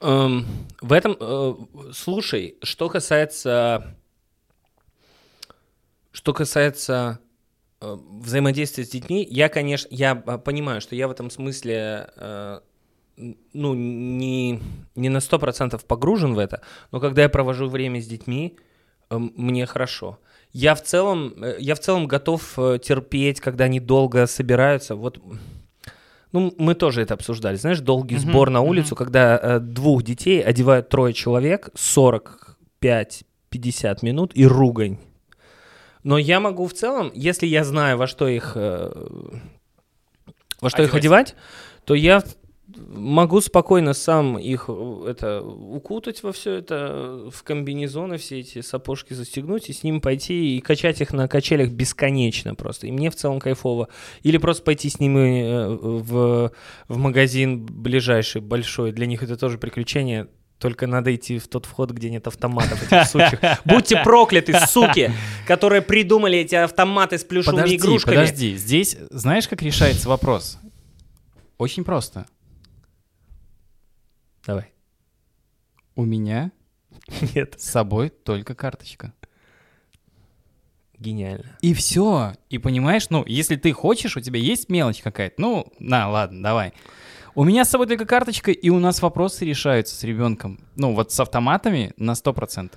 Эм, 0.00 0.46
в 0.80 0.92
этом, 0.92 1.16
э, 1.20 1.54
слушай, 1.92 2.56
что 2.62 2.88
касается, 2.88 3.94
что 6.12 6.32
касается 6.32 7.20
э, 7.80 7.96
взаимодействия 8.20 8.84
с 8.84 8.88
детьми, 8.88 9.26
я, 9.30 9.48
конечно, 9.48 9.88
я 9.90 10.22
э, 10.26 10.38
понимаю, 10.38 10.80
что 10.80 10.96
я 10.96 11.08
в 11.08 11.10
этом 11.10 11.30
смысле, 11.30 12.08
н- 13.18 13.36
ну, 13.52 13.74
не, 13.74 14.60
не 14.94 15.08
на 15.08 15.20
сто 15.20 15.38
процентов 15.38 15.84
погружен 15.84 16.34
в 16.34 16.38
это, 16.38 16.62
но 16.90 17.00
когда 17.00 17.22
я 17.22 17.28
провожу 17.28 17.68
время 17.68 18.00
с 18.00 18.06
детьми, 18.06 18.56
э, 19.10 19.18
мне 19.18 19.66
хорошо. 19.66 20.18
Я 20.58 20.74
в 20.74 20.82
целом, 20.82 21.34
э, 21.44 21.56
я 21.58 21.74
в 21.74 21.80
целом 21.80 22.08
готов 22.08 22.58
э, 22.58 22.78
терпеть, 22.82 23.40
когда 23.40 23.64
они 23.64 23.78
долго 23.78 24.26
собираются. 24.26 24.94
Вот, 24.94 25.20
ну, 26.32 26.54
мы 26.56 26.74
тоже 26.74 27.02
это 27.02 27.12
обсуждали. 27.12 27.56
Знаешь, 27.56 27.80
долгий 27.80 28.14
Мгм, 28.14 28.24
сбор 28.24 28.48
на 28.48 28.62
улицу, 28.62 28.96
когда 28.96 29.36
э, 29.36 29.60
двух 29.60 30.02
детей 30.02 30.42
одевают 30.42 30.88
трое 30.88 31.12
человек, 31.12 31.68
45-50 31.74 33.98
минут 34.00 34.32
и 34.34 34.46
ругань. 34.46 34.96
Но 36.02 36.16
я 36.16 36.40
могу 36.40 36.66
в 36.66 36.72
целом, 36.72 37.12
если 37.14 37.46
я 37.46 37.62
знаю, 37.62 37.98
во 37.98 38.06
что 38.06 38.26
их, 38.26 38.52
э, 38.54 38.90
во 40.62 40.70
что 40.70 40.82
их 40.82 40.94
Одевать. 40.94 41.32
одевать, 41.32 41.34
то 41.84 41.94
я 41.94 42.22
могу 42.86 43.40
спокойно 43.40 43.92
сам 43.92 44.38
их 44.38 44.66
э, 44.68 45.06
это 45.08 45.42
укутать 45.42 46.22
во 46.22 46.32
все 46.32 46.54
это, 46.54 46.74
э, 46.74 47.30
в 47.32 47.42
комбинезоны 47.42 48.16
все 48.16 48.40
эти 48.40 48.60
сапожки 48.60 49.12
застегнуть 49.12 49.68
и 49.68 49.72
с 49.72 49.82
ним 49.82 50.00
пойти 50.00 50.56
и 50.56 50.60
качать 50.60 51.00
их 51.00 51.12
на 51.12 51.28
качелях 51.28 51.70
бесконечно 51.70 52.54
просто. 52.54 52.86
И 52.86 52.92
мне 52.92 53.10
в 53.10 53.16
целом 53.16 53.40
кайфово. 53.40 53.88
Или 54.22 54.38
просто 54.38 54.62
пойти 54.62 54.88
с 54.88 55.00
ними 55.00 55.42
э, 55.42 55.68
в, 55.68 56.52
в 56.88 56.96
магазин 56.96 57.66
ближайший, 57.66 58.40
большой. 58.40 58.92
Для 58.92 59.06
них 59.06 59.22
это 59.22 59.36
тоже 59.36 59.58
приключение. 59.58 60.28
Только 60.58 60.86
надо 60.86 61.14
идти 61.14 61.38
в 61.38 61.48
тот 61.48 61.66
вход, 61.66 61.90
где 61.90 62.08
нет 62.08 62.26
автоматов 62.26 62.90
этих 62.90 63.06
сучих. 63.06 63.40
Будьте 63.66 64.00
прокляты, 64.02 64.54
суки, 64.66 65.12
которые 65.46 65.82
придумали 65.82 66.38
эти 66.38 66.54
автоматы 66.54 67.18
с 67.18 67.24
плюшевыми 67.24 67.56
Подожди, 67.56 67.76
игрушками. 67.76 68.14
подожди. 68.14 68.56
Здесь 68.56 68.96
знаешь, 69.10 69.48
как 69.48 69.60
решается 69.60 70.08
вопрос? 70.08 70.58
Очень 71.58 71.84
просто. 71.84 72.26
Давай. 74.46 74.72
У 75.96 76.04
меня 76.04 76.52
Нет. 77.34 77.54
с 77.58 77.68
собой 77.68 78.10
только 78.10 78.54
карточка. 78.54 79.12
Гениально. 80.98 81.58
И 81.60 81.74
все. 81.74 82.32
И 82.48 82.58
понимаешь, 82.58 83.10
ну, 83.10 83.24
если 83.26 83.56
ты 83.56 83.72
хочешь, 83.72 84.16
у 84.16 84.20
тебя 84.20 84.40
есть 84.40 84.70
мелочь 84.70 85.02
какая-то, 85.02 85.40
ну, 85.40 85.66
на, 85.78 86.08
ладно, 86.08 86.42
давай. 86.42 86.72
У 87.34 87.44
меня 87.44 87.66
с 87.66 87.70
собой 87.70 87.86
только 87.86 88.06
карточка, 88.06 88.50
и 88.50 88.70
у 88.70 88.78
нас 88.78 89.02
вопросы 89.02 89.44
решаются 89.44 89.94
с 89.94 90.02
ребенком. 90.04 90.58
Ну, 90.74 90.94
вот 90.94 91.12
с 91.12 91.20
автоматами 91.20 91.92
на 91.98 92.12
100%. 92.12 92.72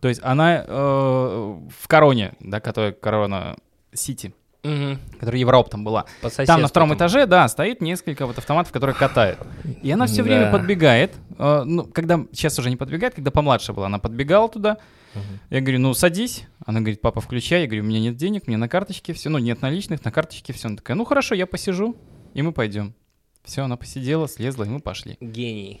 То 0.00 0.08
есть 0.08 0.20
она 0.22 0.62
э, 0.66 0.68
в 0.68 1.88
Короне, 1.88 2.34
да, 2.38 2.60
которая 2.60 2.92
Корона 2.92 3.56
Сити, 3.94 4.34
Мгм. 4.64 4.98
которая 5.20 5.38
Европа 5.40 5.70
там 5.70 5.84
была. 5.84 6.04
Там 6.46 6.60
на 6.62 6.68
втором 6.68 6.88
там. 6.90 6.98
этаже, 6.98 7.26
да, 7.26 7.46
стоит 7.48 7.80
несколько 7.80 8.26
вот 8.26 8.38
автоматов, 8.38 8.72
которые 8.72 8.94
катают. 8.96 9.38
И 9.82 9.90
она 9.90 10.06
все 10.06 10.22
время 10.22 10.46
Да. 10.46 10.52
подбегает. 10.52 11.14
э, 11.38 11.62
ну, 11.64 11.84
когда 11.84 12.24
сейчас 12.32 12.58
уже 12.58 12.68
не 12.68 12.76
подбегает, 12.76 13.14
когда 13.14 13.30
помладше 13.30 13.72
была, 13.72 13.86
она 13.86 13.98
подбегала 14.00 14.48
туда. 14.48 14.78
Мгм. 15.14 15.24
Я 15.50 15.60
говорю, 15.60 15.78
ну 15.78 15.94
садись. 15.94 16.44
Она 16.66 16.80
говорит, 16.80 17.00
папа, 17.00 17.20
включай. 17.20 17.60
Я 17.62 17.66
говорю, 17.68 17.84
у 17.84 17.86
меня 17.86 18.00
нет 18.00 18.16
денег, 18.16 18.46
мне 18.48 18.56
на 18.56 18.68
карточке 18.68 19.12
все. 19.12 19.30
Ну, 19.30 19.38
нет 19.38 19.62
наличных, 19.62 20.04
на 20.04 20.10
карточке 20.10 20.52
все. 20.52 20.66
Она 20.68 20.76
такая, 20.76 20.96
ну 20.96 21.04
хорошо, 21.04 21.34
я 21.36 21.46
посижу, 21.46 21.96
и 22.34 22.42
мы 22.42 22.52
пойдем. 22.52 22.94
Все, 23.44 23.62
она 23.62 23.76
посидела, 23.76 24.28
слезла, 24.28 24.64
и 24.64 24.68
мы 24.68 24.80
пошли. 24.80 25.16
Гений. 25.20 25.80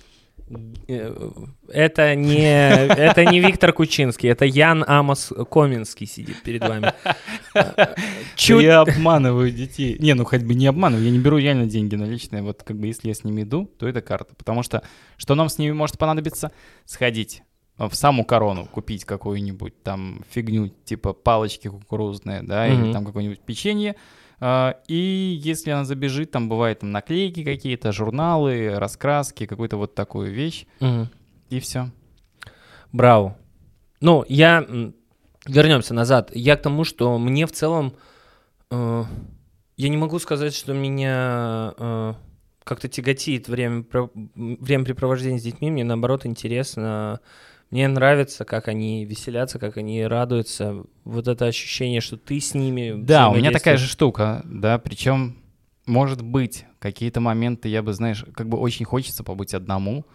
Это 1.68 2.14
не, 2.14 2.86
это 2.86 3.24
не 3.26 3.40
Виктор 3.40 3.72
Кучинский, 3.72 4.30
это 4.30 4.44
Ян 4.46 4.84
Амос 4.86 5.32
Коминский 5.50 6.06
сидит 6.06 6.42
перед 6.42 6.66
вами. 6.66 6.92
Чуть... 8.36 8.62
Я 8.62 8.80
обманываю 8.80 9.50
детей. 9.50 9.96
Не, 9.98 10.14
ну 10.14 10.24
хоть 10.24 10.42
бы 10.42 10.54
не 10.54 10.66
обманываю, 10.66 11.04
я 11.04 11.10
не 11.10 11.18
беру 11.18 11.38
реально 11.38 11.66
деньги 11.66 11.96
наличные. 11.96 12.42
Вот 12.42 12.62
как 12.62 12.78
бы 12.78 12.86
если 12.86 13.08
я 13.08 13.14
с 13.14 13.24
ними 13.24 13.42
иду, 13.42 13.66
то 13.78 13.86
это 13.86 14.00
карта. 14.00 14.34
Потому 14.34 14.62
что 14.62 14.82
что 15.16 15.34
нам 15.34 15.48
с 15.48 15.58
ними 15.58 15.72
может 15.72 15.98
понадобиться? 15.98 16.52
Сходить 16.84 17.42
в 17.76 17.94
саму 17.94 18.24
корону, 18.24 18.66
купить 18.66 19.04
какую-нибудь 19.04 19.82
там 19.82 20.24
фигню, 20.30 20.68
типа 20.84 21.12
палочки 21.12 21.68
кукурузные, 21.68 22.42
да, 22.42 22.66
или 22.66 22.76
Мгм. 22.76 22.92
там 22.92 23.04
какое-нибудь 23.04 23.40
печенье. 23.40 23.94
А, 24.40 24.76
И 24.88 25.38
если 25.42 25.70
она 25.70 25.84
забежит, 25.84 26.30
там 26.30 26.48
бывает 26.48 26.80
там 26.80 26.90
наклейки 26.92 27.42
какие-то, 27.44 27.92
журналы, 27.92 28.78
раскраски, 28.78 29.46
какую-то 29.46 29.76
вот 29.76 29.94
такую 29.94 30.32
вещь, 30.32 30.66
Мгм. 30.80 31.08
и 31.50 31.58
все. 31.60 31.90
Браво. 32.92 33.36
Ну, 34.00 34.24
я... 34.28 34.66
Вернемся 35.46 35.94
назад. 35.94 36.30
Я 36.34 36.56
к 36.56 36.62
тому, 36.62 36.84
что 36.84 37.18
мне 37.18 37.46
в 37.46 37.52
целом... 37.52 37.94
э, 38.70 39.04
я 39.76 39.88
не 39.88 39.96
могу 39.96 40.18
сказать, 40.18 40.54
что 40.54 40.74
меня 40.74 41.74
э, 41.78 42.14
как-то 42.64 42.88
тяготит 42.88 43.48
время, 43.48 43.84
времяпрепровождения 44.34 45.38
с 45.38 45.42
детьми. 45.42 45.70
Мне, 45.70 45.84
наоборот, 45.84 46.26
интересно. 46.26 47.20
Мне 47.70 47.86
нравится, 47.86 48.44
как 48.44 48.68
они 48.68 49.04
веселятся, 49.04 49.58
как 49.58 49.76
они 49.76 50.04
радуются. 50.06 50.84
Вот 51.04 51.28
это 51.28 51.46
ощущение, 51.46 52.00
что 52.00 52.16
ты 52.16 52.40
с 52.40 52.54
ними 52.54 52.94
Да, 52.96 53.28
у 53.28 53.34
меня 53.34 53.50
такая 53.50 53.76
же 53.76 53.86
штука, 53.86 54.42
да, 54.46 54.78
причем, 54.78 55.36
может 55.86 56.22
быть, 56.22 56.64
какие-то 56.78 57.20
моменты 57.20 57.68
я 57.68 57.82
бы, 57.82 57.92
знаешь, 57.92 58.24
как 58.34 58.48
бы 58.48 58.58
очень 58.58 58.86
хочется 58.86 59.22
побыть 59.22 59.52
одному, 59.52 60.06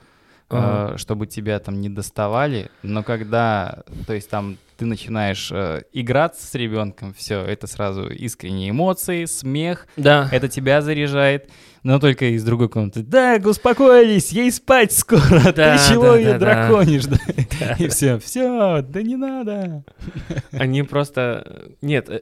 Ага. 0.50 0.94
э, 0.94 0.98
чтобы 0.98 1.26
тебя 1.28 1.60
там 1.60 1.80
не 1.80 1.90
доставали, 1.90 2.70
но 2.84 3.02
когда, 3.04 3.84
то 4.08 4.14
есть 4.14 4.30
там 4.30 4.58
ты 4.78 4.86
начинаешь 4.86 5.52
э, 5.52 5.84
играться 5.94 6.46
с 6.46 6.54
ребенком, 6.56 7.14
все, 7.14 7.40
это 7.42 7.68
сразу 7.68 8.10
искренние 8.10 8.72
эмоции, 8.72 9.26
смех, 9.26 9.88
Да. 9.98 10.28
это 10.32 10.48
тебя 10.48 10.82
заряжает, 10.82 11.50
но 11.84 12.00
только 12.00 12.34
из 12.34 12.44
другой 12.44 12.70
комнаты. 12.70 13.04
Да, 13.04 13.40
успокоились, 13.44 14.32
ей 14.32 14.52
спать 14.52 14.94
скоро, 14.94 15.52
Да, 15.56 15.78
ты 15.78 15.94
чего 15.94 16.14
да, 16.14 16.18
ее 16.18 16.34
да, 16.34 16.40
драконишь, 16.40 17.06
да? 17.06 17.18
И 17.80 17.88
все, 17.90 18.20
все, 18.20 18.82
да 18.82 19.02
не 19.02 19.16
надо. 19.16 19.84
Они 20.52 20.84
просто... 20.84 21.72
Нет, 21.82 22.10
э, 22.10 22.22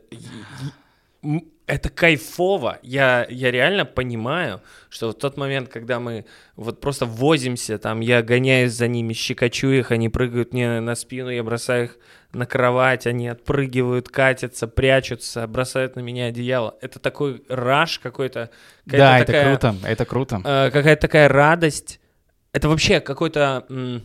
это 1.71 1.89
кайфово. 1.89 2.79
Я, 2.83 3.25
я 3.29 3.49
реально 3.51 3.85
понимаю, 3.85 4.61
что 4.89 5.11
в 5.11 5.13
тот 5.13 5.37
момент, 5.37 5.69
когда 5.69 5.99
мы 5.99 6.25
вот 6.55 6.81
просто 6.81 7.05
возимся, 7.05 7.77
там, 7.77 8.01
я 8.01 8.21
гоняюсь 8.21 8.73
за 8.73 8.87
ними, 8.87 9.13
щекочу 9.13 9.69
их, 9.69 9.91
они 9.91 10.09
прыгают 10.09 10.53
мне 10.53 10.81
на 10.81 10.95
спину, 10.95 11.29
я 11.29 11.43
бросаю 11.43 11.85
их 11.85 11.97
на 12.33 12.45
кровать, 12.45 13.07
они 13.07 13.29
отпрыгивают, 13.29 14.09
катятся, 14.09 14.67
прячутся, 14.67 15.47
бросают 15.47 15.95
на 15.95 16.01
меня 16.01 16.25
одеяло. 16.25 16.75
Это 16.81 16.99
такой 16.99 17.43
раш 17.47 17.99
какой-то. 17.99 18.49
Да, 18.85 19.17
это 19.19 19.27
такая, 19.27 19.49
круто, 19.49 19.75
это 19.85 20.05
круто. 20.05 20.41
э, 20.43 20.71
какая-то 20.71 21.01
такая 21.01 21.27
радость. 21.29 21.99
Это 22.53 22.67
вообще 22.67 22.99
какое-то 22.99 23.65
м, 23.69 24.01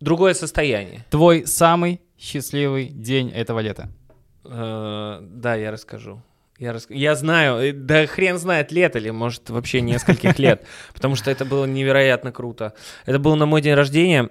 другое 0.00 0.34
состояние. 0.34 1.04
Твой 1.10 1.46
самый 1.46 2.00
счастливый 2.16 2.86
день 2.86 3.30
этого 3.30 3.58
лета. 3.58 3.88
Э, 4.44 5.18
Да, 5.20 5.56
я 5.56 5.72
расскажу. 5.72 6.22
Я, 6.62 6.72
рас... 6.72 6.86
я 6.90 7.16
знаю, 7.16 7.56
э, 7.56 7.72
да 7.72 8.06
хрен 8.06 8.38
знает, 8.38 8.70
лет 8.70 8.94
или, 8.94 9.10
может, 9.10 9.50
вообще 9.50 9.80
нескольких 9.80 10.38
лет, 10.38 10.64
потому 10.94 11.16
что 11.16 11.28
это 11.28 11.44
было 11.44 11.64
невероятно 11.64 12.30
круто. 12.30 12.74
Это 13.04 13.18
было 13.18 13.34
на 13.34 13.46
мой 13.46 13.60
день 13.62 13.74
рождения. 13.74 14.30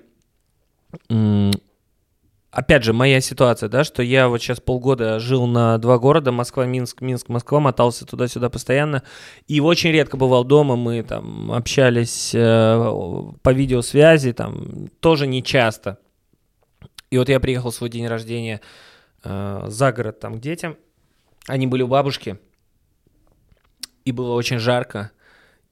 Опять 2.52 2.84
же, 2.86 2.94
моя 2.94 3.20
ситуация, 3.20 3.68
да, 3.68 3.84
что 3.84 4.02
я 4.02 4.30
вот 4.30 4.42
сейчас 4.42 4.62
полгода 4.62 5.20
жил 5.20 5.46
на 5.46 5.78
два 5.78 6.00
города, 6.00 6.32
Москва, 6.32 6.66
Минск, 6.66 7.02
Минск, 7.02 7.28
Москва, 7.28 7.60
мотался 7.60 8.06
туда-сюда 8.06 8.50
постоянно, 8.50 9.04
и 9.50 9.60
очень 9.60 9.92
редко 9.92 10.16
бывал 10.16 10.46
дома, 10.46 10.78
мы 10.78 11.04
там 11.04 11.52
общались 11.52 12.32
э, 12.34 12.94
по 13.42 13.50
видеосвязи, 13.52 14.32
там, 14.32 14.88
тоже 15.02 15.28
не 15.28 15.44
часто. 15.44 15.98
И 17.10 17.18
вот 17.18 17.28
я 17.28 17.42
приехал 17.42 17.72
в 17.72 17.76
свой 17.76 17.90
день 17.90 18.08
рождения 18.08 18.62
э, 19.26 19.66
за 19.68 19.92
город 19.92 20.22
там 20.22 20.36
к 20.36 20.40
детям, 20.40 20.78
они 21.48 21.68
были 21.68 21.84
у 21.84 21.88
бабушки, 21.88 22.40
и 24.06 24.12
было 24.12 24.34
очень 24.34 24.60
жарко, 24.60 25.12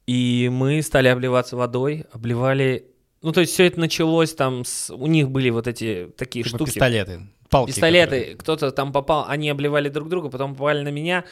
и 0.07 0.49
мы 0.51 0.81
стали 0.81 1.07
обливаться 1.07 1.55
водой, 1.55 2.05
обливали 2.11 2.89
ну, 3.21 3.33
то 3.33 3.41
есть 3.41 3.53
все 3.53 3.67
это 3.67 3.79
началось 3.79 4.33
там 4.33 4.63
с... 4.63 4.93
У 4.93 5.07
них 5.07 5.29
были 5.29 5.49
вот 5.49 5.67
эти 5.67 6.09
такие 6.17 6.43
Типа 6.43 6.57
штуки. 6.57 6.71
пистолеты. 6.71 7.27
Палки. 7.49 7.71
Пистолеты. 7.71 8.15
которые- 8.19 8.35
Кто-то 8.35 8.71
там 8.71 8.91
попал, 8.91 9.25
они 9.27 9.49
обливали 9.49 9.89
друг 9.89 10.07
друга, 10.09 10.29
потом 10.29 10.55
попали 10.55 10.83
на 10.83 10.89
меня. 10.91 11.23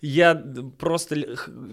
Я 0.00 0.34
просто 0.78 1.14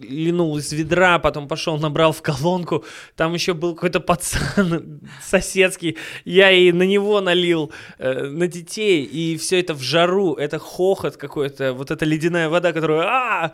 линул 0.01 0.57
из 0.57 0.71
ведра, 0.73 1.19
потом 1.19 1.47
пошел, 1.47 1.77
набрал 1.79 2.11
в 2.11 2.21
колонку. 2.21 2.83
Там 3.15 3.33
еще 3.33 3.53
был 3.53 3.75
какой-то 3.75 3.99
пацан 4.01 4.99
соседский. 5.21 5.97
Я 6.25 6.51
и 6.51 6.71
на 6.71 6.83
него 6.83 7.21
налил, 7.21 7.71
э, 7.97 8.23
на 8.27 8.47
детей. 8.47 9.03
И 9.05 9.37
все 9.37 9.59
это 9.59 9.73
в 9.73 9.81
жару. 9.81 10.33
Это 10.33 10.59
хохот 10.59 11.15
какой-то. 11.17 11.73
Вот 11.73 11.91
эта 11.91 12.05
ледяная 12.05 12.49
вода, 12.49 12.73
которая... 12.73 13.07
«А!» 13.07 13.51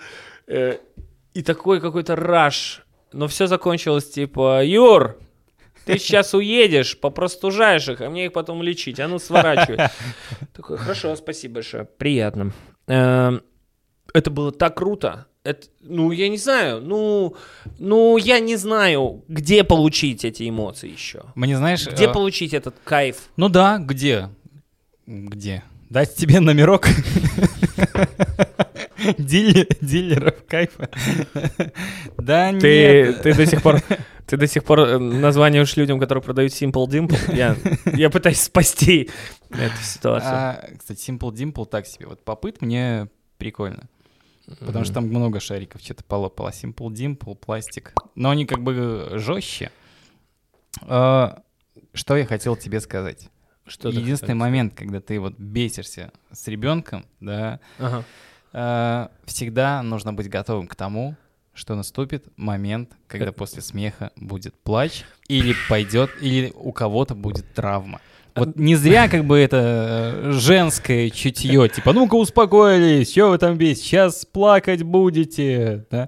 Э, 0.48 0.78
И 1.36 1.44
такой 1.44 1.80
какой-то 1.80 2.16
раш. 2.16 2.82
Но 3.14 3.28
все 3.28 3.48
закончилось 3.48 4.10
типа, 4.10 4.64
Юр, 4.66 5.16
ты 5.94 6.00
сейчас 6.00 6.34
уедешь, 6.34 6.98
попростужаешь 7.00 7.88
их, 7.90 8.02
а 8.02 8.10
мне 8.10 8.26
их 8.26 8.34
потом 8.34 8.62
лечить. 8.62 9.00
А 9.00 9.08
ну, 9.08 9.20
сворачивай. 9.20 9.88
Такой, 10.56 10.78
хорошо, 10.78 11.16
спасибо 11.16 11.56
большое. 11.56 11.86
Приятно. 11.86 12.52
Эм, 12.88 13.42
Это 14.14 14.30
было 14.32 14.52
так 14.52 14.76
круто. 14.78 15.26
Это, 15.44 15.68
ну, 15.82 16.12
я 16.12 16.28
не 16.30 16.38
знаю. 16.38 16.82
Ну, 16.82 17.36
ну, 17.80 18.18
я 18.18 18.40
не 18.40 18.56
знаю, 18.58 19.24
где 19.28 19.64
получить 19.64 20.26
эти 20.26 20.48
эмоции 20.50 20.92
еще. 20.92 21.24
Мне 21.36 21.58
знаешь... 21.58 21.88
Где 21.88 22.06
э, 22.06 22.14
получить 22.14 22.54
этот 22.54 22.76
кайф? 22.84 23.30
Ну 23.38 23.50
да, 23.50 23.78
где? 23.80 24.30
Где? 25.08 25.64
Дать 25.90 26.16
тебе 26.16 26.40
номерок 26.40 26.88
Диле- 29.18 29.68
дилеров 29.82 30.36
кайфа. 30.48 30.90
Да 32.18 32.52
нет. 32.52 33.22
ты 33.24 33.34
до 33.34 33.46
сих 33.46 33.62
пор, 33.64 33.82
ты 34.30 34.38
до 34.38 34.48
сих 34.48 34.64
пор 34.64 34.80
э, 34.82 34.98
названиваешь 35.00 35.76
людям, 35.76 36.00
которые 36.00 36.22
продают 36.24 36.54
Simple 36.54 36.86
Dimple. 36.88 37.36
Я, 37.36 37.56
я 37.98 38.10
пытаюсь 38.10 38.42
спасти 38.42 39.10
эту 39.50 39.82
ситуацию. 39.82 40.32
А, 40.34 40.70
Кстати, 40.78 41.10
Simple 41.10 41.32
Dimple 41.32 41.66
так 41.66 41.88
себе. 41.88 42.06
Вот 42.06 42.24
попыт 42.24 42.62
мне 42.62 43.08
прикольно. 43.38 43.90
Потому 44.60 44.86
что 44.86 44.96
там 44.96 45.08
много 45.08 45.40
шариков 45.40 45.82
что-то 45.82 46.04
полопало. 46.04 46.50
Simple 46.50 46.90
Dimple, 46.90 47.36
пластик. 47.36 47.94
Но 48.16 48.30
они 48.30 48.46
как 48.46 48.62
бы 48.62 49.10
жестче. 49.16 49.72
А, 50.82 51.42
Что 51.94 52.16
я 52.16 52.26
хотел 52.26 52.56
тебе 52.56 52.80
сказать? 52.82 53.30
Что 53.66 53.90
Единственный 53.90 54.36
момент, 54.36 54.74
когда 54.76 55.00
ты 55.00 55.20
вот 55.20 55.34
бесишься 55.38 56.12
с 56.32 56.48
ребенком, 56.48 57.06
да, 57.20 57.60
Ага. 57.78 58.04
э, 58.54 59.08
всегда 59.26 59.84
нужно 59.84 60.12
быть 60.12 60.28
готовым 60.28 60.68
к 60.68 60.76
тому, 60.76 61.16
что 61.54 61.76
наступит 61.76 62.26
момент, 62.38 62.92
когда 63.08 63.28
Э. 63.30 63.32
после 63.32 63.62
смеха 63.62 64.12
будет 64.16 64.56
плач, 64.62 65.04
или 65.28 65.54
пойдет, 65.70 66.10
или 66.22 66.52
у 66.56 66.72
кого-то 66.72 67.16
будет 67.16 67.54
травма. 67.54 68.00
Вот 68.36 68.56
не 68.56 68.76
зря 68.76 69.10
как 69.10 69.26
бы 69.26 69.38
это 69.38 70.22
э, 70.24 70.32
женское 70.32 71.10
чутье, 71.10 71.68
типа, 71.68 71.92
ну-ка 71.94 72.16
успокоились, 72.16 73.12
что 73.12 73.30
вы 73.32 73.38
там 73.38 73.58
бесите, 73.58 73.82
сейчас 73.88 74.26
плакать 74.26 74.84
будете, 74.84 75.86
да? 75.92 76.08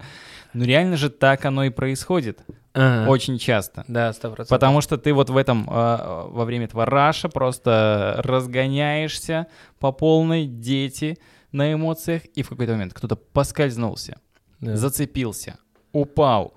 Ну 0.53 0.63
реально 0.65 0.95
же 0.97 1.09
так 1.09 1.43
оно 1.45 1.63
и 1.65 1.69
происходит, 1.69 2.39
Ага. 2.73 3.09
очень 3.09 3.37
часто. 3.37 3.83
Да, 3.87 4.13
сто 4.13 4.29
процентов. 4.29 4.49
Потому 4.49 4.81
что 4.81 4.97
ты 4.97 5.13
вот 5.13 5.29
в 5.29 5.35
этом, 5.35 5.67
э, 5.69 6.27
во 6.29 6.45
время 6.45 6.65
этого 6.65 6.85
раша 6.85 7.27
просто 7.27 8.15
разгоняешься 8.23 9.47
по 9.79 9.91
полной, 9.91 10.45
дети 10.45 11.17
на 11.51 11.73
эмоциях, 11.73 12.23
и 12.35 12.43
в 12.43 12.49
какой-то 12.49 12.73
момент 12.73 12.93
кто-то 12.93 13.15
поскользнулся, 13.17 14.19
Да. 14.61 14.75
зацепился, 14.75 15.57
упал, 15.91 16.53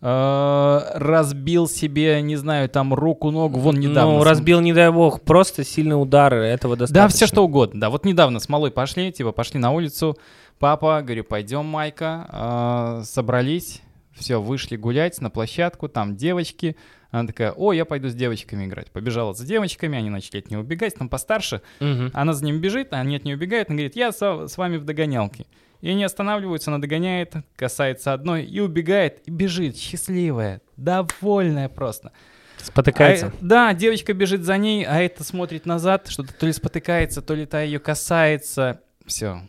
э, 0.00 0.80
разбил 0.94 1.68
себе, 1.68 2.20
не 2.22 2.36
знаю, 2.36 2.68
там 2.68 2.94
руку, 2.94 3.30
ногу, 3.30 3.58
вон 3.58 3.76
недавно. 3.78 4.14
Ну, 4.18 4.22
с- 4.22 4.26
разбил, 4.26 4.60
не 4.60 4.72
дай 4.72 4.90
бог, 4.90 5.20
просто 5.22 5.64
сильные 5.64 5.96
удары, 5.96 6.38
этого 6.44 6.76
достаточно. 6.76 7.08
Да, 7.08 7.08
все 7.08 7.26
что 7.26 7.44
угодно. 7.44 7.80
Да, 7.80 7.90
вот 7.90 8.04
недавно 8.04 8.40
с 8.40 8.48
малой 8.48 8.70
пошли, 8.70 9.12
типа 9.12 9.32
пошли 9.32 9.58
на 9.60 9.70
улицу. 9.72 10.16
Папа, 10.58 11.00
говорю, 11.02 11.24
пойдем, 11.24 11.64
Майка. 11.66 12.26
А, 12.28 13.02
собрались, 13.04 13.80
все, 14.12 14.40
вышли 14.40 14.76
гулять 14.76 15.20
на 15.20 15.30
площадку, 15.30 15.88
там 15.88 16.16
девочки. 16.16 16.76
Она 17.10 17.26
такая, 17.26 17.52
о, 17.52 17.72
я 17.72 17.84
пойду 17.84 18.08
с 18.08 18.14
девочками 18.14 18.66
играть. 18.66 18.90
Побежала 18.92 19.32
за 19.34 19.44
девочками, 19.44 19.98
они 19.98 20.10
начали 20.10 20.38
от 20.38 20.50
нее 20.50 20.60
убегать, 20.60 20.94
там 20.94 21.08
постарше. 21.08 21.60
Мгм. 21.80 22.10
Она 22.14 22.34
за 22.34 22.44
ними 22.44 22.58
бежит, 22.58 22.92
а 22.92 23.00
они 23.00 23.16
от 23.16 23.24
нее 23.24 23.36
убегают. 23.36 23.68
Она 23.68 23.76
говорит, 23.78 23.96
я 23.96 24.12
со- 24.12 24.46
с 24.46 24.56
вами 24.56 24.76
в 24.76 24.84
догонялке. 24.84 25.46
И 25.80 25.88
они 25.90 26.04
останавливаются, 26.04 26.70
она 26.70 26.78
догоняет, 26.78 27.34
касается 27.56 28.12
одной 28.12 28.44
и 28.44 28.60
убегает, 28.60 29.22
и 29.26 29.30
бежит, 29.30 29.76
счастливая, 29.76 30.60
довольная 30.76 31.68
просто. 31.68 32.12
Спотыкается. 32.58 33.28
А, 33.28 33.32
да, 33.40 33.72
девочка 33.74 34.12
бежит 34.12 34.42
за 34.44 34.58
ней, 34.58 34.84
а 34.84 35.00
это 35.00 35.24
смотрит 35.24 35.64
назад, 35.64 36.08
что-то 36.08 36.34
то 36.34 36.46
ли 36.46 36.52
спотыкается, 36.52 37.22
то 37.22 37.34
ли 37.34 37.46
та 37.46 37.62
ее 37.62 37.78
касается. 37.78 38.82
Все, 39.06 39.40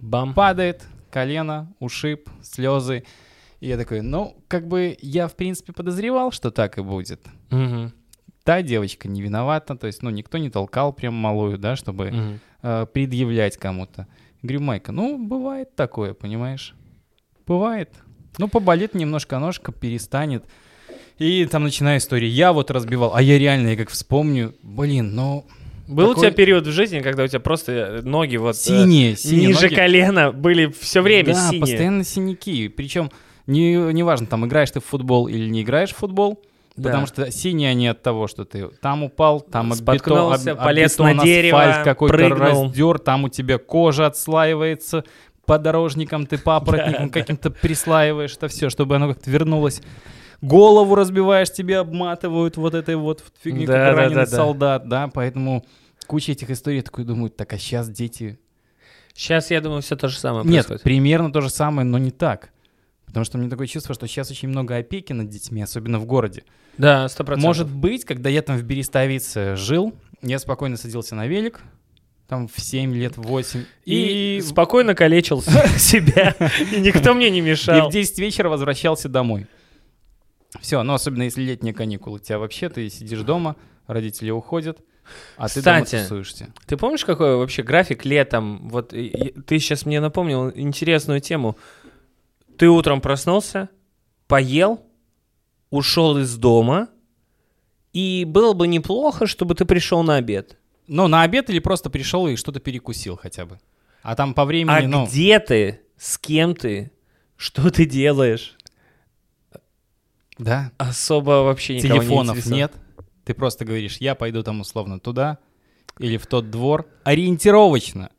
Бам. 0.00 0.34
падает, 0.34 0.84
колено, 1.10 1.72
ушиб, 1.78 2.28
слезы. 2.42 3.04
И 3.60 3.68
я 3.68 3.78
такой, 3.78 4.02
ну, 4.02 4.36
как 4.48 4.68
бы 4.68 4.96
я, 5.00 5.26
в 5.28 5.34
принципе, 5.34 5.72
подозревал, 5.72 6.30
что 6.30 6.50
так 6.50 6.76
и 6.78 6.82
будет. 6.82 7.20
Мгм. 7.50 7.92
Та 8.44 8.62
девочка 8.62 9.08
не 9.08 9.20
виновата, 9.22 9.74
то 9.76 9.86
есть, 9.86 10.02
ну, 10.02 10.10
никто 10.10 10.38
не 10.38 10.50
толкал 10.50 10.92
прям 10.92 11.14
малую, 11.14 11.58
да, 11.58 11.74
чтобы 11.74 12.10
Мгм. 12.10 12.40
э, 12.62 12.86
предъявлять 12.92 13.56
кому-то. 13.56 14.06
Говорю, 14.42 14.60
Майка, 14.60 14.92
ну, 14.92 15.18
бывает 15.18 15.74
такое, 15.74 16.14
понимаешь? 16.14 16.74
Бывает. 17.46 17.90
Ну, 18.38 18.48
поболит 18.48 18.94
немножко 18.94 19.38
ножка, 19.38 19.72
перестанет. 19.72 20.44
И 21.18 21.44
там 21.46 21.64
начинаю 21.64 21.98
история. 21.98 22.28
Я 22.28 22.52
вот 22.52 22.70
разбивал, 22.70 23.12
а 23.14 23.20
я 23.22 23.38
реально, 23.38 23.68
я 23.70 23.76
как 23.76 23.90
вспомню, 23.90 24.54
блин, 24.62 25.14
ну... 25.14 25.44
Был 25.88 26.10
у 26.10 26.14
такой- 26.14 26.26
тебя 26.26 26.32
период 26.36 26.66
в 26.66 26.70
жизни, 26.70 27.00
когда 27.00 27.24
у 27.24 27.26
тебя 27.26 27.40
просто 27.40 27.72
э, 27.72 28.00
ноги 28.02 28.36
вот... 28.36 28.54
э, 28.54 28.58
Синие, 28.58 29.16
синие 29.16 29.48
ниже 29.48 29.62
ноги. 29.62 29.74
колена 29.74 30.32
были 30.32 30.66
все 30.66 31.00
время 31.00 31.32
да, 31.32 31.46
синие. 31.48 31.60
постоянно 31.60 32.04
синяки. 32.04 32.68
Причем 32.68 33.10
не, 33.46 33.72
неважно, 33.94 34.26
там 34.26 34.46
играешь 34.46 34.70
ты 34.70 34.80
в 34.80 34.84
футбол 34.84 35.28
или 35.28 35.48
не 35.48 35.62
играешь 35.62 35.90
в 35.90 35.96
футбол, 35.96 36.42
Да. 36.78 36.90
потому 36.90 37.06
что 37.06 37.30
синие 37.30 37.70
они 37.70 37.88
от 37.88 38.02
того, 38.02 38.26
что 38.28 38.44
ты 38.44 38.68
там 38.80 39.02
упал, 39.04 39.40
там 39.40 39.72
об 39.72 39.78
бетон, 39.78 39.96
Споткнулся, 39.98 40.52
об- 40.52 40.58
полез 40.64 40.92
бетон, 40.94 41.16
на 41.16 41.22
дерево, 41.24 41.62
асфальт 41.62 41.84
какой-то 41.84 42.14
прыгнул. 42.16 42.64
раздер, 42.64 42.98
там 42.98 43.24
у 43.24 43.28
тебя 43.28 43.58
кожа 43.58 44.06
отслаивается, 44.06 45.04
подорожником 45.46 46.26
ты 46.26 46.38
папоротником 46.44 47.06
Да, 47.10 47.12
каким-то 47.20 47.50
прислаиваешь, 47.50 48.34
это 48.36 48.48
все, 48.48 48.70
чтобы 48.70 48.96
оно 48.96 49.08
как-то 49.08 49.30
вернулось. 49.30 49.80
Голову 50.40 50.94
разбиваешь, 50.94 51.50
тебе 51.50 51.78
обматывают 51.78 52.56
вот 52.56 52.74
этой 52.74 52.94
вот 52.96 53.24
фигней, 53.42 53.66
Да, 53.66 53.72
как 53.72 53.82
да, 53.96 54.02
раненый 54.02 54.14
да, 54.24 54.30
да. 54.30 54.36
солдат, 54.36 54.88
да, 54.88 55.08
поэтому 55.12 55.64
куча 56.06 56.32
этих 56.32 56.50
историй, 56.50 56.80
такой 56.82 57.04
думаю, 57.04 57.30
так, 57.30 57.52
а 57.52 57.58
сейчас 57.58 57.88
дети 57.88 58.38
Сейчас, 59.14 59.50
я 59.50 59.60
думаю, 59.60 59.82
все 59.82 59.96
то 59.96 60.06
же 60.06 60.16
самое 60.16 60.44
нет, 60.44 60.52
происходит. 60.66 60.82
примерно 60.82 61.32
то 61.32 61.40
же 61.40 61.50
самое, 61.50 61.84
но 61.84 61.98
не 61.98 62.12
так. 62.12 62.50
Потому 63.04 63.24
что 63.24 63.36
у 63.36 63.40
меня 63.40 63.50
такое 63.50 63.66
чувство, 63.66 63.92
что 63.92 64.06
сейчас 64.06 64.30
очень 64.30 64.48
много 64.48 64.76
опеки 64.76 65.12
над 65.12 65.28
детьми, 65.28 65.60
особенно 65.60 65.98
в 65.98 66.04
городе. 66.06 66.44
Да, 66.78 67.08
сто 67.08 67.24
процентов. 67.24 67.46
Может 67.46 67.68
быть, 67.68 68.04
когда 68.04 68.30
я 68.30 68.40
там 68.42 68.56
в 68.56 68.62
Берестовице 68.62 69.56
жил, 69.56 69.94
я 70.22 70.38
спокойно 70.38 70.76
садился 70.76 71.14
на 71.14 71.26
велик, 71.26 71.60
там 72.28 72.46
в 72.48 72.60
7 72.60 72.94
лет, 72.94 73.16
в 73.16 73.22
8, 73.22 73.64
И, 73.84 74.38
и, 74.38 74.40
спокойно 74.42 74.94
калечил 74.94 75.42
себя, 75.78 76.34
и 76.72 76.80
никто 76.80 77.14
мне 77.14 77.30
не 77.30 77.38
и 77.38 77.42
мешал. 77.42 77.88
в 77.88 77.92
10 77.92 78.18
вечера 78.18 78.48
возвращался 78.48 79.08
домой. 79.08 79.46
Все, 80.60 80.82
ну 80.82 80.94
особенно 80.94 81.24
если 81.24 81.42
летние 81.42 81.74
каникулы. 81.74 82.16
У 82.16 82.18
тебя 82.20 82.38
вообще, 82.38 82.68
ты 82.68 82.88
сидишь 82.90 83.20
дома, 83.20 83.56
родители 83.86 84.30
уходят, 84.30 84.78
а 85.36 85.48
ты 85.48 85.62
дома 85.62 85.84
Кстати, 85.84 86.02
тусуешься. 86.02 86.48
Ты 86.66 86.76
помнишь, 86.76 87.04
какой 87.04 87.36
вообще 87.36 87.62
график 87.62 88.04
летом? 88.04 88.68
Вот 88.68 88.92
и- 88.92 89.06
и 89.06 89.40
ты 89.40 89.58
сейчас 89.58 89.84
мне 89.86 90.00
напомнил 90.00 90.50
интересную 90.54 91.20
тему. 91.20 91.56
Ты 92.58 92.68
утром 92.68 93.00
проснулся, 93.00 93.68
поел, 94.26 94.84
ушел 95.70 96.18
из 96.18 96.36
дома, 96.36 96.88
и 97.92 98.24
было 98.26 98.52
бы 98.52 98.66
неплохо, 98.68 99.26
чтобы 99.26 99.54
ты 99.54 99.64
пришел 99.64 100.02
на 100.02 100.16
обед. 100.16 100.56
Ну, 100.86 101.08
на 101.08 101.22
обед 101.22 101.50
или 101.50 101.58
просто 101.58 101.90
пришел 101.90 102.26
и 102.28 102.36
что-то 102.36 102.60
перекусил 102.60 103.16
хотя 103.16 103.44
бы. 103.46 103.60
А 104.02 104.14
там 104.14 104.34
по 104.34 104.44
времени, 104.44 104.74
А 104.74 104.88
ну... 104.88 105.06
где 105.06 105.38
ты? 105.38 105.80
С 105.96 106.18
кем 106.18 106.54
ты? 106.54 106.92
Что 107.36 107.70
ты 107.70 107.84
делаешь? 107.84 108.56
Да, 110.38 110.70
Особо 110.78 111.42
вообще 111.42 111.76
никого 111.78 111.94
не 111.94 112.00
телефонов 112.00 112.36
интересует. 112.36 112.56
нет. 112.56 112.72
Ты 113.24 113.34
просто 113.34 113.64
говоришь, 113.64 113.98
я 113.98 114.14
пойду 114.14 114.42
там 114.42 114.60
условно 114.60 115.00
туда, 115.00 115.38
или 115.98 116.16
в 116.16 116.26
тот 116.26 116.50
двор 116.50 116.86
ориентировочно. 117.04 118.10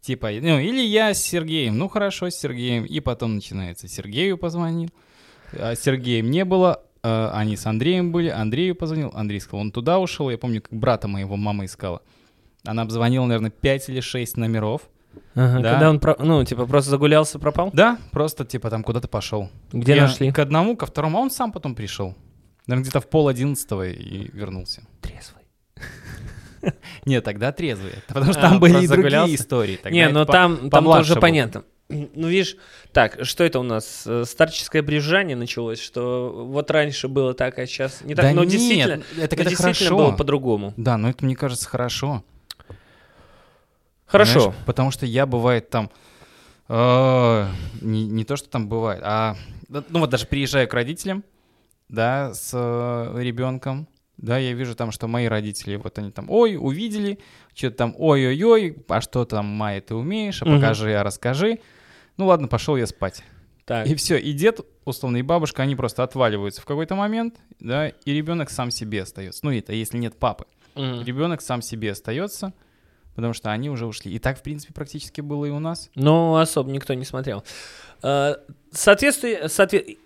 Типа, 0.00 0.30
ну, 0.40 0.58
или 0.58 0.80
я 0.80 1.12
с 1.14 1.22
Сергеем, 1.22 1.76
ну 1.78 1.88
хорошо, 1.88 2.30
с 2.30 2.34
Сергеем. 2.36 2.84
И 2.84 3.00
потом 3.00 3.34
начинается, 3.34 3.88
Сергею 3.88 4.38
позвонил, 4.38 4.88
а 5.52 5.74
Сергеем 5.74 6.30
не 6.30 6.44
было, 6.44 6.82
они 7.32 7.56
с 7.56 7.66
Андреем 7.66 8.12
были, 8.12 8.28
Андрею 8.28 8.74
позвонил, 8.74 9.10
Андрей 9.14 9.40
сказал, 9.40 9.60
он 9.60 9.72
туда 9.72 9.98
ушел, 9.98 10.30
я 10.30 10.38
помню, 10.38 10.62
как 10.62 10.72
брата 10.72 11.08
моего 11.08 11.36
мама 11.36 11.64
искала. 11.64 12.02
Она 12.64 12.82
обзвонила, 12.82 13.26
наверное, 13.26 13.50
5 13.50 13.88
или 13.90 14.00
6 14.00 14.36
номеров. 14.36 14.82
Ага, 15.34 15.60
Да. 15.60 15.72
Когда 15.72 15.90
он, 15.90 16.00
ну, 16.26 16.44
типа, 16.44 16.66
просто 16.66 16.90
загулялся, 16.90 17.38
пропал? 17.38 17.70
Да, 17.72 17.98
просто 18.10 18.44
типа 18.44 18.70
там 18.70 18.82
куда-то 18.82 19.08
пошел. 19.08 19.50
Где 19.72 19.94
Я 19.96 20.02
нашли? 20.02 20.32
К 20.32 20.38
одному, 20.40 20.76
ко 20.76 20.86
второму, 20.86 21.18
а 21.18 21.20
он 21.20 21.30
сам 21.30 21.52
потом 21.52 21.74
пришел. 21.74 22.14
Наверное, 22.66 22.82
где-то 22.82 23.00
в 23.00 23.08
пол 23.08 23.28
одиннадцатого 23.28 23.86
и 23.88 24.28
вернулся. 24.32 24.82
Трезвый. 25.00 25.44
Нет, 27.04 27.24
тогда 27.24 27.52
трезвые. 27.52 28.02
Потому 28.08 28.32
что 28.32 28.40
А, 28.40 28.50
там 28.50 28.60
были 28.60 28.84
и 28.84 28.88
другие 28.88 29.34
истории. 29.34 29.78
Не, 29.90 30.00
это 30.00 30.14
ну 30.14 30.24
там, 30.24 30.70
тоже 30.70 31.16
понятно. 31.16 31.62
Ну, 31.88 32.28
видишь, 32.28 32.56
так, 32.92 33.24
что 33.24 33.44
это 33.44 33.60
у 33.60 33.62
нас? 33.62 34.02
Э, 34.06 34.24
Старческое 34.26 34.82
брюзжание 34.82 35.36
началось, 35.36 35.80
что 35.80 36.46
вот 36.48 36.70
раньше 36.72 37.06
было 37.06 37.32
так, 37.32 37.58
а 37.58 37.66
сейчас 37.66 38.00
не 38.02 38.16
так. 38.16 38.24
Да 38.24 38.32
но 38.32 38.42
нет, 38.42 38.50
действительно, 38.52 38.92
это, 38.94 39.04
но 39.16 39.22
это 39.22 39.36
действительно 39.36 39.74
хорошо. 39.74 39.96
было 39.96 40.12
по-другому. 40.12 40.74
Да, 40.76 40.96
но 40.96 41.10
это, 41.10 41.24
мне 41.24 41.36
кажется, 41.36 41.68
хорошо. 41.68 42.24
Хорошо. 44.06 44.40
Знаешь, 44.40 44.56
потому 44.66 44.90
что 44.90 45.06
я, 45.06 45.26
бывает, 45.26 45.70
там... 45.70 45.90
э, 46.68 47.48
не, 47.80 48.06
не 48.08 48.24
то, 48.24 48.36
что 48.36 48.48
там 48.48 48.68
бывает, 48.68 49.00
а... 49.04 49.36
Ну 49.68 50.00
вот 50.00 50.10
даже 50.10 50.26
приезжаю 50.26 50.68
к 50.68 50.74
родителям, 50.74 51.24
да, 51.88 52.34
с 52.34 52.50
э, 52.52 53.22
ребенком, 53.22 53.88
да, 54.16 54.38
я 54.38 54.52
вижу 54.54 54.74
там, 54.74 54.90
что 54.92 55.08
мои 55.08 55.26
родители, 55.26 55.76
вот 55.76 55.98
они 55.98 56.10
там, 56.10 56.30
ой, 56.30 56.56
увидели, 56.56 57.18
что-то 57.54 57.76
там, 57.76 57.94
ой-ой-ой, 57.98 58.76
а 58.88 59.00
что 59.00 59.24
там, 59.24 59.46
Майя, 59.46 59.80
ты 59.80 59.94
умеешь, 59.94 60.42
а 60.42 60.46
покажи, 60.46 60.94
а 60.94 61.02
расскажи. 61.02 61.60
Ну 62.16 62.26
ладно, 62.26 62.48
пошел 62.48 62.76
я 62.76 62.86
спать. 62.86 63.22
Так. 63.64 63.86
И 63.88 63.94
все, 63.96 64.16
и 64.16 64.32
дед, 64.32 64.60
условно, 64.84 65.16
и 65.16 65.22
бабушка, 65.22 65.62
они 65.62 65.74
просто 65.74 66.02
отваливаются 66.04 66.60
в 66.62 66.64
какой-то 66.64 66.94
момент, 66.94 67.36
да, 67.58 67.88
и 67.88 68.12
ребенок 68.12 68.48
сам 68.50 68.70
себе 68.70 69.02
остается. 69.02 69.40
Ну, 69.44 69.50
это 69.52 69.72
если 69.72 69.98
нет 69.98 70.16
папы. 70.16 70.46
Мгм. 70.76 71.02
Ребенок 71.04 71.40
сам 71.40 71.62
себе 71.62 71.90
остается, 71.90 72.52
потому 73.16 73.32
что 73.32 73.50
они 73.50 73.68
уже 73.68 73.86
ушли. 73.86 74.12
И 74.12 74.18
так, 74.20 74.38
в 74.38 74.42
принципе, 74.42 74.72
практически 74.72 75.20
было 75.20 75.46
и 75.46 75.50
у 75.50 75.58
нас. 75.58 75.90
Ну, 75.96 76.36
особо 76.36 76.70
никто 76.70 76.94
не 76.94 77.04
смотрел. 77.04 77.42
Э, 78.02 78.36
Соответствие, 78.70 79.44
соотве- 79.48 79.96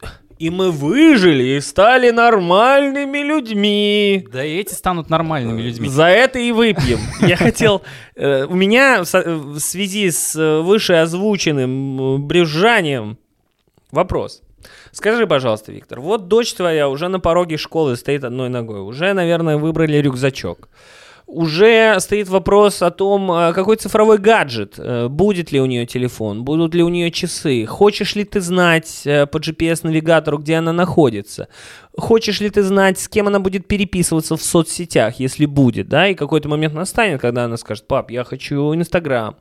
И 0.40 0.48
мы 0.48 0.70
выжили 0.70 1.56
и 1.56 1.60
стали 1.60 2.10
нормальными 2.10 3.18
людьми. 3.18 4.26
Да 4.32 4.42
и 4.42 4.56
эти 4.56 4.72
станут 4.72 5.10
нормальными 5.10 5.60
людьми. 5.60 5.86
За 5.88 6.06
это 6.06 6.38
и 6.38 6.50
выпьем. 6.50 6.98
Я 7.20 7.36
хотел... 7.36 7.82
э, 8.16 8.46
У 8.46 8.54
меня 8.54 9.02
в 9.02 9.04
со- 9.04 9.22
в 9.22 9.58
связи 9.60 10.10
с 10.10 10.34
э, 10.36 10.60
вышеозвученным 10.62 12.00
э, 12.00 12.18
брюзжанием 12.18 13.18
вопрос. 13.90 14.42
Скажи, 14.92 15.26
пожалуйста, 15.26 15.72
Виктор, 15.72 16.00
вот 16.00 16.28
дочь 16.28 16.54
твоя 16.54 16.88
уже 16.88 17.08
на 17.08 17.20
пороге 17.20 17.56
школы 17.58 17.96
стоит 17.96 18.24
одной 18.24 18.48
ногой. 18.48 18.80
Уже, 18.80 19.12
наверное, 19.12 19.58
выбрали 19.58 19.98
рюкзачок. 19.98 20.68
Уже 21.32 21.94
стоит 22.00 22.28
вопрос 22.28 22.82
о 22.82 22.90
том, 22.90 23.30
а, 23.30 23.52
какой 23.52 23.76
цифровой 23.76 24.18
гаджет, 24.18 24.74
э, 24.78 25.06
будет 25.06 25.52
ли 25.52 25.60
у 25.60 25.66
нее 25.66 25.86
телефон, 25.86 26.42
будут 26.42 26.74
ли 26.74 26.82
у 26.82 26.88
нее 26.88 27.12
часы, 27.12 27.66
хочешь 27.66 28.16
ли 28.16 28.24
ты 28.24 28.40
знать 28.40 29.02
э, 29.04 29.26
по 29.26 29.38
GPS-навигатору, 29.38 30.38
где 30.38 30.56
она 30.56 30.72
находится, 30.72 31.46
хочешь 31.96 32.40
ли 32.40 32.50
ты 32.50 32.64
знать, 32.64 32.98
с 32.98 33.08
кем 33.08 33.28
она 33.28 33.38
будет 33.38 33.68
переписываться 33.68 34.36
в 34.36 34.42
соцсетях, 34.42 35.20
если 35.20 35.46
будет, 35.46 35.88
да, 35.88 36.08
и 36.08 36.16
какой-то 36.16 36.48
момент 36.48 36.74
настанет, 36.74 37.20
когда 37.20 37.44
она 37.44 37.56
скажет, 37.58 37.86
пап, 37.86 38.10
я 38.10 38.24
хочу 38.24 38.74
Инстаграм. 38.74 39.36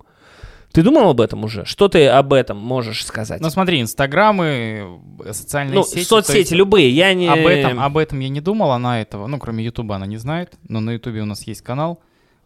Ты 0.71 0.83
думал 0.83 1.09
об 1.09 1.19
этом 1.19 1.43
уже? 1.43 1.65
Что 1.65 1.87
ты 1.87 2.07
об 2.07 2.31
этом 2.31 2.57
можешь 2.57 3.05
сказать? 3.05 3.41
Ну 3.41 3.49
смотри, 3.49 3.81
инстаграмы, 3.81 4.99
э, 5.25 5.33
социальные 5.33 5.75
ну, 5.75 5.83
сети. 5.83 6.03
соцсети 6.03 6.37
есть 6.37 6.51
любые, 6.51 6.89
я 6.91 7.13
не... 7.13 7.27
Об 7.27 7.39
этом, 7.39 7.79
об 7.79 7.97
этом 7.97 8.19
я 8.19 8.29
не 8.29 8.39
думал, 8.41 8.71
она 8.71 9.01
этого, 9.01 9.25
ну, 9.27 9.39
кроме 9.39 9.63
Ютуба 9.65 9.95
она 9.95 10.05
не 10.05 10.17
знает, 10.17 10.53
но 10.67 10.79
на 10.79 10.91
Ютубе 10.91 11.21
у 11.21 11.25
нас 11.25 11.45
есть 11.47 11.61
канал. 11.61 12.01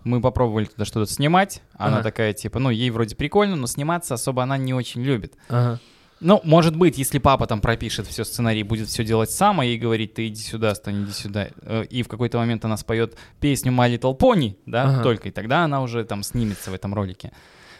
Мы 0.05 0.19
попробовали 0.19 0.65
туда 0.65 0.83
что-то 0.85 1.09
снимать. 1.11 1.61
Она 1.75 1.95
Ага. 1.97 2.03
такая, 2.03 2.33
типа, 2.33 2.59
ну, 2.59 2.69
ей 2.69 2.89
вроде 2.89 3.15
прикольно, 3.15 3.55
но 3.55 3.67
сниматься 3.67 4.13
особо 4.15 4.43
она 4.43 4.57
не 4.57 4.73
очень 4.73 5.01
любит. 5.01 5.33
Ага. 5.49 5.79
Ну, 6.19 6.39
может 6.45 6.75
быть, 6.77 6.97
если 6.97 7.19
папа 7.19 7.47
там 7.47 7.59
пропишет 7.59 8.07
все 8.07 8.23
сценарий, 8.23 8.63
будет 8.63 8.87
все 8.87 9.03
делать 9.03 9.31
сам, 9.31 9.59
а 9.59 9.65
ей 9.65 9.77
говорить, 9.77 10.13
ты 10.13 10.27
иди 10.27 10.41
сюда, 10.41 10.73
Стань, 10.75 11.03
иди 11.03 11.11
сюда. 11.11 11.49
э, 11.61 11.83
И 11.89 12.03
в 12.03 12.07
какой-то 12.07 12.37
момент 12.37 12.63
она 12.63 12.77
споет 12.77 13.17
песню 13.41 13.73
My 13.73 13.93
Little 13.93 14.17
Pony, 14.17 14.55
да, 14.65 14.83
Ага. 14.83 15.03
только, 15.03 15.27
и 15.29 15.31
тогда 15.31 15.65
она 15.65 15.81
уже 15.81 16.03
там 16.05 16.23
снимется 16.23 16.71
в 16.71 16.73
этом 16.73 16.93
ролике. 16.93 17.33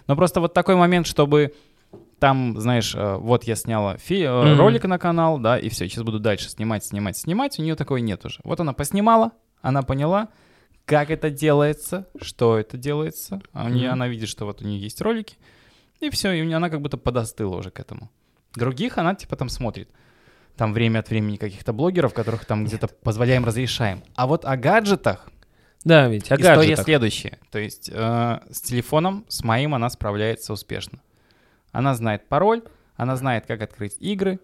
Но 0.07 0.15
просто 0.15 0.39
вот 0.41 0.53
такой 0.53 0.75
момент, 0.75 1.07
чтобы 1.07 1.53
там, 2.19 2.59
знаешь, 2.59 2.95
э, 2.95 3.15
вот 3.17 3.43
я 3.43 3.55
сняла 3.55 3.97
фи- 3.97 4.27
Мгм. 4.27 4.57
ролик 4.59 4.85
на 4.85 4.97
канал, 4.97 5.39
да, 5.39 5.57
и 5.59 5.69
все, 5.69 5.87
сейчас 5.87 6.03
буду 6.03 6.19
дальше 6.19 6.49
снимать, 6.49 6.85
снимать, 6.85 7.17
снимать, 7.17 7.59
у 7.59 7.61
нее 7.61 7.75
такой 7.75 8.01
нет 8.01 8.25
уже. 8.25 8.39
Вот 8.43 8.59
она 8.59 8.73
поснимала, 8.73 9.31
она 9.61 9.81
поняла, 9.81 10.29
как 10.85 11.09
это 11.11 11.29
делается, 11.29 12.07
что 12.21 12.57
это 12.57 12.77
делается, 12.77 13.41
а 13.53 13.65
у 13.65 13.69
нее, 13.69 13.85
Мгм. 13.89 13.93
она 13.93 14.07
видит, 14.07 14.29
что 14.29 14.45
вот 14.45 14.61
у 14.61 14.65
нее 14.65 14.79
есть 14.79 15.01
ролики, 15.01 15.37
и 15.99 16.09
все, 16.09 16.31
и 16.31 16.41
у 16.41 16.45
нее 16.45 16.57
она 16.57 16.69
как 16.69 16.81
будто 16.81 16.97
подостыла 16.97 17.57
уже 17.57 17.71
к 17.71 17.79
этому. 17.79 18.09
Других 18.55 18.97
она 18.97 19.15
типа 19.15 19.35
там 19.35 19.49
смотрит. 19.49 19.89
Там 20.55 20.71
время 20.73 20.99
от 20.99 21.09
времени 21.09 21.37
каких-то 21.37 21.73
блогеров, 21.73 22.13
которых 22.13 22.45
там 22.45 22.65
где-то 22.65 22.87
позволяем, 22.87 23.43
разрешаем. 23.43 24.03
А 24.15 24.27
вот 24.27 24.45
о 24.45 24.55
гаджетах 24.55 25.27
Да, 25.83 26.07
ведь, 26.07 26.31
о 26.31 26.35
история 26.35 26.55
гаджетах. 26.55 26.85
следующая. 26.85 27.39
То 27.51 27.59
есть 27.59 27.89
э, 27.93 28.39
с 28.51 28.61
телефоном, 28.61 29.25
с 29.27 29.43
моим 29.43 29.75
она 29.75 29.89
справляется 29.89 30.53
успешно. 30.53 30.99
Она 31.71 31.93
знает 31.95 32.27
пароль, 32.29 32.61
она 32.95 33.15
знает, 33.15 33.45
как 33.47 33.61
открыть 33.61 33.97
игры. 33.99 34.39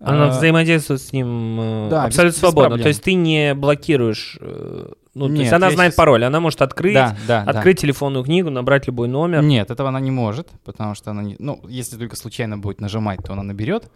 Она 0.00 0.26
Э, 0.26 0.30
взаимодействует 0.30 1.00
с 1.00 1.12
ним 1.12 1.60
э, 1.60 1.88
да, 1.90 2.04
абсолютно 2.04 2.28
без- 2.30 2.34
без 2.34 2.40
свободно. 2.40 2.68
проблем. 2.70 2.82
То 2.82 2.88
есть 2.88 3.02
ты 3.04 3.14
не 3.14 3.54
блокируешь. 3.54 4.36
э, 4.40 4.92
ну, 5.14 5.26
то 5.26 5.32
есть 5.32 5.44
Нет, 5.44 5.52
она 5.52 5.70
знает 5.70 5.92
щас- 5.92 5.96
пароль, 5.96 6.24
она 6.24 6.40
может 6.40 6.62
открыть, 6.62 6.94
да, 6.94 7.16
да, 7.28 7.44
да. 7.44 7.50
открыть 7.50 7.78
телефонную 7.80 8.24
книгу, 8.24 8.50
набрать 8.50 8.86
любой 8.88 9.06
номер. 9.08 9.42
Нет, 9.42 9.70
этого 9.70 9.90
она 9.90 10.00
не 10.00 10.10
может, 10.10 10.48
потому 10.64 10.94
что 10.96 11.10
она 11.12 11.22
не... 11.22 11.36
Ну, 11.38 11.60
если 11.68 11.96
только 11.98 12.16
случайно 12.16 12.58
будет 12.58 12.80
нажимать, 12.80 13.20
то 13.22 13.34
она 13.34 13.42
наберет. 13.44 13.90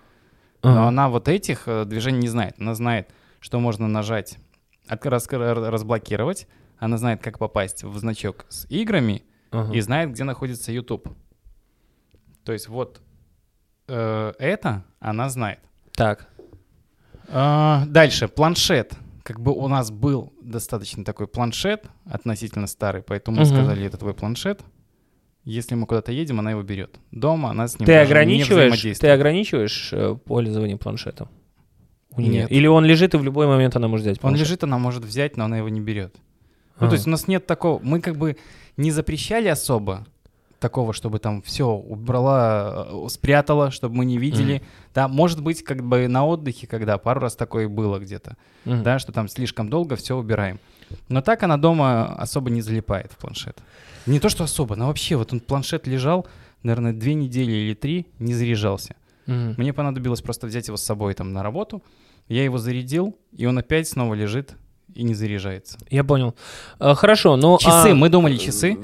Но 0.63 0.87
она 0.89 1.09
вот 1.09 1.27
этих 1.29 1.63
э, 1.67 1.85
движений 1.87 2.19
не 2.19 2.29
знает. 2.29 2.55
Она 2.61 2.75
знает, 2.75 3.09
что 3.41 3.59
можно 3.61 3.89
нажать, 3.89 4.37
рас- 4.89 5.27
разблокировать. 5.31 6.47
Она 6.79 6.97
знает, 6.99 7.23
как 7.23 7.39
попасть 7.39 7.85
в 7.85 7.97
значок 7.99 8.47
с 8.49 8.67
играми 8.71 9.23
Ага. 9.51 9.73
и 9.75 9.81
знает, 9.81 10.11
где 10.11 10.25
находится 10.25 10.73
YouTube. 10.73 11.09
То 12.45 12.53
есть 12.53 12.69
вот 12.69 13.01
э, 13.89 14.33
это 14.39 14.85
она 15.01 15.29
знает. 15.29 15.61
Так. 15.95 16.29
А, 17.29 17.85
дальше, 17.87 18.29
планшет. 18.29 18.93
Как 19.23 19.41
бы 19.41 19.53
у 19.53 19.67
нас 19.67 19.91
был 19.91 20.33
достаточно 20.41 21.05
такой 21.05 21.27
планшет, 21.27 21.87
относительно 22.05 22.67
старый, 22.69 23.03
поэтому 23.03 23.39
мы 23.39 23.45
Мгм. 23.45 23.53
сказали, 23.55 23.85
это 23.87 23.97
твой 23.97 24.15
планшет. 24.15 24.61
Если 25.45 25.75
мы 25.75 25.87
куда-то 25.87 26.13
едем, 26.13 26.39
она 26.41 26.51
его 26.53 26.63
берет. 26.63 26.99
Дома 27.11 27.51
она 27.51 27.67
с 27.69 27.79
ним 27.79 27.87
Ты 27.87 27.93
даже 27.93 28.07
не 28.09 28.11
ограничиваешь, 28.13 28.99
ты 28.99 29.09
ограничиваешь 29.09 29.91
э, 29.93 30.17
пользование 30.25 30.77
планшетом? 30.77 31.29
У? 32.11 32.21
Нет. 32.21 32.51
Или 32.51 32.67
он 32.67 32.85
лежит 32.85 33.15
и 33.15 33.17
в 33.17 33.25
любой 33.25 33.47
момент 33.47 33.75
она 33.77 33.89
может 33.89 34.05
взять 34.07 34.17
Он 34.19 34.21
планшет? 34.23 34.41
лежит, 34.47 34.65
она 34.65 34.79
может 34.79 35.05
взять, 35.05 35.37
но 35.37 35.45
она 35.45 35.59
его 35.59 35.69
не 35.69 35.81
берет. 35.81 36.17
Ну, 36.81 36.89
то 36.89 36.95
есть 36.95 37.07
у 37.07 37.11
нас 37.11 37.29
нет 37.29 37.47
такого... 37.47 37.81
Мы 37.83 38.01
как 38.01 38.17
бы 38.17 38.37
не 38.77 38.91
запрещали 38.91 39.49
особо 39.49 40.07
такого, 40.59 40.93
чтобы 40.93 41.19
там 41.19 41.43
все 41.43 41.69
убрала, 41.69 42.87
э, 42.89 43.09
спрятала, 43.09 43.71
чтобы 43.71 43.97
мы 43.97 44.05
не 44.05 44.19
видели. 44.19 44.63
Да, 44.95 45.07
может 45.09 45.43
быть, 45.43 45.63
как 45.63 45.83
бы 45.83 46.09
на 46.09 46.25
отдыхе, 46.27 46.67
когда 46.67 46.99
пару 46.99 47.21
раз 47.21 47.37
такое 47.37 47.69
было 47.69 47.99
где-то, 47.99 48.37
Мгм. 48.65 48.83
да, 48.83 48.99
что 48.99 49.13
там 49.13 49.29
слишком 49.29 49.69
долго 49.69 49.97
все 49.97 50.17
убираем. 50.17 50.59
Но 51.09 51.21
так 51.21 51.43
она 51.43 51.57
дома 51.57 52.15
особо 52.17 52.51
не 52.51 52.63
залипает 52.63 53.13
в 53.13 53.17
планшет. 53.17 53.59
Не 54.07 54.21
то, 54.21 54.29
что 54.29 54.45
особо, 54.45 54.77
но 54.77 54.87
вообще, 54.87 55.17
вот 55.17 55.33
он 55.33 55.41
планшет 55.41 55.87
лежал, 55.87 56.27
наверное, 56.63 56.93
две 56.93 57.15
недели 57.15 57.53
или 57.53 57.75
три, 57.75 58.07
не 58.19 58.35
заряжался. 58.35 58.95
Мгм. 59.27 59.55
Мне 59.59 59.73
понадобилось 59.73 60.23
просто 60.23 60.47
взять 60.47 60.69
его 60.69 60.77
с 60.77 60.83
собой 60.83 61.15
там 61.15 61.33
на 61.33 61.43
работу. 61.43 61.83
Я 62.29 62.45
его 62.45 62.59
зарядил, 62.59 63.17
и 63.37 63.47
он 63.47 63.59
опять 63.59 63.89
снова 63.89 64.15
лежит 64.15 64.55
и 64.97 65.03
не 65.03 65.15
заряжается. 65.15 65.79
Я 65.91 66.03
понял. 66.05 66.35
Э, 66.81 66.95
Хорошо, 66.95 67.37
но... 67.37 67.59
Часы, 67.59 67.91
а, 67.91 67.95
мы 67.95 68.09
думали 68.09 68.37
часы. 68.37 68.77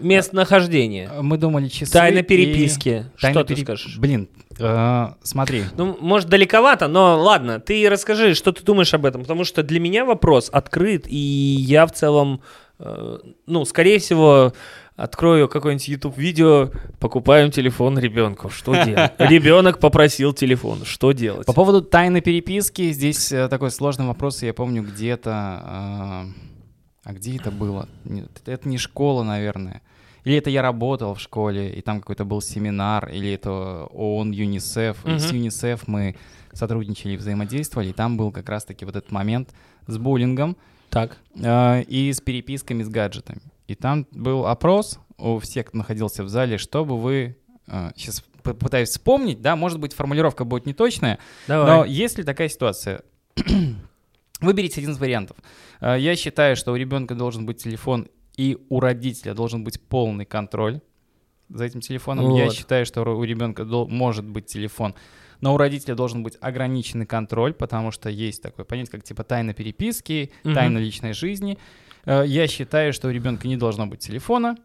Местонахождение. 0.00 1.10
Мы 1.20 1.36
думали 1.38 1.68
часы. 1.68 1.92
Тайна 1.92 2.18
и- 2.18 2.22
переписки. 2.22 3.06
Тайна 3.20 3.34
Что 3.40 3.44
ты 3.44 3.54
пере- 3.54 3.64
скажешь? 3.64 3.98
Блин, 3.98 4.28
э, 4.58 5.06
смотри. 5.22 5.62
Ну, 5.76 5.96
может, 6.00 6.28
далековато, 6.28 6.88
но 6.88 7.18
ладно, 7.20 7.60
ты 7.60 7.88
расскажи, 7.88 8.34
что 8.34 8.52
ты 8.52 8.62
думаешь 8.64 8.92
об 8.94 9.06
этом, 9.06 9.22
потому 9.22 9.44
что 9.44 9.62
для 9.62 9.80
меня 9.80 10.04
вопрос 10.04 10.50
открыт, 10.52 11.06
и 11.06 11.16
я 11.16 11.86
в 11.86 11.92
целом, 11.92 12.40
э, 12.78 13.18
ну, 13.46 13.64
скорее 13.64 13.98
всего, 13.98 14.52
открою 15.00 15.48
какое-нибудь 15.48 15.88
YouTube-видео, 15.88 16.70
покупаем 16.98 17.50
телефон 17.50 17.98
ребенку, 17.98 18.50
что 18.50 18.74
делать? 18.84 19.12
Ребенок 19.18 19.78
попросил 19.78 20.32
телефон, 20.32 20.84
что 20.84 21.12
делать? 21.12 21.46
По 21.46 21.52
поводу 21.52 21.80
тайны 21.82 22.20
переписки, 22.20 22.92
здесь 22.92 23.32
э, 23.32 23.48
такой 23.48 23.70
сложный 23.70 24.06
вопрос. 24.06 24.42
Я 24.42 24.52
помню 24.52 24.82
где-то... 24.82 26.26
А 27.02 27.12
где 27.12 27.36
это 27.36 27.50
было? 27.50 27.88
Это 28.44 28.68
не 28.68 28.76
школа, 28.76 29.22
наверное. 29.22 29.80
Или 30.24 30.36
это 30.36 30.50
я 30.50 30.60
работал 30.60 31.14
в 31.14 31.20
школе, 31.20 31.72
и 31.72 31.80
там 31.80 32.00
какой-то 32.00 32.26
был 32.26 32.42
семинар, 32.42 33.08
или 33.08 33.32
это 33.32 33.86
ООН, 33.90 34.32
ЮНИСЕФ. 34.32 35.06
И 35.06 35.18
с. 35.18 35.32
ЮНИСЕФ 35.32 35.88
мы 35.88 36.16
сотрудничали, 36.52 37.16
взаимодействовали, 37.16 37.88
и 37.88 37.92
там 37.94 38.18
был 38.18 38.32
как 38.32 38.48
раз-таки 38.50 38.84
вот 38.84 38.96
этот 38.96 39.10
момент 39.12 39.48
с 39.86 39.96
буллингом 39.96 40.58
Так. 40.90 41.16
э, 41.42 41.82
и 41.84 42.12
с 42.12 42.20
переписками 42.20 42.82
с 42.82 42.88
гаджетами. 42.90 43.40
И 43.70 43.76
там 43.76 44.04
был 44.10 44.46
опрос 44.46 44.98
у 45.16 45.38
всех, 45.38 45.66
кто 45.66 45.78
находился 45.78 46.24
в 46.24 46.28
зале, 46.28 46.58
чтобы 46.58 46.98
вы... 46.98 47.36
сейчас 47.94 48.24
попытаюсь 48.42 48.88
вспомнить, 48.88 49.42
да, 49.42 49.54
может 49.54 49.78
быть, 49.78 49.92
формулировка 49.92 50.44
будет 50.44 50.66
неточная, 50.66 51.20
Давай. 51.46 51.66
но 51.68 51.84
есть 51.84 52.18
ли 52.18 52.24
такая 52.24 52.48
ситуация? 52.48 53.02
Выберите 54.40 54.80
один 54.80 54.90
из 54.90 54.98
вариантов. 54.98 55.36
Э, 55.80 55.96
Я 56.00 56.16
считаю, 56.16 56.56
что 56.56 56.72
у 56.72 56.76
ребенка 56.76 57.14
должен 57.14 57.46
быть 57.46 57.62
телефон, 57.62 58.08
и 58.36 58.58
у 58.70 58.80
родителя 58.80 59.34
должен 59.34 59.62
быть 59.62 59.80
полный 59.80 60.24
контроль 60.24 60.80
за 61.48 61.64
этим 61.64 61.80
телефоном. 61.80 62.34
Я 62.34 62.46
Вот. 62.46 62.54
считаю, 62.54 62.84
что 62.86 63.02
у 63.02 63.22
ребенка 63.22 63.64
может 63.64 64.24
быть 64.24 64.46
телефон, 64.46 64.96
но 65.40 65.54
у 65.54 65.56
родителя 65.56 65.94
должен 65.94 66.22
быть 66.22 66.36
ограниченный 66.40 67.06
контроль, 67.06 67.52
потому 67.54 67.90
что 67.90 68.08
есть 68.10 68.42
такое 68.42 68.64
понятие, 68.64 68.92
как 68.92 69.02
типа 69.04 69.24
тайна 69.24 69.54
переписки, 69.54 70.30
Мгм. 70.44 70.54
тайна 70.54 70.78
личной 70.78 71.12
жизни. 71.12 71.58
Э, 72.04 72.24
Я 72.26 72.46
считаю, 72.46 72.92
что 72.92 73.08
у 73.08 73.10
ребенка 73.10 73.46
не 73.48 73.56
должно 73.56 73.86
быть 73.86 74.00
телефона, 74.00 74.56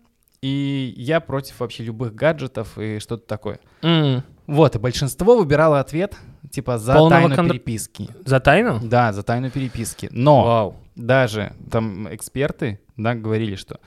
и 0.41 0.93
я 0.97 1.19
против 1.19 1.59
вообще 1.59 1.83
любых 1.83 2.13
гаджетов 2.13 2.77
и 2.77 2.99
что-то 2.99 3.25
такое. 3.27 3.59
М, 3.81 4.23
Вот, 4.47 4.75
и 4.75 4.79
большинство 4.79 5.35
выбирало 5.37 5.79
ответ 5.79 6.15
типа 6.51 6.77
за 6.77 6.93
Полного 6.93 7.21
тайну 7.29 7.35
контр- 7.35 7.53
переписки. 7.53 8.09
За 8.25 8.39
тайну? 8.39 8.79
Да, 8.83 9.11
за 9.11 9.23
тайну 9.23 9.49
переписки. 9.49 10.07
Но 10.11 10.43
Вау. 10.43 10.75
даже 10.95 11.53
там 11.71 12.13
эксперты, 12.13 12.79
да, 12.95 13.15
говорили, 13.15 13.55
что 13.55 13.79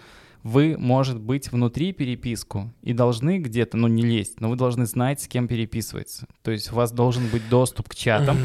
вы, 0.48 0.76
может 0.78 1.20
быть, 1.20 1.52
внутри 1.52 1.92
переписку 1.92 2.72
и 2.82 2.92
должны 2.92 3.38
где-то, 3.38 3.76
ну, 3.76 3.86
не 3.86 4.02
лезть, 4.02 4.40
но 4.40 4.48
вы 4.48 4.56
должны 4.56 4.86
знать, 4.86 5.20
с 5.20 5.28
кем 5.28 5.46
переписывается. 5.46 6.26
То 6.42 6.50
есть 6.50 6.72
у 6.72 6.74
вас 6.74 6.90
должен 6.90 7.28
быть 7.28 7.48
доступ 7.48 7.90
к 7.90 7.94
чатам, 7.94 8.38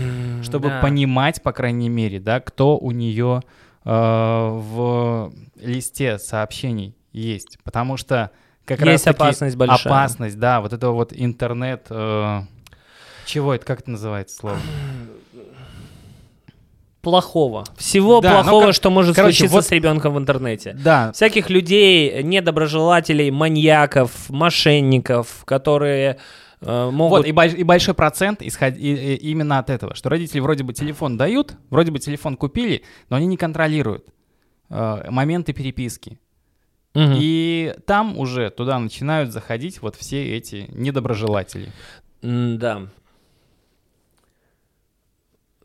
чтобы 0.44 0.68
да. 0.68 0.82
понимать, 0.82 1.42
по 1.42 1.54
крайней 1.54 1.90
мере, 1.90 2.20
да, 2.20 2.42
кто 2.42 2.78
у 2.78 2.92
нее 2.92 3.42
э, 3.86 3.90
в 3.90 5.34
листе 5.62 6.20
сообщений 6.20 6.96
есть. 7.14 7.58
Потому 7.64 7.96
что 7.96 8.32
как 8.66 8.82
раз 8.82 8.90
Есть 8.90 9.08
опасность 9.08 9.56
большая. 9.56 9.78
опасность, 9.94 10.40
да, 10.40 10.62
вот 10.62 10.74
это 10.74 10.90
вот 10.90 11.14
интернет... 11.14 11.88
э, 11.90 12.42
чего 13.26 13.54
это, 13.54 13.66
как 13.66 13.82
это 13.82 13.92
называется 13.92 14.36
слово? 14.36 14.58
Плохого. 17.04 17.66
Всего 17.78 18.22
Да, 18.22 18.42
плохого, 18.42 18.66
как- 18.68 18.76
что 18.76 18.90
может 18.90 19.16
короче, 19.16 19.40
случиться 19.40 19.56
вот- 19.58 19.66
с 19.66 19.72
ребенком 19.72 20.14
в 20.14 20.18
интернете. 20.18 20.74
Да, 20.82 21.12
Всяких 21.12 21.50
людей, 21.50 22.24
недоброжелателей, 22.24 23.30
маньяков, 23.30 24.30
мошенников, 24.30 25.44
которые 25.46 26.18
э, 26.62 26.90
могут... 26.92 27.18
Вот, 27.20 27.28
и, 27.28 27.32
больш- 27.34 27.56
и 27.58 27.64
большой 27.64 27.94
процент 27.94 28.42
исход- 28.42 28.78
и- 28.78 29.16
и- 29.16 29.16
именно 29.32 29.60
от 29.60 29.70
этого, 29.70 29.96
что 29.96 30.08
родители 30.10 30.40
вроде 30.40 30.64
бы 30.64 30.72
телефон 30.72 31.18
дают, 31.18 31.56
вроде 31.70 31.92
бы 31.92 32.00
телефон 32.00 32.38
купили, 32.38 32.84
но 33.10 33.18
они 33.18 33.26
не 33.28 33.36
контролируют 33.36 34.06
э, 34.70 35.08
моменты 35.12 35.52
переписки. 35.52 36.18
Мгм. 36.96 37.16
И 37.20 37.76
там 37.86 38.18
уже 38.18 38.50
туда 38.50 38.80
начинают 38.80 39.34
заходить 39.34 39.82
вот 39.82 39.98
все 39.98 40.38
эти 40.38 40.68
недоброжелатели. 40.70 41.68
М, 42.22 42.58
Да. 42.58 42.84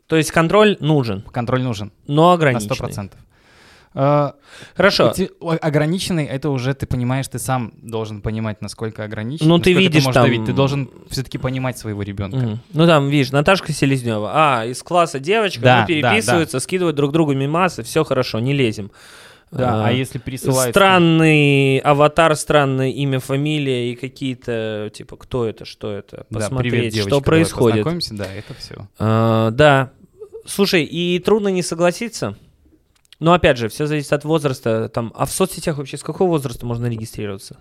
То 0.09 0.15
есть 0.17 0.31
контроль 0.31 0.75
нужен, 0.79 1.21
Контроль 1.21 1.61
нужен 1.61 1.91
но 2.07 2.29
на 2.29 2.33
ограниченный. 2.33 2.75
100%. 2.75 3.11
Э, 3.95 4.31
Хорошо. 4.75 5.11
эти- 5.15 5.31
ограниченный, 5.61 6.25
это 6.25 6.49
уже 6.49 6.73
ты 6.73 6.85
понимаешь, 6.85 7.27
ты 7.27 7.39
сам 7.39 7.73
должен 7.81 8.21
понимать, 8.21 8.61
насколько 8.61 9.03
ограничен. 9.03 9.47
Ну, 9.47 9.59
ты 9.59 9.73
видишь 9.73 10.03
можешь 10.05 10.13
там- 10.15 10.25
давить. 10.25 10.45
Ты 10.45 10.53
должен 10.53 10.89
все-таки 11.09 11.37
понимать 11.37 11.77
своего 11.77 12.01
ребенка. 12.01 12.37
Мгм. 12.37 12.59
Ну 12.73 12.87
там, 12.87 13.09
видишь, 13.09 13.31
Наташка 13.31 13.71
Селезнева. 13.71 14.31
А, 14.33 14.65
из 14.65 14.81
класса 14.83 15.19
девочка, 15.19 15.61
Да, 15.61 15.81
ну, 15.81 15.87
переписываются, 15.87 16.59
скидывают 16.59 16.95
друг 16.95 17.11
другу 17.11 17.33
мимасы, 17.33 17.83
все 17.83 18.03
хорошо, 18.03 18.39
не 18.39 18.53
лезем. 18.53 18.91
Да, 19.51 19.85
а, 19.85 19.87
А, 19.87 19.91
если 19.91 20.19
присылают... 20.19 20.75
Странный 20.75 21.79
аватар, 21.79 22.35
странное 22.35 22.89
имя, 22.91 23.19
фамилия 23.19 23.91
и 23.91 23.95
какие-то, 23.95 24.91
типа, 24.93 25.17
кто 25.17 25.45
это, 25.45 25.65
что 25.65 25.91
это, 25.91 26.25
Да, 26.29 26.39
посмотреть, 26.39 26.71
привет, 26.71 26.93
девочка, 26.93 27.15
что 27.15 27.21
происходит. 27.21 27.77
познакомимся, 27.77 28.13
да, 28.15 28.25
это 28.31 28.53
все. 28.53 28.87
А, 28.99 29.49
да. 29.49 29.91
Слушай, 30.45 30.83
и 30.83 31.19
трудно 31.19 31.49
не 31.49 31.61
согласиться. 31.61 32.37
Но 33.19 33.33
опять 33.33 33.57
же, 33.57 33.67
все 33.67 33.85
зависит 33.85 34.13
от 34.13 34.23
возраста. 34.23 34.89
Там, 34.89 35.11
а 35.15 35.25
в 35.25 35.31
соцсетях 35.31 35.77
вообще 35.77 35.97
с 35.97 36.03
какого 36.03 36.29
возраста 36.29 36.65
можно 36.65 36.87
регистрироваться? 36.87 37.57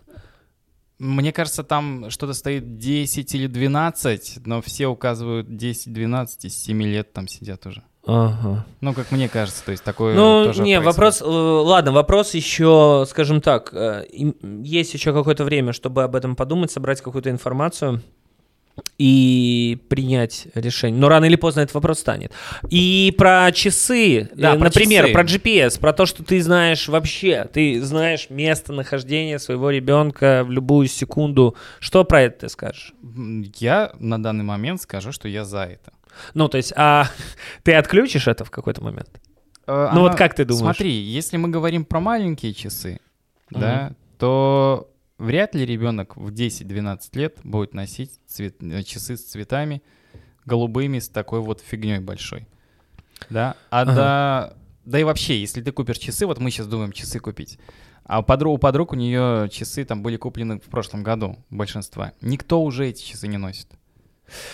Мне 0.98 1.32
кажется, 1.32 1.62
там 1.62 2.10
что-то 2.10 2.34
стоит 2.34 2.78
10 2.78 3.34
или 3.34 3.46
12, 3.46 4.46
но 4.46 4.60
все 4.62 4.88
указывают 4.88 5.48
10-12, 5.48 6.26
из 6.42 6.56
7 6.60 6.82
лет 6.82 7.12
там 7.12 7.28
сидят 7.28 7.66
уже. 7.66 7.82
Ага. 8.04 8.64
Ну, 8.80 8.94
как 8.94 9.12
мне 9.12 9.28
кажется, 9.28 9.64
то 9.64 9.70
есть 9.70 9.84
такое 9.84 10.14
Ну, 10.14 10.44
тоже 10.46 10.62
не, 10.62 10.80
происходит. 10.80 10.86
вопрос, 10.86 11.20
э, 11.20 11.24
ладно, 11.24 11.92
вопрос 11.92 12.34
еще, 12.34 13.04
скажем 13.08 13.40
так, 13.40 13.70
э, 13.74 14.06
есть 14.62 14.94
еще 14.94 15.12
какое-то 15.12 15.44
время, 15.44 15.72
чтобы 15.72 16.04
об 16.04 16.16
этом 16.16 16.34
подумать, 16.34 16.70
собрать 16.72 17.00
какую-то 17.00 17.30
информацию 17.30 18.02
и 18.98 19.78
принять 19.88 20.48
решение. 20.54 21.00
Но 21.00 21.08
рано 21.08 21.24
или 21.26 21.36
поздно 21.36 21.60
этот 21.60 21.74
вопрос 21.74 22.00
станет. 22.00 22.32
И 22.68 23.14
про 23.16 23.50
часы, 23.52 24.28
Да, 24.34 24.54
э, 24.54 24.58
про 24.58 24.64
например, 24.64 25.04
часы. 25.04 25.12
про 25.14 25.22
GPS, 25.24 25.78
про 25.80 25.92
то, 25.92 26.04
что 26.04 26.24
ты 26.24 26.42
знаешь 26.42 26.88
вообще, 26.88 27.48
ты 27.52 27.80
знаешь 27.80 28.26
местонахождение 28.28 29.38
своего 29.38 29.70
ребенка 29.70 30.42
в 30.44 30.50
любую 30.50 30.88
секунду. 30.88 31.54
Что 31.78 32.02
про 32.04 32.22
это 32.22 32.40
ты 32.40 32.48
скажешь? 32.48 32.92
Я 33.58 33.92
на 34.00 34.20
данный 34.20 34.44
момент 34.44 34.82
скажу, 34.82 35.12
что 35.12 35.28
я 35.28 35.44
за 35.44 35.62
это. 35.64 35.92
Ну, 36.34 36.48
то 36.48 36.56
есть, 36.56 36.72
а 36.74 37.06
ты 37.62 37.74
отключишь 37.74 38.26
это 38.26 38.44
в 38.44 38.50
какой-то 38.50 38.82
момент? 38.82 39.08
Э, 39.68 39.90
Ну, 39.92 40.00
оно- 40.00 40.00
вот 40.08 40.16
как 40.16 40.34
ты 40.34 40.44
думаешь? 40.44 40.76
Смотри, 40.76 40.90
если 40.90 41.36
мы 41.36 41.48
говорим 41.50 41.84
про 41.84 42.00
маленькие 42.00 42.52
часы, 42.52 42.98
да, 43.50 43.92
то 44.18 44.90
вряд 45.18 45.54
ли 45.54 45.66
ребенок 45.66 46.16
в 46.16 46.30
10-12 46.30 46.98
лет 47.14 47.38
будет 47.44 47.74
носить 47.74 48.12
цвет- 48.28 48.62
э, 48.62 48.82
часы 48.82 49.16
с 49.16 49.24
цветами 49.24 49.82
голубыми, 50.44 50.98
с 50.98 51.08
такой 51.08 51.40
вот 51.40 51.60
фигней 51.60 51.98
большой. 51.98 52.46
Да, 53.30 53.56
а 53.70 53.82
Ага. 53.82 53.94
да, 53.94 54.54
да 54.84 55.00
и 55.00 55.04
вообще, 55.04 55.40
если 55.40 55.60
ты 55.60 55.72
купишь 55.72 55.98
часы, 55.98 56.24
вот 56.26 56.38
мы 56.38 56.50
сейчас 56.50 56.66
думаем 56.68 56.92
часы 56.92 57.18
купить, 57.20 57.58
а 58.04 58.20
у 58.20 58.22
подруг, 58.22 58.54
у 58.54 58.58
подруг 58.58 58.92
у 58.92 58.96
нее 58.96 59.48
часы 59.50 59.84
там 59.84 60.02
были 60.02 60.16
куплены 60.16 60.58
в 60.60 60.70
прошлом 60.70 61.02
году, 61.02 61.36
большинства. 61.50 62.12
Никто 62.22 62.62
уже 62.62 62.86
эти 62.88 63.02
часы 63.02 63.28
не 63.28 63.36
носит. 63.36 63.66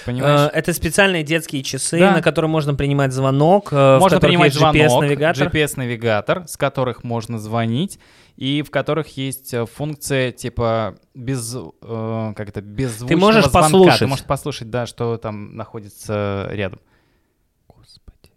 Понимаешь? 0.06 0.50
Э, 0.52 0.56
Это 0.56 0.72
специальные 0.72 1.24
детские 1.24 1.62
часы, 1.62 1.98
Да. 1.98 2.12
на 2.12 2.22
которые 2.22 2.48
можно 2.48 2.74
принимать 2.74 3.12
звонок, 3.12 3.68
э, 3.72 3.98
можно 3.98 4.20
принимать 4.20 4.54
GPS-навигатор. 4.54 5.48
GPS-навигатор, 5.48 6.46
с 6.48 6.56
которых 6.56 7.02
можно 7.04 7.38
звонить, 7.38 7.98
и 8.36 8.62
в 8.62 8.70
которых 8.70 9.16
есть 9.16 9.54
э, 9.54 9.64
функция 9.66 10.32
типа 10.32 10.96
без, 11.14 11.54
э, 11.54 12.32
как 12.36 12.48
это, 12.48 12.60
беззвучного 12.60 13.20
можешь 13.20 13.44
звонка. 13.44 13.60
послушать. 13.60 13.98
Ты 14.00 14.06
можешь 14.06 14.24
послушать, 14.24 14.70
да, 14.70 14.86
что 14.86 15.16
там 15.18 15.56
находится 15.56 16.48
рядом. 16.50 16.80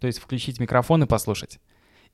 То 0.00 0.06
есть 0.06 0.20
включить 0.20 0.60
микрофон 0.60 1.02
и 1.02 1.06
послушать. 1.06 1.58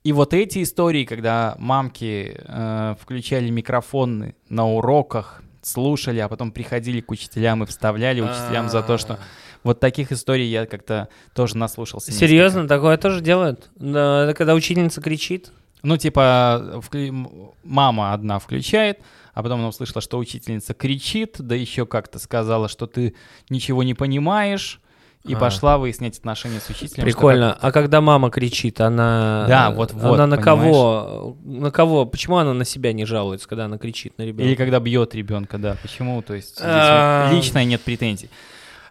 И 0.05 0.13
вот 0.13 0.33
эти 0.33 0.63
истории, 0.63 1.05
когда 1.05 1.55
мамки 1.59 2.35
э, 2.37 2.95
включали 3.01 3.51
микрофоны 3.51 4.35
на 4.49 4.67
уроках, 4.67 5.43
слушали, 5.63 6.19
а 6.21 6.29
потом 6.29 6.53
приходили 6.53 7.01
к 7.01 7.11
учителям 7.11 7.63
и 7.63 7.67
вставляли 7.67 8.21
учителям 8.21 8.69
за 8.69 8.83
то, 8.83 8.99
что 8.99 9.19
вот 9.63 9.81
таких 9.81 10.13
историй 10.13 10.47
я 10.47 10.67
как-то 10.67 11.09
тоже 11.35 11.57
наслушался. 11.57 12.11
несколько. 12.11 12.29
Серьезно, 12.29 12.69
такое 12.69 12.99
тоже 12.99 13.23
делают? 13.23 13.71
Да, 13.77 14.35
когда 14.37 14.55
учительница 14.55 15.01
кричит? 15.01 15.53
Ну, 15.85 15.97
типа, 15.97 16.81
м- 16.93 17.53
мама 17.63 18.13
одна 18.13 18.39
включает, 18.39 18.99
а 19.35 19.43
потом 19.43 19.61
она 19.61 19.69
услышала, 19.69 20.01
что 20.01 20.19
учительница 20.19 20.75
кричит, 20.75 21.37
да 21.39 21.55
еще 21.55 21.87
как-то 21.87 22.19
сказала, 22.19 22.69
что 22.69 22.87
ты 22.87 23.15
ничего 23.51 23.83
не 23.83 23.95
понимаешь, 23.95 24.81
и 25.27 25.35
А. 25.35 25.39
пошла 25.39 25.79
выяснять 25.79 26.19
отношения 26.19 26.61
с 26.61 26.69
учителем. 26.69 27.05
Прикольно. 27.05 27.57
А 27.61 27.73
когда 27.73 28.01
мама 28.01 28.31
кричит, 28.31 28.81
она... 28.81 29.47
Да, 29.49 29.71
вот-вот, 29.71 30.15
Она 30.21 30.27
на 30.27 30.37
понимаешь? 30.37 30.61
кого? 30.73 31.37
На 31.45 31.71
кого? 31.71 32.05
Почему 32.07 32.37
она 32.39 32.53
на 32.53 32.65
себя 32.67 32.93
не 32.93 33.05
жалуется, 33.07 33.49
когда 33.49 33.65
она 33.67 33.79
кричит 33.79 34.19
на 34.19 34.25
как- 34.25 34.29
ребенка? 34.29 34.45
Или 34.49 34.55
когда 34.55 34.81
бьет 34.81 35.15
ребенка, 35.15 35.57
да. 35.59 35.77
Почему? 35.81 36.21
То 36.23 36.35
есть 36.35 36.57
здесь 36.57 36.63
А. 36.67 37.29
вот 37.29 37.37
личное 37.37 37.65
нет 37.65 37.81
претензий. 37.81 38.29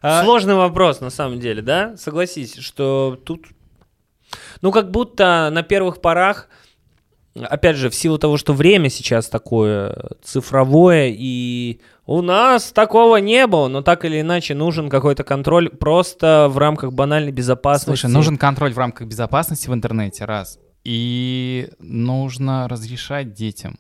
А, 0.01 0.23
Сложный 0.23 0.55
вопрос, 0.55 1.01
на 1.01 1.09
самом 1.11 1.39
деле, 1.39 1.61
да? 1.61 1.95
Согласись, 1.97 2.57
что 2.57 3.19
тут... 3.25 3.45
Ну, 4.61 4.71
как 4.71 4.89
будто 4.91 5.49
на 5.51 5.61
первых 5.61 6.01
порах, 6.01 6.49
опять 7.35 7.75
же, 7.75 7.89
в 7.89 7.95
силу 7.95 8.17
того, 8.17 8.37
что 8.37 8.53
время 8.53 8.89
сейчас 8.89 9.27
такое 9.27 10.11
цифровое, 10.23 11.13
и 11.15 11.79
у 12.05 12.21
нас 12.21 12.71
такого 12.71 13.17
не 13.17 13.47
было, 13.47 13.67
но 13.67 13.81
так 13.81 14.05
или 14.05 14.21
иначе 14.21 14.53
нужен 14.55 14.89
какой-то 14.89 15.23
контроль 15.23 15.69
просто 15.69 16.47
в 16.49 16.57
рамках 16.57 16.93
банальной 16.93 17.31
безопасности. 17.31 18.01
Слушай, 18.01 18.13
нужен 18.13 18.37
контроль 18.37 18.73
в 18.73 18.77
рамках 18.77 19.07
безопасности 19.07 19.69
в 19.69 19.73
интернете, 19.73 20.25
раз. 20.25 20.59
И 20.83 21.69
нужно 21.79 22.67
разрешать 22.67 23.33
детям. 23.33 23.79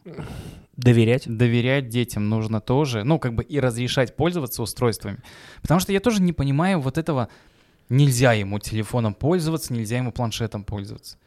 Доверять? 0.77 1.23
Доверять 1.27 1.89
детям 1.89 2.29
нужно 2.29 2.61
тоже, 2.61 3.03
ну, 3.03 3.19
как 3.19 3.35
бы 3.35 3.43
и 3.43 3.59
разрешать 3.59 4.15
пользоваться 4.15 4.63
устройствами. 4.63 5.19
Потому 5.61 5.79
что 5.79 5.91
я 5.91 5.99
тоже 5.99 6.21
не 6.21 6.33
понимаю 6.33 6.79
вот 6.79 6.97
этого, 6.97 7.27
нельзя 7.89 8.33
ему 8.33 8.57
телефоном 8.57 9.13
пользоваться, 9.13 9.73
нельзя 9.73 9.97
ему 9.97 10.11
планшетом 10.11 10.63
пользоваться. 10.63 11.17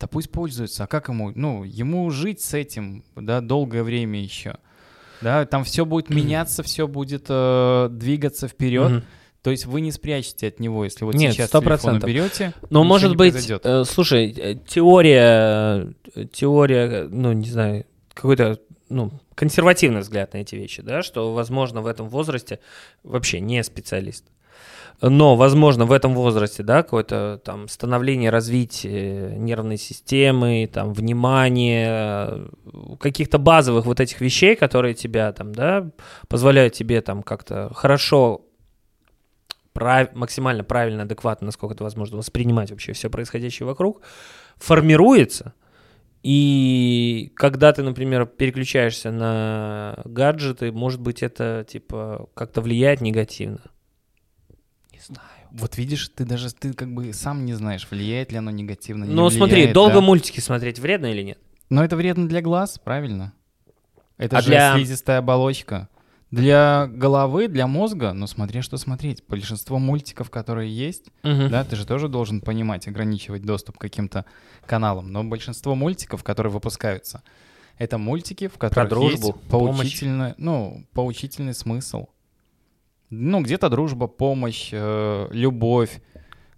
Да 0.00 0.06
пусть 0.06 0.30
пользуется, 0.30 0.84
а 0.84 0.86
как 0.86 1.08
ему, 1.08 1.32
ну, 1.34 1.64
ему 1.64 2.08
жить 2.10 2.40
с 2.40 2.54
этим, 2.54 3.04
да, 3.16 3.40
долгое 3.40 3.82
время 3.82 4.22
еще. 4.22 4.56
Да, 5.20 5.44
там 5.46 5.64
все 5.64 5.84
будет 5.84 6.10
меняться, 6.10 6.62
все 6.62 6.86
будет 6.86 7.26
э, 7.28 7.88
двигаться 7.90 8.46
вперед. 8.46 9.02
То 9.42 9.50
есть 9.50 9.66
вы 9.66 9.80
не 9.80 9.92
спрячете 9.92 10.48
от 10.48 10.60
него, 10.60 10.84
если 10.84 11.04
вот 11.04 11.14
Нет, 11.14 11.32
сейчас 11.32 11.50
100%. 11.50 11.62
телефон 11.62 11.96
уберете. 11.96 12.52
Но 12.70 12.84
может 12.84 13.16
быть, 13.16 13.32
произойдет. 13.32 13.62
э, 13.64 13.84
слушай, 13.84 14.34
э, 14.36 14.56
теория, 14.66 15.94
э, 16.14 16.24
теория, 16.32 17.08
ну 17.08 17.32
не 17.32 17.48
знаю, 17.48 17.86
какой-то, 18.14 18.60
ну 18.88 19.12
консервативный 19.34 20.00
взгляд 20.00 20.32
на 20.34 20.38
эти 20.38 20.56
вещи, 20.56 20.82
да, 20.82 21.02
что, 21.02 21.32
возможно, 21.32 21.82
в 21.82 21.86
этом 21.86 22.08
возрасте 22.08 22.58
вообще 23.04 23.40
не 23.40 23.62
специалист. 23.62 24.24
Но, 25.00 25.36
возможно, 25.36 25.86
в 25.86 25.92
этом 25.92 26.14
возрасте, 26.14 26.64
да, 26.64 26.82
какое-то 26.82 27.40
там 27.44 27.68
становление, 27.68 28.30
развитие 28.30 29.36
нервной 29.38 29.76
системы, 29.76 30.68
там, 30.72 30.92
внимание, 30.92 31.88
э, 31.88 32.48
каких-то 32.98 33.38
базовых 33.38 33.86
вот 33.86 34.00
этих 34.00 34.20
вещей, 34.20 34.56
которые 34.56 34.94
тебя 34.94 35.32
там, 35.32 35.54
да, 35.54 35.90
позволяют 36.26 36.74
тебе 36.74 37.00
там 37.00 37.22
как-то 37.22 37.72
хорошо 37.74 38.44
прав- 39.72 40.14
максимально 40.14 40.64
правильно, 40.64 41.04
адекватно, 41.04 41.46
насколько 41.46 41.74
это 41.74 41.84
возможно, 41.84 42.16
воспринимать 42.16 42.72
вообще 42.72 42.92
все 42.92 43.08
происходящее 43.08 43.66
вокруг, 43.66 44.02
формируется. 44.56 45.54
И 46.24 47.32
когда 47.36 47.72
ты, 47.72 47.84
например, 47.84 48.26
переключаешься 48.26 49.12
на 49.12 50.00
гаджеты, 50.04 50.72
может 50.72 51.00
быть, 51.00 51.22
это 51.22 51.64
типа 51.68 52.28
как-то 52.34 52.60
влияет 52.60 53.00
негативно. 53.00 53.60
Знаю. 55.08 55.28
Вот 55.50 55.76
видишь, 55.78 56.08
ты 56.14 56.24
даже 56.24 56.52
ты 56.52 56.72
как 56.74 56.92
бы 56.94 57.12
сам 57.12 57.44
не 57.46 57.54
знаешь, 57.54 57.86
влияет 57.90 58.30
ли 58.32 58.38
оно 58.38 58.50
негативно. 58.50 59.04
не 59.04 59.14
Ну, 59.14 59.28
смотри, 59.30 59.72
долго 59.72 59.94
да. 59.94 60.00
мультики 60.02 60.40
смотреть 60.40 60.78
вредно 60.78 61.06
или 61.06 61.22
нет? 61.22 61.38
Но 61.70 61.82
это 61.84 61.96
вредно 61.96 62.28
для 62.28 62.40
глаз, 62.42 62.78
правильно? 62.78 63.32
Это 64.18 64.38
А 64.38 64.40
же 64.42 64.48
для- 64.48 64.74
слизистая 64.74 65.18
оболочка. 65.18 65.88
Для 66.30 66.86
головы, 66.92 67.48
для 67.48 67.66
мозга, 67.66 68.12
ну 68.12 68.26
смотри, 68.26 68.60
что 68.60 68.76
смотреть. 68.76 69.22
Большинство 69.26 69.78
мультиков, 69.78 70.28
которые 70.28 70.70
есть, 70.70 71.06
Мгм. 71.22 71.48
да, 71.48 71.64
ты 71.64 71.74
же 71.76 71.86
тоже 71.86 72.08
должен 72.08 72.42
понимать, 72.42 72.86
ограничивать 72.86 73.42
доступ 73.42 73.78
к 73.78 73.80
каким-то 73.80 74.26
каналам. 74.66 75.10
Но 75.10 75.24
большинство 75.24 75.74
мультиков, 75.74 76.22
которые 76.22 76.52
выпускаются, 76.52 77.22
это 77.78 77.96
мультики, 77.96 78.48
в 78.48 78.58
которых 78.58 78.90
дружбу, 78.90 79.28
есть 79.28 79.48
поучительный, 79.48 80.34
ну, 80.36 80.84
поучительный 80.92 81.54
смысл. 81.54 82.08
Ну, 83.10 83.40
где-то 83.42 83.68
дружба, 83.70 84.06
помощь, 84.06 84.68
э, 84.72 85.28
любовь, 85.30 86.00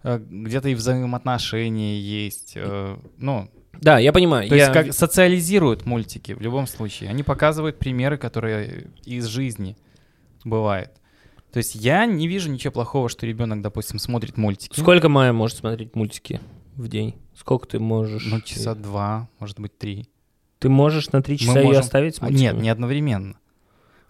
э, 0.02 0.18
где-то 0.18 0.68
и 0.68 0.74
взаимоотношения 0.74 2.00
есть. 2.00 2.54
э, 2.56 2.96
ну, 3.18 3.50
Да, 3.80 3.98
я 3.98 4.12
понимаю. 4.12 4.48
то 4.48 4.54
я... 4.56 4.62
есть 4.62 4.72
как 4.72 4.92
социализируют 4.92 5.86
мультики 5.86 6.32
в 6.32 6.40
любом 6.40 6.66
случае. 6.66 7.10
Они 7.10 7.22
показывают 7.22 7.78
примеры, 7.78 8.18
которые 8.18 8.88
из 9.04 9.26
жизни 9.26 9.76
бывает. 10.44 10.90
То 11.52 11.58
есть 11.58 11.74
я 11.74 12.06
не 12.06 12.28
вижу 12.28 12.50
ничего 12.50 12.72
плохого, 12.72 13.08
что 13.08 13.26
ребенок, 13.26 13.60
допустим, 13.62 13.98
смотрит 13.98 14.36
мультики. 14.36 14.78
Сколько 14.78 15.08
Майя 15.08 15.32
может 15.32 15.58
смотреть 15.58 15.94
мультики 15.96 16.40
в 16.76 16.88
день? 16.88 17.16
Сколько 17.36 17.66
ты 17.66 17.78
можешь? 17.80 18.24
Ну, 18.26 18.40
часа 18.40 18.74
два, 18.74 19.28
может 19.38 19.58
быть, 19.58 19.76
три. 19.76 20.08
Ты 20.60 20.68
можешь 20.68 21.10
на 21.10 21.22
три 21.22 21.34
Мы 21.34 21.38
часа 21.38 21.58
ее 21.60 21.66
можем- 21.66 21.80
оставить 21.80 22.16
с 22.16 22.18
А, 22.20 22.24
мультиками? 22.26 22.42
Нет, 22.54 22.62
не 22.62 22.68
одновременно. 22.68 23.36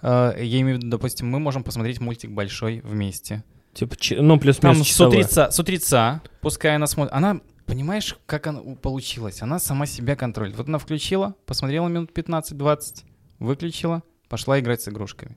Э, 0.03 0.33
Я 0.39 0.61
имею 0.61 0.77
в 0.77 0.79
виду, 0.81 0.91
допустим, 0.91 1.29
мы 1.29 1.39
можем 1.39 1.63
посмотреть 1.65 2.01
мультик 2.01 2.31
большой 2.31 2.81
вместе. 2.85 3.45
Типа, 3.75 3.95
ну, 4.19 4.31
Там 4.35 4.41
плюс-минус 4.41 4.83
с 4.83 4.87
часовой. 4.87 5.19
утреца, 5.19 5.51
с 5.51 5.59
утреца, 5.61 6.23
пускай 6.41 6.75
она 6.75 6.87
смотрит. 6.87 7.15
Она, 7.15 7.41
понимаешь, 7.67 8.17
как 8.27 8.47
она 8.49 8.61
получилась? 8.83 9.43
Она 9.43 9.59
сама 9.61 9.87
себя 9.87 10.17
контролирует. 10.17 10.59
Вот 10.59 10.69
она 10.69 10.79
включила, 10.79 11.35
посмотрела 11.47 11.87
минут 11.89 12.11
15-20, 12.13 13.05
выключила, 13.39 14.03
пошла 14.29 14.59
играть 14.59 14.83
с 14.83 14.89
игрушками. 14.89 15.37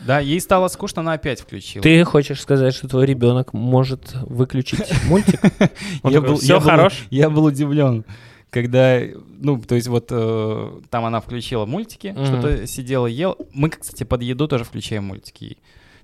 Да, 0.00 0.20
ей 0.20 0.40
стало 0.40 0.68
скучно, 0.68 1.00
она 1.02 1.14
опять 1.14 1.40
включила. 1.40 1.82
Ты 1.82 2.04
хочешь 2.04 2.40
сказать, 2.40 2.72
что 2.74 2.86
твой 2.88 3.04
ребенок 3.06 3.52
может 3.52 4.12
выключить 4.22 4.84
мультик? 5.06 5.40
Он 6.04 6.12
Я 6.12 6.20
такой, 6.20 6.28
был- 6.34 6.36
«Всё 6.36 6.54
я 6.54 6.60
был- 6.60 6.66
хорош?» 6.66 7.06
Я 7.10 7.30
был 7.30 7.44
удивлен, 7.46 8.04
когда, 8.50 9.00
ну, 9.40 9.60
то 9.60 9.74
есть 9.74 9.88
вот 9.88 10.08
э, 10.10 10.80
там 10.90 11.04
она 11.04 11.20
включила 11.20 11.66
мультики, 11.66 12.08
Мгм. 12.08 12.24
что-то 12.26 12.66
сидела, 12.66 13.06
ел. 13.06 13.36
Мы, 13.52 13.70
кстати, 13.70 14.04
под 14.04 14.22
еду 14.22 14.48
тоже 14.48 14.64
включаем 14.64 15.04
мультики. 15.04 15.58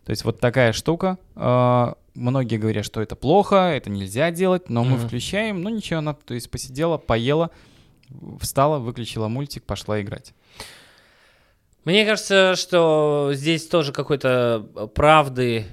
То 0.04 0.10
есть 0.10 0.24
вот 0.24 0.40
такая 0.40 0.72
штука. 0.72 1.18
э, 1.36 1.92
многие 2.14 2.58
говорят, 2.58 2.84
что 2.84 3.00
это 3.00 3.16
плохо, 3.16 3.56
это 3.74 3.90
нельзя 3.90 4.30
делать, 4.30 4.68
но 4.70 4.84
мы 4.84 4.96
Мгм. 4.96 5.06
включаем. 5.06 5.62
Ну 5.62 5.70
ничего, 5.70 5.98
она, 6.00 6.14
то 6.14 6.34
есть 6.34 6.50
посидела, 6.50 6.98
поела, 6.98 7.50
встала, 8.40 8.78
выключила 8.78 9.28
мультик, 9.28 9.64
пошла 9.64 10.00
играть. 10.00 10.32
Мне 11.84 12.06
кажется, 12.06 12.54
что 12.56 13.30
здесь 13.34 13.66
тоже 13.66 13.92
какой-то 13.92 14.90
правды. 14.94 15.66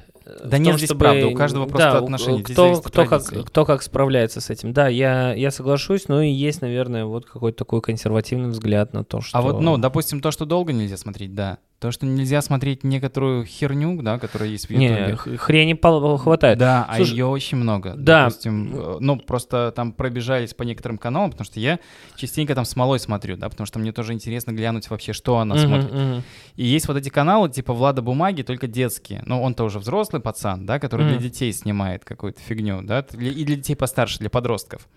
Да 0.43 0.57
нет 0.57 0.69
том, 0.69 0.77
здесь 0.77 0.89
чтобы- 0.89 0.99
правды, 0.99 1.25
у 1.25 1.35
каждого 1.35 1.65
просто 1.65 1.97
отношения, 1.97 2.43
здесь 2.43 2.53
Кто, 2.53 2.81
кто, 2.81 3.05
как, 3.05 3.23
кто 3.23 3.65
как 3.65 3.81
справляется 3.81 4.41
с 4.41 4.49
этим. 4.49 4.73
Да, 4.73 4.87
я, 4.87 5.33
я 5.33 5.51
соглашусь, 5.51 6.07
но 6.07 6.21
и 6.21 6.29
есть, 6.29 6.61
наверное, 6.61 7.05
вот 7.05 7.25
какой-то 7.25 7.59
такой 7.59 7.81
консервативный 7.81 8.49
взгляд 8.49 8.93
на 8.93 9.03
то, 9.03 9.21
что... 9.21 9.37
А 9.37 9.41
вот, 9.41 9.61
ну, 9.61 9.77
допустим, 9.77 10.21
то, 10.21 10.31
что 10.31 10.45
долго 10.45 10.73
нельзя 10.73 10.97
смотреть, 10.97 11.35
да. 11.35 11.59
То, 11.81 11.89
что 11.89 12.05
нельзя 12.05 12.43
смотреть 12.43 12.83
некоторую 12.83 13.43
херню, 13.43 13.99
да, 14.03 14.19
которая 14.19 14.49
есть 14.49 14.67
в 14.67 14.69
Не, 14.71 14.85
Ютубе. 14.87 15.15
х- 15.15 15.37
хрени 15.37 15.73
хватает. 16.17 16.59
Да, 16.59 16.85
а 16.87 16.97
Слушай, 16.97 17.09
ее 17.13 17.25
очень 17.25 17.57
много. 17.57 17.95
да. 17.97 18.25
Допустим, 18.25 18.71
э, 18.75 18.97
ну, 18.99 19.17
просто 19.17 19.73
там 19.75 19.91
пробежались 19.91 20.53
по 20.53 20.61
некоторым 20.61 20.99
каналам, 20.99 21.31
потому 21.31 21.43
что 21.43 21.59
я 21.59 21.79
частенько 22.15 22.53
там 22.53 22.65
с 22.65 22.75
малой 22.75 22.99
смотрю, 22.99 23.35
да, 23.35 23.49
потому 23.49 23.65
что 23.65 23.79
мне 23.79 23.91
тоже 23.91 24.13
интересно 24.13 24.51
глянуть 24.51 24.91
вообще, 24.91 25.11
что 25.11 25.39
она 25.39 25.55
Мгм, 25.55 25.65
смотрит. 25.65 25.91
мгм. 25.91 26.23
И 26.55 26.65
есть 26.65 26.87
вот 26.87 26.97
эти 26.97 27.09
каналы, 27.09 27.49
типа 27.49 27.73
Влада 27.73 28.03
Бумаги, 28.03 28.43
только 28.43 28.67
детские. 28.67 29.23
Ну, 29.25 29.41
он-то 29.41 29.63
уже 29.63 29.79
взрослый 29.79 30.21
пацан, 30.21 30.67
да, 30.67 30.77
который 30.77 31.07
Мгм. 31.07 31.17
для 31.17 31.29
детей 31.29 31.51
снимает 31.51 32.05
какую-то 32.05 32.39
фигню, 32.41 32.83
да, 32.83 32.99
и 33.13 33.43
для 33.43 33.55
детей 33.55 33.73
постарше, 33.73 34.19
для 34.19 34.29
подростков. 34.29 34.87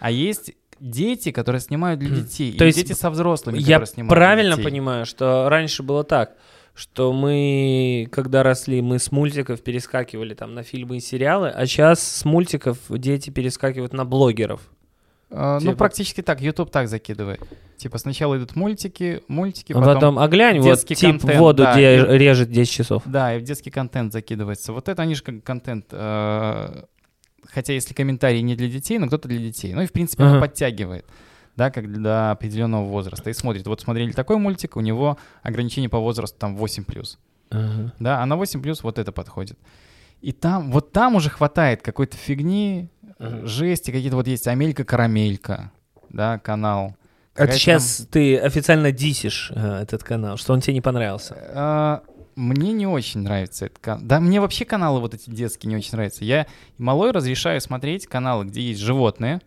А 0.00 0.10
есть 0.10 0.52
дети, 0.90 1.30
которые 1.30 1.60
снимают 1.60 2.00
для 2.00 2.10
детей, 2.14 2.56
То 2.56 2.64
и 2.64 2.68
есть 2.68 2.78
дети 2.78 2.92
со 2.92 3.08
взрослыми, 3.10 3.58
Я 3.58 3.76
которые 3.78 3.86
снимают 3.86 4.08
для 4.10 4.16
правильно 4.16 4.56
детей. 4.56 4.64
понимаю, 4.64 5.06
что 5.06 5.48
раньше 5.48 5.82
было 5.82 6.02
так, 6.04 6.32
что 6.74 7.12
мы, 7.12 8.08
когда 8.10 8.42
росли, 8.42 8.80
мы 8.82 8.98
с 8.98 9.12
мультиков 9.12 9.62
перескакивали 9.62 10.34
там 10.34 10.54
на 10.54 10.62
фильмы 10.62 10.96
и 10.96 11.00
сериалы, 11.00 11.48
а 11.50 11.66
сейчас 11.66 12.02
с 12.02 12.24
мультиков 12.24 12.78
дети 12.88 13.30
перескакивают 13.30 13.92
на 13.92 14.04
блогеров. 14.04 14.60
А, 15.30 15.58
Типа- 15.60 15.70
Ну, 15.72 15.76
практически 15.78 16.20
так. 16.20 16.40
YouTube 16.42 16.70
так 16.70 16.88
закидывает. 16.88 17.40
Типа 17.78 17.98
сначала 17.98 18.36
идут 18.36 18.54
мультики, 18.54 19.22
мультики, 19.28 19.72
А 19.72 19.76
потом... 19.76 19.94
потом, 19.94 20.18
а 20.18 20.28
глянь, 20.28 20.60
вот 20.60 20.78
тип 20.84 20.98
контент, 20.98 21.24
воду, 21.38 21.62
да, 21.64 21.72
где 21.72 21.96
и- 21.96 22.18
режет 22.18 22.50
10 22.50 22.70
часов. 22.72 23.02
Да, 23.06 23.34
и 23.34 23.38
в 23.38 23.42
детский 23.42 23.70
контент 23.70 24.12
закидывается. 24.12 24.72
Вот 24.72 24.88
это 24.88 25.02
они 25.02 25.14
же 25.14 25.22
как 25.22 25.42
контент... 25.42 25.86
э, 25.90 26.82
Хотя 27.52 27.72
если 27.72 27.94
комментарии 27.94 28.40
не 28.40 28.54
для 28.56 28.68
детей, 28.68 28.98
но 28.98 29.06
кто-то 29.06 29.28
для 29.28 29.38
детей. 29.38 29.74
Ну 29.74 29.82
и 29.82 29.86
в 29.86 29.92
принципе 29.92 30.24
Ага. 30.24 30.34
он 30.34 30.40
подтягивает. 30.40 31.04
Да, 31.54 31.70
как 31.70 31.92
для 31.92 32.30
определенного 32.30 32.84
возраста. 32.84 33.28
И 33.28 33.34
смотрит, 33.34 33.66
вот 33.66 33.80
смотрели 33.82 34.10
такой 34.12 34.38
мультик, 34.38 34.76
у 34.76 34.80
него 34.80 35.18
ограничение 35.42 35.90
по 35.90 35.98
возрасту 35.98 36.38
там 36.38 36.56
8+. 36.56 37.16
Ага. 37.50 37.92
Да, 37.98 38.22
а 38.22 38.26
на 38.26 38.34
8+, 38.34 38.78
вот 38.82 38.98
это 38.98 39.12
подходит. 39.12 39.58
И 40.22 40.32
там, 40.32 40.70
вот 40.72 40.92
там 40.92 41.14
уже 41.16 41.28
хватает 41.28 41.82
какой-то 41.82 42.16
фигни, 42.16 42.88
Ага. 43.18 43.46
жести, 43.46 43.90
какие-то 43.90 44.16
вот 44.16 44.26
есть 44.26 44.46
Амелька-карамелька, 44.46 45.70
да, 46.08 46.38
канал. 46.38 46.96
А 47.34 47.46
сейчас 47.48 48.06
ты 48.10 48.36
официально 48.38 48.92
дисишь 48.92 49.50
э, 49.54 49.82
этот 49.82 50.04
канал, 50.04 50.36
что 50.36 50.52
он 50.52 50.60
тебе 50.60 50.74
не 50.74 50.80
понравился. 50.80 51.36
А, 51.54 52.02
Мне 52.36 52.72
не 52.72 52.86
очень 52.86 53.20
нравится 53.20 53.66
этот 53.66 53.78
канал. 53.78 54.00
Да, 54.04 54.20
мне 54.20 54.40
вообще 54.40 54.64
каналы 54.64 55.00
вот 55.00 55.14
эти 55.14 55.28
детские 55.30 55.68
не 55.70 55.76
очень 55.76 55.92
нравятся. 55.92 56.24
Я 56.24 56.46
малой 56.78 57.10
разрешаю 57.10 57.60
смотреть 57.60 58.06
каналы, 58.06 58.44
где 58.46 58.60
есть 58.62 58.80
животные, 58.80 59.40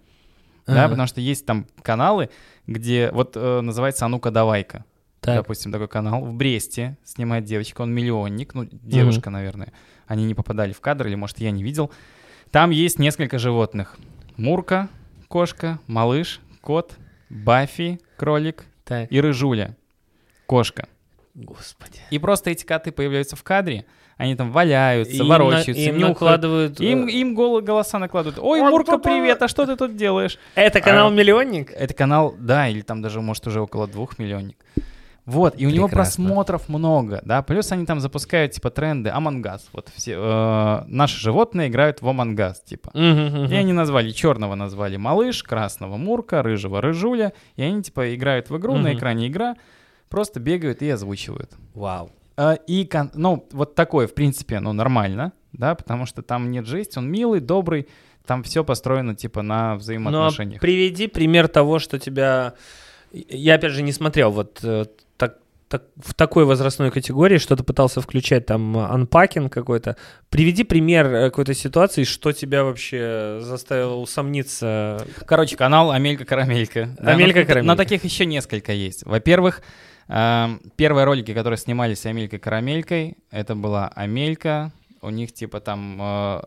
да, 0.68 0.84
Ага. 0.84 0.90
потому 0.90 1.08
что 1.08 1.22
есть 1.22 1.46
там 1.46 1.68
каналы, 1.82 2.30
где 2.68 3.12
вот 3.12 3.34
э, 3.36 3.62
называется 3.62 4.06
«А 4.06 4.08
ну-ка, 4.08 4.32
давай-ка». 4.32 4.86
Так. 5.22 5.38
Допустим, 5.38 5.72
такой 5.72 5.88
канал 5.88 6.24
в 6.24 6.34
Бресте 6.36 6.98
снимает 7.04 7.46
девочка, 7.46 7.82
он 7.82 7.92
миллионник, 7.94 8.54
ну, 8.54 8.66
девушка, 8.72 9.32
наверное. 9.32 9.74
Они 10.06 10.24
не 10.26 10.36
попадали 10.36 10.72
в 10.72 10.82
кадр, 10.82 11.08
или, 11.08 11.16
может, 11.16 11.40
я 11.40 11.50
не 11.50 11.64
видел. 11.64 11.92
Там 12.52 12.70
есть 12.70 13.00
несколько 13.00 13.40
животных. 13.40 13.98
Мурка, 14.38 14.88
кошка, 15.28 15.80
малыш, 15.88 16.42
кот, 16.62 16.94
Баффи, 17.30 18.00
кролик 18.18 18.66
Так. 18.84 19.12
и 19.12 19.20
Рыжуля, 19.20 19.76
кошка. 20.46 20.88
Господи. 21.36 22.00
И 22.12 22.18
просто 22.20 22.50
эти 22.50 22.66
коты 22.66 22.92
появляются 22.92 23.36
в 23.36 23.44
кадре, 23.44 23.86
они 24.18 24.36
там 24.36 24.52
валяются, 24.52 25.14
Им 25.18 25.28
ворочаются, 25.28 25.74
на- 25.74 25.78
им 25.96 26.00
накладывают... 26.00 26.80
Им, 26.80 27.08
э, 27.08 27.12
им 27.12 27.36
голо- 27.36 27.60
голоса 27.62 28.00
накладывают. 28.00 28.40
Ой, 28.42 28.62
Мурка, 28.62 28.98
привет, 28.98 29.42
а 29.42 29.48
что 29.50 29.66
ты 29.66 29.76
тут 29.76 29.98
делаешь? 29.98 30.40
Это 30.56 30.80
канал 30.80 31.08
а- 31.10 31.12
Миллионник? 31.12 31.72
Это 31.72 31.94
канал, 31.94 32.34
да, 32.40 32.70
или 32.70 32.82
там 32.82 33.02
даже, 33.02 33.20
может, 33.20 33.46
уже 33.48 33.60
около 33.60 33.88
двух 33.88 34.18
миллионник. 34.18 34.56
Вот, 35.26 35.56
и 35.58 35.66
у 35.66 35.72
него 35.72 35.88
Прекрасно. 35.88 36.24
просмотров 36.26 36.70
много, 36.70 37.20
да, 37.26 37.42
плюс 37.42 37.72
они 37.72 37.86
там 37.88 38.00
запускают, 38.00 38.52
типа, 38.54 38.70
тренды 38.70 39.10
Among 39.10 39.42
Us. 39.42 39.62
Вот 39.74 39.90
все, 39.96 40.14
э, 40.18 40.84
наши 40.88 41.20
животные 41.20 41.68
играют 41.68 42.02
в 42.02 42.08
Among 42.08 42.36
Us, 42.36 42.58
типа. 42.64 42.92
Мгм, 42.94 43.26
мгм. 43.44 43.46
И 43.52 43.56
они 43.56 43.74
назвали, 43.74 44.12
черного 44.12 44.54
назвали 44.56 44.98
малыш, 44.98 45.42
красного 45.44 45.98
мурка, 45.98 46.44
рыжего 46.44 46.80
рыжуля. 46.80 47.34
И 47.56 47.64
они, 47.64 47.82
типа, 47.82 48.14
играют 48.16 48.52
в 48.52 48.58
игру, 48.58 48.76
на 48.76 48.90
Мгм. 48.92 48.98
экране 49.00 49.28
игра, 49.28 49.56
просто 50.16 50.40
бегают 50.40 50.82
и 50.82 50.90
озвучивают. 50.90 51.52
Вау. 51.74 52.10
А, 52.38 52.54
И, 52.68 52.90
ну, 53.16 53.46
вот 53.52 53.76
такое, 53.76 54.08
в 54.08 54.14
принципе, 54.14 54.62
ну, 54.62 54.72
нормально, 54.72 55.34
да, 55.52 55.76
потому 55.76 56.06
что 56.06 56.22
там 56.22 56.52
нет 56.52 56.66
жести, 56.66 56.98
он 57.00 57.12
милый, 57.12 57.42
добрый, 57.42 57.88
там 58.26 58.42
все 58.44 58.64
построено, 58.64 59.14
типа, 59.14 59.42
на 59.42 59.56
Ну, 59.72 59.74
а 59.74 59.76
взаимоотношениях. 59.76 60.62
приведи 60.62 61.08
пример 61.08 61.50
того, 61.50 61.80
что 61.80 62.00
тебя... 62.00 62.54
Я, 63.12 63.56
опять 63.56 63.72
же, 63.74 63.82
не 63.82 63.92
смотрел 63.92 64.32
вот 64.32 64.60
э, 64.64 64.86
так, 65.18 65.38
так- 65.68 65.84
в 65.98 66.14
такой 66.14 66.46
возрастной 66.46 66.92
категории, 66.92 67.38
что 67.40 67.56
ты 67.58 67.64
пытался 67.64 68.00
включать, 68.02 68.46
там, 68.46 68.78
анпакинг 68.78 69.52
какой-то. 69.54 69.96
Приведи 70.30 70.64
пример 70.64 71.06
э, 71.14 71.30
какой-то 71.30 71.54
ситуации, 71.54 72.04
что 72.06 72.32
тебя 72.32 72.64
вообще 72.64 73.40
заставило 73.42 73.96
усомниться. 73.96 75.06
Короче, 75.28 75.56
канал 75.58 75.92
Амелька-Карамелька. 75.92 76.98
Амелька 77.00 77.40
но- 77.42 77.46
Карамелька. 77.46 77.62
Но 77.64 77.76
таких 77.76 78.04
еще 78.06 78.26
несколько 78.26 78.72
есть. 78.74 79.06
Во-первых, 79.06 79.62
первые 80.08 81.06
ролики, 81.06 81.34
которые 81.34 81.58
снимались 81.58 82.00
с 82.02 82.06
Амелькой-Карамелькой, 82.06 83.18
это 83.32 83.56
была 83.56 83.88
Амелька, 83.90 84.72
у 85.02 85.10
них 85.10 85.34
типа 85.34 85.60
там... 85.60 85.98
э, 86.02 86.42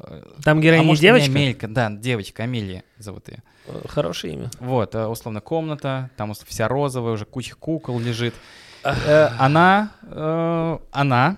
Там 0.45 0.59
а 0.59 0.61
героиня 0.61 0.85
может, 0.85 1.03
не 1.03 1.09
девочка? 1.09 1.31
Амелька, 1.31 1.69
да, 1.69 1.91
девочка, 1.91 2.43
Амелия 2.45 2.83
зовут 2.99 3.29
ее. 3.29 3.43
Э, 3.67 3.81
Хорошее 3.89 4.35
имя. 4.35 4.51
Вот, 4.59 4.95
э, 4.95 5.07
условно, 5.07 5.41
комната, 5.41 6.11
там 6.17 6.33
вся 6.35 6.67
розовая, 6.69 7.13
уже 7.13 7.25
куча 7.25 7.55
кукол 7.55 7.99
лежит. 8.01 8.35
Она, 8.83 9.91
э, 10.03 10.79
она 10.93 11.37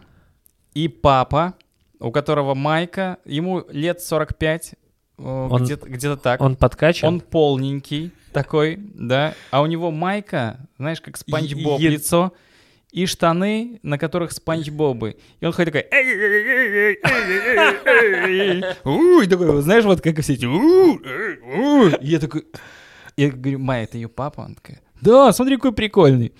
и 0.75 0.89
папа, 0.89 1.55
у 1.99 2.11
которого 2.11 2.55
Майка, 2.55 3.18
ему 3.25 3.64
лет 3.71 4.01
45, 4.01 4.75
э, 5.18 5.23
Он- 5.23 5.62
где-то 5.64 5.89
где-то 5.89 6.16
так. 6.16 6.41
Он 6.41 6.57
подкачан? 6.57 7.09
Он 7.09 7.21
полненький 7.21 8.12
такой, 8.33 8.78
да, 8.95 9.35
а 9.51 9.62
у 9.62 9.66
него 9.66 9.91
майка, 9.91 10.68
знаешь, 10.78 11.01
как 11.01 11.16
Спанч 11.16 11.55
Боб 11.55 11.81
лицо, 11.81 12.33
и 12.93 13.07
штаны, 13.07 13.78
на 13.83 13.99
которых 13.99 14.33
Спанч 14.33 14.68
Бобы. 14.70 15.16
И 15.41 15.47
он 15.47 15.53
ходит 15.53 15.72
такой... 15.72 15.89
И 19.22 19.26
такой, 19.28 19.62
знаешь, 19.62 19.85
вот 19.85 20.01
как 20.01 20.20
все 20.20 20.33
эти... 20.35 20.47
Я 22.05 22.18
такой... 22.18 22.47
Я 23.16 23.31
говорю, 23.31 23.59
Майя, 23.59 23.85
это 23.85 23.97
ее 23.97 24.09
папа? 24.09 24.41
Он 24.41 24.55
такая, 24.55 24.81
да, 25.01 25.33
смотри, 25.33 25.57
какой 25.57 25.72
прикольный. 25.72 26.33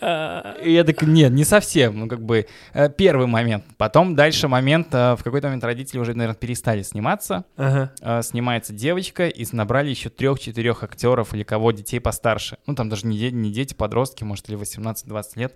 И 0.00 0.72
я 0.72 0.84
такой, 0.84 1.08
нет, 1.08 1.32
не 1.32 1.44
совсем, 1.44 1.98
ну 1.98 2.08
как 2.08 2.22
бы 2.22 2.46
э, 2.74 2.90
первый 2.90 3.26
момент. 3.26 3.64
Потом 3.78 4.14
дальше 4.14 4.46
момент, 4.46 4.88
э, 4.92 5.14
в 5.14 5.22
какой-то 5.24 5.46
момент 5.46 5.64
родители 5.64 5.98
уже, 5.98 6.12
наверное, 6.12 6.36
перестали 6.36 6.82
сниматься. 6.82 7.44
Ага. 7.56 7.92
Э, 8.02 8.22
снимается 8.22 8.74
девочка, 8.74 9.26
и 9.26 9.46
набрали 9.52 9.88
еще 9.88 10.10
трех-четырех 10.10 10.82
актеров 10.82 11.32
или 11.32 11.44
кого, 11.44 11.72
детей 11.72 11.98
постарше. 11.98 12.58
Ну, 12.66 12.74
там 12.74 12.90
даже 12.90 13.06
не, 13.06 13.30
не 13.30 13.50
дети, 13.50 13.72
подростки, 13.72 14.22
может, 14.22 14.48
или 14.50 14.58
18-20 14.58 15.24
лет. 15.36 15.54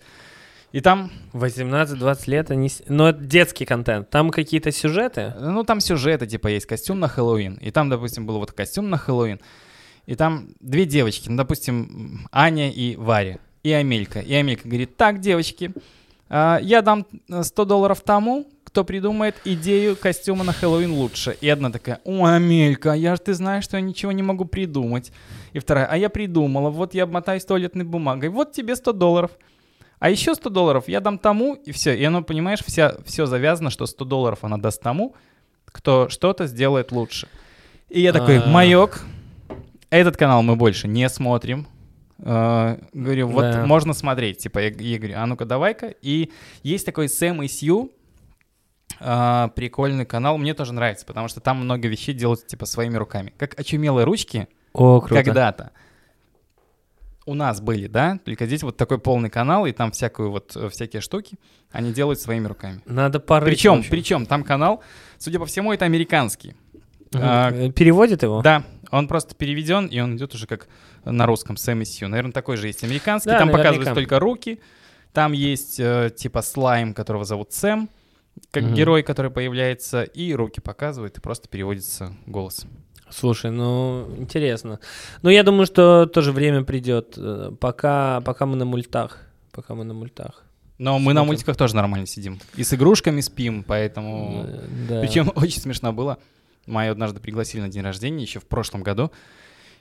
И 0.73 0.81
там, 0.81 1.11
18-20 1.33 2.31
лет, 2.31 2.51
они... 2.51 2.71
но 2.89 3.11
это 3.11 3.21
детский 3.21 3.65
контент. 3.65 4.09
Там 4.09 4.31
какие-то 4.31 4.71
сюжеты? 4.71 5.35
ну, 5.39 5.65
там 5.65 5.81
сюжеты, 5.81 6.27
типа, 6.27 6.49
есть 6.49 6.67
костюм 6.67 7.01
на 7.01 7.09
Хэллоуин. 7.09 7.55
И 7.55 7.71
там, 7.71 7.91
допустим, 7.91 8.25
был 8.25 8.39
вот 8.39 8.53
костюм 8.53 8.89
на 8.89 8.97
Хэллоуин. 8.97 9.41
И 10.07 10.15
там 10.15 10.51
две 10.61 10.87
девочки, 10.87 11.29
ну, 11.29 11.37
допустим, 11.37 12.27
Аня 12.33 12.71
и 12.71 12.97
Варя. 12.97 13.39
И 13.63 13.73
Амелька. 13.73 14.21
И 14.21 14.33
Амелька 14.35 14.69
говорит, 14.69 14.97
так, 14.97 15.21
девочки, 15.21 15.73
а, 16.29 16.59
я 16.63 16.81
дам 16.83 17.07
э, 17.29 17.43
100 17.43 17.65
долларов 17.65 18.01
тому, 18.01 18.47
кто 18.65 18.85
придумает 18.85 19.35
идею 19.45 19.97
костюма 19.97 20.45
на 20.45 20.53
Хэллоуин 20.53 20.93
лучше. 20.93 21.37
И 21.41 21.49
одна 21.49 21.71
такая, 21.71 22.01
о, 22.05 22.25
Амелька, 22.25 22.93
я 22.93 23.17
же 23.17 23.21
ты 23.21 23.35
знаешь, 23.35 23.65
что 23.65 23.77
я 23.77 23.81
ничего 23.81 24.13
не 24.13 24.23
могу 24.23 24.45
придумать. 24.45 25.13
И 25.53 25.59
вторая, 25.59 25.87
а 25.87 25.97
я 25.97 26.09
придумала, 26.09 26.71
вот 26.71 26.95
я 26.95 27.03
обмотаюсь 27.03 27.45
туалетной 27.45 27.85
бумагой, 27.85 28.29
вот 28.29 28.53
тебе 28.53 28.77
100 28.77 28.93
долларов. 28.93 29.33
А 29.99 30.09
еще 30.09 30.35
100 30.35 30.51
долларов 30.51 30.85
я 30.87 31.01
дам 31.01 31.19
тому, 31.19 31.55
и 31.55 31.73
все. 31.73 31.95
И 31.97 32.05
оно, 32.05 32.23
понимаешь, 32.23 32.61
вся, 32.65 32.95
все 33.05 33.27
завязано, 33.27 33.71
что 33.71 33.87
100 33.87 34.05
долларов 34.05 34.39
она 34.43 34.57
даст 34.57 34.81
тому, 34.81 35.15
кто 35.67 36.09
что-то 36.09 36.47
сделает 36.47 36.93
лучше. 36.93 37.29
И 37.89 38.01
я 38.01 38.13
такой, 38.13 38.39
А. 38.39 38.47
маек, 38.47 39.03
этот 39.91 40.17
канал 40.17 40.43
мы 40.43 40.55
больше 40.55 40.87
не 40.87 41.09
смотрим. 41.09 41.67
Э, 42.23 42.79
говорю, 42.93 43.29
вот 43.29 43.43
Да. 43.43 43.67
можно 43.67 43.93
смотреть. 43.95 44.39
Типа, 44.39 44.59
я, 44.59 44.69
я 44.69 44.99
говорю, 44.99 45.15
а 45.17 45.27
ну-ка 45.27 45.45
давай-ка. 45.45 45.95
И 46.03 46.31
есть 46.63 46.85
такой 46.87 47.09
Сэм 47.09 47.43
и 47.43 47.49
Сью, 47.49 47.91
э, 49.01 49.49
прикольный 49.55 50.05
канал, 50.07 50.37
мне 50.39 50.55
тоже 50.55 50.73
нравится, 50.73 51.07
потому 51.07 51.29
что 51.29 51.41
там 51.41 51.59
много 51.65 51.89
вещей 51.89 52.15
делают, 52.15 52.47
типа, 52.47 52.67
своими 52.67 52.97
руками. 52.97 53.33
Как 53.39 53.59
очумелые 53.59 54.05
ручки 54.05 54.49
О, 54.73 55.01
круто. 55.01 55.23
когда-то 55.23 55.71
у 57.27 57.35
нас 57.35 57.61
были, 57.61 57.87
да? 57.87 58.19
Только 58.25 58.47
здесь 58.47 58.63
вот 58.63 58.77
такой 58.77 58.99
полный 58.99 59.31
канал, 59.31 59.67
и 59.67 59.73
там 59.73 59.93
всякую 59.93 60.31
вот, 60.31 60.57
э, 60.57 60.69
всякие 60.69 61.01
штуки 61.01 61.37
они 61.71 61.93
делают 61.93 62.21
своими 62.21 62.47
руками. 62.47 62.81
Надо 62.87 63.21
порыть. 63.21 63.49
Причем, 63.49 63.85
причем 63.89 64.27
там 64.27 64.43
канал, 64.43 64.83
судя 65.19 65.39
по 65.39 65.47
всему, 65.47 65.73
это 65.73 65.85
американский. 65.85 66.55
А, 67.15 67.51
Э, 67.53 67.71
Переводит 67.71 68.23
его? 68.23 68.41
Да, 68.43 68.65
он 68.91 69.07
просто 69.07 69.35
переведен, 69.35 69.87
и 69.87 70.01
он 70.01 70.17
идет 70.17 70.35
уже 70.35 70.47
как 70.47 70.69
на 71.05 71.27
русском 71.27 71.57
Сэм 71.57 71.83
и 71.83 71.85
Сью. 71.85 72.09
Наверное, 72.09 72.33
такой 72.33 72.57
же 72.57 72.67
есть 72.67 72.85
американский. 72.85 73.31
Да, 73.31 73.39
там 73.39 73.49
наверняка. 73.49 73.69
показываются 73.71 73.95
только 73.95 74.19
руки. 74.19 74.61
Там 75.13 75.33
есть 75.33 75.81
э, 75.81 76.11
типа 76.17 76.43
слайм, 76.43 76.95
которого 76.95 77.25
зовут 77.25 77.53
Сэм, 77.53 77.89
как 78.53 78.63
Мгм. 78.65 78.75
герой, 78.75 79.03
который 79.03 79.31
появляется, 79.31 80.03
и 80.03 80.33
руки 80.35 80.61
показывает, 80.61 81.19
и 81.19 81.21
просто 81.21 81.49
переводится 81.49 82.13
голос. 82.27 82.65
Слушай, 83.09 83.51
ну, 83.51 84.09
интересно. 84.19 84.79
Ну, 85.23 85.31
я 85.31 85.43
думаю, 85.43 85.67
что 85.67 86.07
тоже 86.07 86.31
время 86.31 86.63
придет. 86.63 87.15
э, 87.17 87.51
Пока, 87.61 88.21
пока 88.21 88.47
мы 88.47 88.57
на 88.57 88.65
мультах. 88.65 89.19
Пока 89.51 89.75
мы 89.75 89.83
на 89.85 89.95
мультах. 89.95 90.45
Но 90.79 90.93
мы 91.01 91.13
на 91.13 91.21
Смотрим. 91.21 91.27
мультиках 91.27 91.57
тоже 91.57 91.75
нормально 91.75 92.07
сидим. 92.07 92.39
И 92.55 92.63
с 92.63 92.73
игрушками 92.73 93.21
спим, 93.21 93.65
поэтому... 93.65 94.45
Э, 94.47 94.65
да. 94.89 95.01
Причем 95.01 95.33
очень 95.35 95.61
смешно 95.61 95.93
было. 95.93 96.19
Мою 96.67 96.93
однажды 96.93 97.19
пригласили 97.19 97.61
на 97.63 97.69
день 97.69 97.83
рождения 97.83 98.23
еще 98.23 98.39
в 98.39 98.47
прошлом 98.47 98.85
году. 98.85 99.11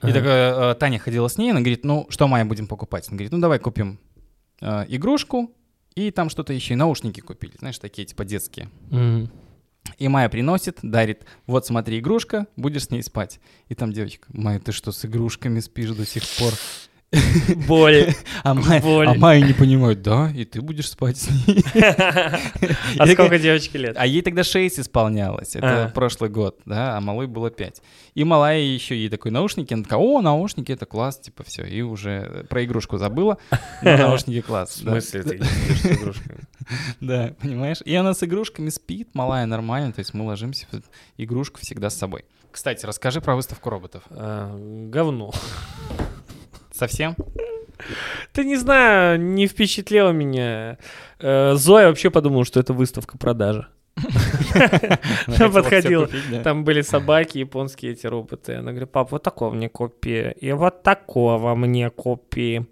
И 0.02 0.12
такая 0.12 0.72
э, 0.72 0.74
Таня 0.76 0.98
ходила 0.98 1.28
с 1.28 1.36
ней, 1.36 1.50
она 1.50 1.60
говорит, 1.60 1.84
ну, 1.84 2.06
что, 2.08 2.26
Майя, 2.26 2.44
будем 2.44 2.66
покупать? 2.66 3.06
Она 3.08 3.16
говорит, 3.16 3.32
ну, 3.32 3.38
давай 3.38 3.58
купим 3.58 3.98
э, 4.60 4.84
игрушку, 4.88 5.52
и 5.94 6.10
там 6.10 6.30
что-то 6.30 6.52
еще, 6.52 6.74
и 6.74 6.76
наушники 6.76 7.20
купили, 7.20 7.52
знаешь, 7.58 7.78
такие, 7.78 8.06
типа, 8.06 8.24
детские. 8.24 8.70
И 9.98 10.08
Майя 10.08 10.28
приносит, 10.28 10.78
дарит, 10.82 11.24
вот, 11.46 11.66
смотри, 11.66 11.98
игрушка, 11.98 12.46
будешь 12.56 12.84
с 12.84 12.90
ней 12.90 13.02
спать. 13.02 13.40
И 13.68 13.74
там 13.74 13.92
девочка, 13.92 14.26
Майя, 14.32 14.58
ты 14.58 14.72
что, 14.72 14.92
с 14.92 15.04
игрушками 15.04 15.60
спишь 15.60 15.90
до 15.90 16.06
сих 16.06 16.22
пор? 16.38 16.54
Боль. 17.68 18.14
А 18.42 18.54
Майя, 18.54 18.80
Боль. 18.80 19.06
а 19.08 19.14
Майя 19.14 19.44
не 19.44 19.52
понимает, 19.52 20.00
да, 20.00 20.30
и 20.34 20.44
ты 20.44 20.60
будешь 20.62 20.88
спать 20.88 21.18
с 21.18 21.28
ней. 21.28 21.62
А 22.98 23.06
сколько 23.06 23.38
девочке 23.38 23.78
лет? 23.78 23.96
А 23.98 24.06
ей 24.06 24.22
тогда 24.22 24.44
6 24.44 24.78
исполнялось, 24.80 25.56
это 25.56 25.86
А. 25.86 25.88
прошлый 25.88 26.30
год, 26.30 26.58
да, 26.64 26.96
а 26.96 27.00
малой 27.00 27.26
было 27.26 27.50
5. 27.50 27.82
И 28.14 28.24
малая 28.24 28.60
еще 28.60 28.96
ей 28.96 29.08
такой 29.08 29.30
наушники, 29.30 29.74
она 29.74 29.82
такая, 29.82 29.98
о, 29.98 30.22
наушники, 30.22 30.72
это 30.72 30.86
класс, 30.86 31.18
типа 31.20 31.42
все, 31.44 31.64
и 31.64 31.82
уже 31.82 32.46
про 32.48 32.64
игрушку 32.64 32.96
забыла, 32.96 33.38
но 33.82 33.96
наушники 33.96 34.40
класс. 34.40 34.70
В 34.70 34.78
смысле 34.78 35.22
ты 35.22 35.44
с 35.44 35.86
игрушками? 35.86 36.40
Да, 37.00 37.34
понимаешь? 37.40 37.78
И 37.84 37.94
она 37.94 38.14
с 38.14 38.22
игрушками 38.22 38.68
спит, 38.70 39.08
малая 39.14 39.44
нормально, 39.46 39.92
то 39.92 39.98
есть 39.98 40.14
мы 40.14 40.24
ложимся, 40.24 40.66
в 40.70 40.80
игрушку 41.18 41.60
всегда 41.60 41.90
с 41.90 41.96
собой. 41.98 42.24
Кстати, 42.52 42.86
расскажи 42.86 43.20
про 43.20 43.34
выставку 43.36 43.68
роботов. 43.70 44.02
А, 44.10 44.56
Говно. 44.88 45.32
Совсем? 46.80 47.14
Ты 48.32 48.44
не 48.44 48.56
знаю, 48.56 49.20
не 49.20 49.46
впечатлило 49.46 50.12
меня. 50.12 50.78
Э, 51.18 51.52
Зоя 51.54 51.88
вообще 51.88 52.08
подумала, 52.10 52.46
что 52.46 52.58
это 52.58 52.72
выставка 52.72 53.18
продажи. 53.18 53.66
Хотела 55.26 55.50
подходила. 55.50 56.08
Там 56.42 56.64
были 56.64 56.80
собаки, 56.80 57.36
японские 57.36 57.92
эти 57.92 58.06
роботы. 58.06 58.54
Она 58.54 58.70
говорит, 58.70 58.90
пап, 58.90 59.12
вот 59.12 59.22
такого 59.22 59.52
мне 59.52 59.68
купи. 59.68 60.30
И 60.40 60.52
вот 60.52 60.82
такого 60.82 61.54
мне 61.54 61.90
купи. 61.90 62.62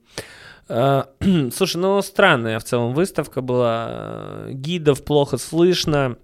Э, 0.70 1.02
Слушай, 1.54 1.76
ну 1.76 2.00
странная 2.00 2.58
в 2.60 2.64
целом 2.64 2.94
выставка 2.94 3.42
была. 3.42 4.46
Гидов 4.48 5.04
плохо 5.04 5.36
слышно. 5.36 6.16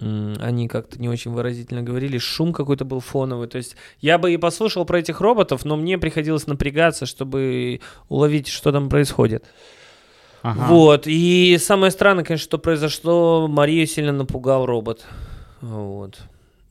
Они 0.00 0.68
как-то 0.68 1.00
не 1.00 1.08
очень 1.08 1.32
выразительно 1.32 1.82
говорили. 1.82 2.18
Шум 2.18 2.52
какой-то 2.52 2.84
был 2.84 3.00
фоновый. 3.00 3.48
То 3.48 3.58
есть 3.58 3.76
я 4.00 4.18
бы 4.18 4.32
и 4.32 4.36
послушал 4.36 4.84
про 4.84 4.98
этих 4.98 5.20
роботов, 5.20 5.64
но 5.64 5.76
мне 5.76 5.98
приходилось 5.98 6.46
напрягаться, 6.46 7.06
чтобы 7.06 7.80
уловить, 8.08 8.48
что 8.48 8.72
там 8.72 8.88
происходит. 8.88 9.44
Ага. 10.42 10.66
Вот. 10.68 11.02
И 11.06 11.56
самое 11.58 11.90
странное, 11.90 12.24
конечно, 12.24 12.44
что 12.44 12.58
произошло, 12.58 13.48
Марию 13.48 13.86
сильно 13.86 14.12
напугал 14.12 14.66
робот. 14.66 15.04
Вот. 15.60 16.18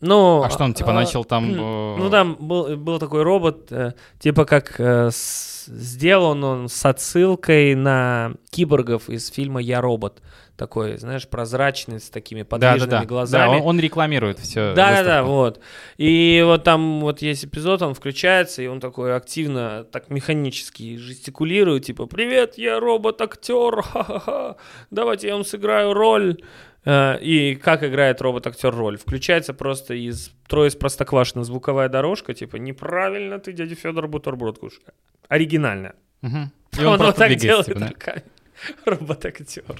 Ну, 0.01 0.43
А 0.43 0.49
что 0.49 0.65
он, 0.65 0.73
типа, 0.73 0.91
а, 0.91 0.93
начал 0.93 1.23
там... 1.23 1.49
э, 1.53 1.95
Ну, 1.97 2.09
там 2.09 2.35
был, 2.39 2.75
был 2.75 2.99
такой 2.99 3.23
робот, 3.23 3.71
э, 3.71 3.93
типа 4.19 4.43
как 4.45 4.75
э, 4.79 5.09
с- 5.11 5.65
сделан 5.65 6.43
он 6.43 6.67
с 6.67 6.85
отсылкой 6.85 7.73
на 7.73 8.33
киборгов 8.51 9.09
из 9.09 9.29
фильма 9.29 9.61
«Я 9.61 9.79
робот». 9.79 10.21
Такой, 10.63 10.97
знаешь, 10.97 11.27
прозрачный, 11.27 11.99
с 11.99 12.09
такими 12.09 12.43
Да, 12.43 12.45
подвижными 12.45 12.89
да, 12.89 12.99
да. 13.01 13.05
глазами. 13.05 13.51
Да, 13.51 13.57
он, 13.57 13.67
он 13.67 13.79
рекламирует 13.81 14.39
все. 14.39 14.73
Да, 14.73 14.91
да, 14.91 15.03
да, 15.03 15.23
вот. 15.23 15.59
И 15.97 16.41
вот 16.45 16.63
там 16.63 17.01
вот 17.01 17.21
есть 17.21 17.43
эпизод, 17.43 17.81
он 17.81 17.93
включается, 17.93 18.61
и 18.61 18.67
он 18.67 18.79
такой 18.79 19.13
активно, 19.13 19.83
так 19.83 20.09
механически 20.09 20.95
жестикулирует, 20.95 21.83
типа, 21.83 22.05
привет, 22.05 22.57
я 22.57 22.79
робот-актер, 22.79 23.81
ха-ха-ха, 23.81 24.55
давайте 24.89 25.27
я 25.27 25.33
вам 25.33 25.43
сыграю 25.43 25.93
роль. 25.93 26.37
Э, 26.85 27.17
И 27.19 27.55
как 27.55 27.83
играет 27.83 28.21
робот-актер 28.21 28.73
роль? 28.73 28.97
Включается 28.97 29.53
просто 29.53 29.95
из 29.95 30.31
трое 30.47 30.69
из 30.69 30.77
простоквашино 30.77 31.43
звуковая 31.43 31.89
дорожка, 31.89 32.33
типа, 32.33 32.55
неправильно 32.55 33.37
ты, 33.39 33.51
дядя 33.51 33.75
Федор, 33.75 34.07
бутерброд 34.07 34.59
кушаешь. 34.59 34.81
Оригинально. 35.27 35.91
Мгм. 36.21 36.53
И 36.79 36.85
он, 36.85 37.01
он 37.01 37.07
вот 37.07 37.17
так 37.17 37.35
делает 37.35 37.65
типа, 37.65 37.79
да. 37.81 37.87
руками. 37.89 38.23
Робот-актер. 38.85 39.75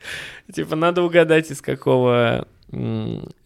Типа, 0.52 0.76
надо 0.76 1.02
угадать, 1.02 1.50
из 1.50 1.60
какого 1.60 2.46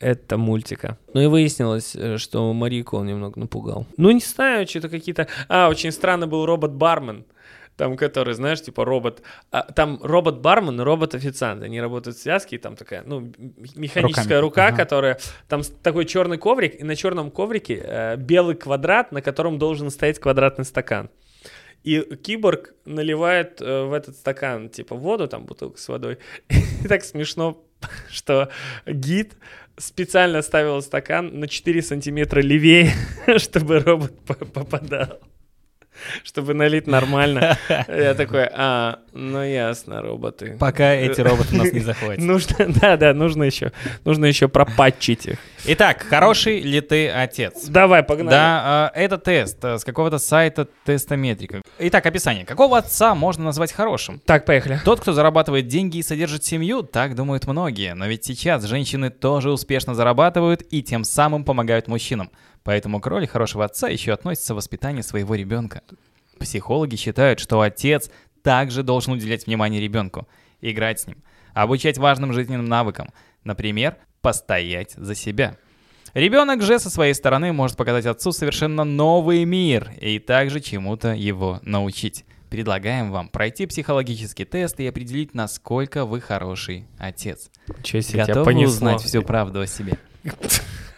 это 0.00 0.36
мультика. 0.36 0.98
Ну 1.14 1.20
и 1.20 1.26
выяснилось, 1.26 1.94
э, 1.94 2.18
что 2.18 2.52
Марику 2.52 2.96
он 2.96 3.06
немного 3.06 3.38
напугал. 3.38 3.86
Ну, 3.96 4.10
не 4.10 4.18
знаю, 4.20 4.66
что-то 4.66 4.88
какие-то... 4.88 5.28
А, 5.48 5.68
очень 5.68 5.92
странно 5.92 6.26
был 6.26 6.44
робот-бармен. 6.44 7.24
Там, 7.76 7.96
который, 7.96 8.34
знаешь, 8.34 8.60
типа 8.60 8.84
робот... 8.84 9.22
а, 9.52 9.62
там 9.62 10.00
робот-бармен 10.02 10.80
и 10.80 10.84
робот-официант. 10.84 11.62
Они 11.62 11.80
работают 11.80 12.16
в 12.16 12.20
связке, 12.20 12.56
и 12.56 12.58
там 12.58 12.74
такая, 12.74 13.04
ну, 13.06 13.32
механическая 13.76 14.40
Руками. 14.40 14.40
рука, 14.40 14.66
Ага. 14.66 14.76
которая... 14.76 15.18
Там 15.48 15.62
такой 15.84 16.04
черный 16.04 16.38
коврик, 16.38 16.80
и 16.80 16.82
на 16.84 16.96
черном 16.96 17.30
коврике 17.30 17.80
э, 17.82 18.16
белый 18.16 18.56
квадрат, 18.56 19.12
на 19.12 19.22
котором 19.22 19.56
должен 19.56 19.88
стоять 19.90 20.18
квадратный 20.18 20.64
стакан. 20.64 21.10
И 21.84 22.00
киборг 22.22 22.74
наливает 22.84 23.60
э, 23.60 23.84
в 23.84 23.92
этот 23.92 24.16
стакан, 24.16 24.68
типа, 24.68 24.94
воду, 24.94 25.26
там, 25.28 25.44
бутылку 25.44 25.78
с 25.78 25.88
водой. 25.88 26.18
И 26.84 26.88
так 26.88 27.04
смешно, 27.04 27.64
что 28.10 28.50
гид 28.86 29.34
специально 29.76 30.42
ставил 30.42 30.80
стакан 30.82 31.40
на 31.40 31.48
4 31.48 31.82
сантиметра 31.82 32.40
левее, 32.40 32.92
чтобы 33.38 33.80
робот 33.80 34.18
по- 34.24 34.34
попадал. 34.34 35.20
Чтобы 36.24 36.54
налить 36.54 36.86
нормально. 36.86 37.58
Я 37.68 38.14
такой, 38.14 38.48
а, 38.52 39.00
ну 39.12 39.42
ясно, 39.42 40.02
роботы. 40.02 40.56
Пока 40.58 40.92
эти 40.92 41.20
роботы 41.20 41.56
нас 41.56 41.72
не 41.72 41.80
захватят. 41.80 42.22
Нужно, 42.22 42.66
да, 42.80 42.96
да, 42.96 43.14
нужно 43.14 43.44
еще, 43.44 43.72
нужно 44.04 44.26
еще 44.26 44.48
пропатчить 44.48 45.26
их. 45.26 45.38
Итак, 45.64 46.04
хороший 46.08 46.60
ли 46.60 46.80
ты 46.80 47.08
отец? 47.08 47.66
Давай, 47.66 48.02
погнали. 48.02 48.30
Да, 48.30 48.92
это 48.94 49.18
тест 49.18 49.64
э, 49.64 49.78
с 49.78 49.84
какого-то 49.84 50.18
сайта 50.18 50.68
тестометрика. 50.84 51.62
Итак, 51.78 52.04
описание. 52.06 52.44
Какого 52.44 52.78
отца 52.78 53.14
можно 53.14 53.44
назвать 53.44 53.72
хорошим? 53.72 54.20
Так, 54.24 54.44
поехали. 54.44 54.80
Тот, 54.84 55.00
кто 55.00 55.12
зарабатывает 55.12 55.68
деньги 55.68 55.98
и 55.98 56.02
содержит 56.02 56.44
семью, 56.44 56.82
так 56.82 57.14
думают 57.14 57.46
многие. 57.46 57.94
Но 57.94 58.06
ведь 58.06 58.24
сейчас 58.24 58.64
женщины 58.64 59.10
тоже 59.10 59.50
успешно 59.50 59.94
зарабатывают 59.94 60.62
и 60.70 60.82
тем 60.82 61.04
самым 61.04 61.44
помогают 61.44 61.88
мужчинам. 61.88 62.30
Поэтому 62.64 63.00
к 63.00 63.06
роли 63.06 63.26
хорошего 63.26 63.64
отца 63.64 63.88
еще 63.88 64.12
относится 64.12 64.54
воспитание 64.54 65.02
своего 65.02 65.34
ребенка. 65.34 65.82
Психологи 66.38 66.96
считают, 66.96 67.40
что 67.40 67.60
отец 67.60 68.10
также 68.42 68.82
должен 68.82 69.12
уделять 69.12 69.46
внимание 69.46 69.80
ребенку, 69.80 70.26
играть 70.60 71.00
с 71.00 71.06
ним, 71.06 71.18
обучать 71.54 71.98
важным 71.98 72.32
жизненным 72.32 72.66
навыкам, 72.66 73.10
например, 73.44 73.96
постоять 74.20 74.92
за 74.92 75.14
себя. 75.14 75.56
Ребенок 76.14 76.62
же 76.62 76.78
со 76.78 76.90
своей 76.90 77.14
стороны 77.14 77.52
может 77.52 77.76
показать 77.76 78.06
отцу 78.06 78.32
совершенно 78.32 78.84
новый 78.84 79.44
мир 79.44 79.92
и 80.00 80.18
также 80.18 80.60
чему-то 80.60 81.14
его 81.14 81.58
научить. 81.62 82.24
Предлагаем 82.50 83.10
вам 83.10 83.28
пройти 83.30 83.64
психологический 83.64 84.44
тест 84.44 84.78
и 84.78 84.86
определить, 84.86 85.32
насколько 85.32 86.04
вы 86.04 86.20
хороший 86.20 86.86
отец. 86.98 87.50
Че 87.82 88.02
себе, 88.02 88.12
тебя 88.12 88.26
Готовы 88.26 88.44
понесло? 88.44 88.74
узнать 88.74 89.00
всю 89.00 89.22
правду 89.22 89.60
о 89.60 89.66
себе? 89.66 89.98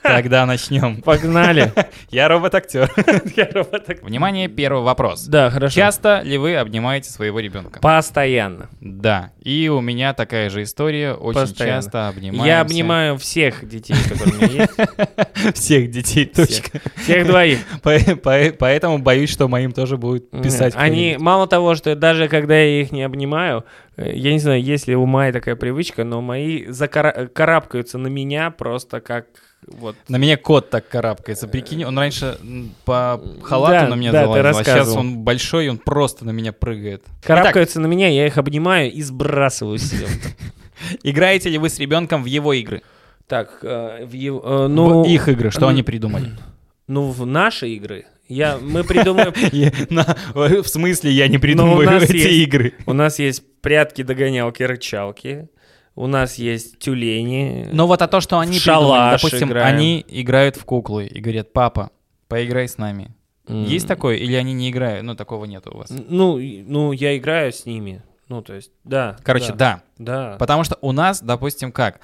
Тогда 0.05 0.45
начнем. 0.47 1.01
Погнали. 1.03 1.73
Я 2.11 2.29
робот-актер. 2.29 2.91
Я 3.37 3.49
робот- 3.53 4.03
Внимание, 4.03 4.49
первый 4.49 4.83
вопрос. 4.83 5.25
Да, 5.25 5.51
хорошо. 5.51 5.75
Часто 5.75 6.21
ли 6.23 6.37
вы 6.39 6.57
обнимаете 6.57 7.11
своего 7.11 7.41
ребенка? 7.41 7.81
Постоянно. 7.81 8.69
Да. 8.81 9.31
И 9.41 9.69
у 9.69 9.81
меня 9.81 10.13
такая 10.15 10.51
же 10.51 10.63
история. 10.63 11.15
Очень 11.15 11.41
Постоянно. 11.41 11.77
часто 11.83 12.09
обнимаемся. 12.09 12.47
Я 12.47 12.61
обнимаю 12.61 13.17
всех 13.19 13.67
детей, 13.67 13.97
которые 14.09 14.37
у 14.37 14.53
меня 14.53 14.69
есть. 15.43 15.57
всех 15.57 15.91
детей. 15.91 16.31
Всех. 16.35 16.65
Всех 16.97 17.27
двоих. 17.27 17.59
По- 17.83 17.99
по- 18.23 18.53
Поэтому 18.59 18.99
боюсь, 18.99 19.31
что 19.31 19.49
моим 19.49 19.73
тоже 19.73 19.97
будет 19.97 20.31
писать. 20.31 20.75
Они, 20.77 21.17
мало 21.19 21.47
того, 21.47 21.75
что 21.75 21.95
даже 21.97 22.29
когда 22.29 22.57
я 22.59 22.83
их 22.83 22.93
не 22.93 23.03
обнимаю, 23.03 23.65
э, 23.97 24.13
я 24.15 24.33
не 24.33 24.39
знаю, 24.39 24.63
есть 24.63 24.87
ли 24.87 24.95
у 24.97 25.07
Майи 25.07 25.33
такая 25.33 25.57
привычка, 25.57 26.05
но 26.05 26.21
мои 26.21 26.67
закара- 26.67 27.27
карабкаются 27.29 27.97
на 27.99 28.09
меня 28.09 28.51
просто 28.51 29.01
как 29.01 29.27
вот. 29.67 29.97
На 30.09 30.17
меня 30.17 30.37
кот 30.37 30.71
так 30.71 30.89
карабкается. 30.89 31.49
Прикинь, 31.49 31.85
он 31.85 31.99
раньше 31.99 32.39
по 32.85 33.21
халату 33.43 33.87
Да, 33.87 33.89
на 33.89 33.95
меня 33.95 34.13
да, 34.13 34.25
залазил, 34.25 34.47
а 34.47 34.65
сейчас 34.65 34.89
он 34.97 35.19
большой, 35.19 35.67
и 35.67 35.69
он 35.69 35.79
просто 35.79 36.25
на 36.25 36.31
меня 36.31 36.53
прыгает. 36.53 37.05
Карабкаются 37.23 37.81
на 37.81 37.87
меня, 37.87 38.09
я 38.09 38.27
их 38.27 38.39
обнимаю 38.39 38.93
и 38.93 39.03
сбрасываю 39.03 39.79
себе. 39.79 40.07
Итак, 40.07 40.33
играете 41.03 41.49
ли 41.49 41.59
вы 41.59 41.69
с 41.69 41.79
ребенком 41.79 42.23
в 42.23 42.27
его 42.27 42.53
игры? 42.53 42.83
Так, 43.27 43.59
э, 43.63 44.05
в 44.05 44.13
ев- 44.13 44.43
э, 44.45 44.67
ну... 44.69 45.03
в 45.03 45.09
их 45.09 45.29
игры, 45.29 45.51
что 45.51 45.63
ну, 45.63 45.69
они 45.69 45.83
придумали? 45.83 46.31
Ну, 46.87 47.09
в 47.09 47.25
наши 47.25 47.71
игры. 47.71 48.05
Я, 48.29 48.59
мы 48.61 48.85
придумаем... 48.85 49.33
В 50.63 50.69
смысле, 50.69 51.13
я 51.13 51.29
не 51.29 51.39
придумываю 51.39 51.87
нас 51.87 52.03
эти 52.03 52.43
игры. 52.43 52.75
У 52.85 52.93
нас 52.93 53.19
есть 53.19 53.43
прятки, 53.63 54.03
догонялки, 54.03 54.63
рычалки. 54.63 55.49
У 55.97 56.07
нас 56.07 56.37
есть 56.37 56.79
тюлени. 56.79 57.69
Но 57.73 57.87
вот 57.87 58.03
а 58.03 58.09
то, 58.09 58.21
что 58.21 58.39
они 58.39 58.59
придумали, 58.59 59.17
допустим, 59.17 59.49
играем. 59.49 59.77
они 59.77 60.05
играют 60.09 60.57
в 60.57 60.65
куклы 60.65 61.07
и 61.07 61.21
говорят, 61.21 61.53
папа, 61.53 61.91
поиграй 62.29 62.69
с 62.69 62.79
нами. 62.79 63.15
М. 63.47 63.65
Есть 63.65 63.87
такое? 63.87 64.17
Или 64.17 64.35
они 64.35 64.55
не 64.55 64.71
играют? 64.71 65.05
Ну, 65.05 65.15
такого 65.15 65.45
нет 65.45 65.67
у 65.67 65.77
вас. 65.77 65.91
Ну, 65.91 66.39
ну, 66.39 66.93
я 66.93 67.17
играю 67.17 67.53
с 67.53 67.67
ними. 67.67 68.03
Ну, 68.29 68.43
то 68.43 68.55
есть, 68.55 68.73
да. 68.85 69.17
Короче, 69.23 69.53
да. 69.53 69.83
Да. 69.99 70.37
Потому 70.39 70.65
что 70.65 70.79
у 70.81 70.93
нас, 70.93 71.21
допустим, 71.21 71.71
как? 71.71 72.01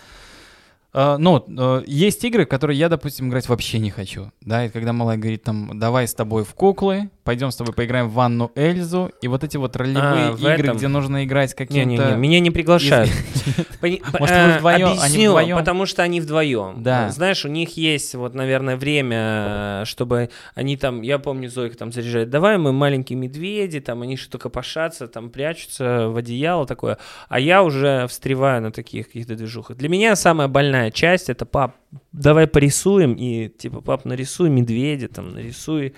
Э, 0.93 1.17
ну, 1.19 1.45
э, 1.47 1.83
есть 1.87 2.25
игры, 2.25 2.47
которые 2.47 2.79
я, 2.79 2.89
допустим, 2.89 3.29
играть 3.29 3.49
вообще 3.49 3.79
не 3.79 3.91
хочу. 3.91 4.33
Да, 4.41 4.67
и 4.67 4.69
когда 4.69 4.93
малая 4.93 5.17
говорит 5.17 5.45
там, 5.45 5.79
давай 5.79 6.09
с 6.09 6.15
тобой 6.15 6.45
в 6.45 6.55
куклы, 6.55 7.11
пойдем 7.25 7.51
с 7.53 7.57
тобой 7.57 7.73
поиграем 7.75 8.09
в 8.09 8.15
ванну 8.15 8.51
Эльзу, 8.57 9.13
и 9.23 9.29
вот 9.29 9.45
эти 9.45 9.57
вот 9.57 9.77
ролевые 9.77 10.31
А, 10.31 10.37
игры, 10.37 10.65
этом. 10.65 10.77
где 10.77 10.89
нужно 10.89 11.25
играть 11.25 11.51
с 11.51 11.57
Не-не-не, 11.59 12.17
меня 12.17 12.41
не 12.41 12.51
приглашают. 12.51 13.11
Может, 13.83 14.37
э, 14.37 14.47
вы 14.47 14.59
вдвоем, 14.59 14.99
они 15.01 15.29
вдвоем? 15.29 15.57
потому 15.59 15.87
что 15.87 16.03
они 16.03 16.21
вдвоем. 16.21 16.83
Да. 16.83 17.09
Знаешь, 17.11 17.45
у 17.45 17.49
них 17.49 17.77
есть 17.77 18.15
вот, 18.15 18.35
наверное, 18.35 18.77
время, 18.77 19.83
э, 19.83 19.83
чтобы 19.85 20.31
они 20.55 20.77
там, 20.77 21.03
я 21.03 21.19
помню, 21.19 21.49
Зойка 21.49 21.77
там 21.77 21.93
заряжает, 21.93 22.31
давай 22.31 22.59
мы 22.59 22.73
маленькие 22.73 23.17
медведи, 23.19 23.81
там 23.81 24.03
они 24.03 24.17
что-то 24.17 24.39
копошатся, 24.39 25.07
там 25.07 25.31
прячутся 25.31 26.09
в 26.09 26.17
одеяло 26.17 26.67
такое, 26.67 26.99
а 27.29 27.39
я 27.39 27.63
уже 27.63 28.07
встреваю 28.09 28.63
на 28.63 28.73
таких 28.73 29.07
каких-то 29.07 29.37
движухах. 29.37 29.77
Для 29.77 29.89
меня 29.89 30.17
самая 30.17 30.49
больная 30.49 30.80
часть 30.91 31.29
это 31.29 31.45
пап, 31.45 31.77
давай 32.13 32.47
порисуем, 32.47 33.15
и 33.15 33.49
типа, 33.49 33.81
пап, 33.81 34.05
нарисуй 34.05 34.49
медведя, 34.49 35.09
там, 35.09 35.35
нарисуй, 35.35 35.95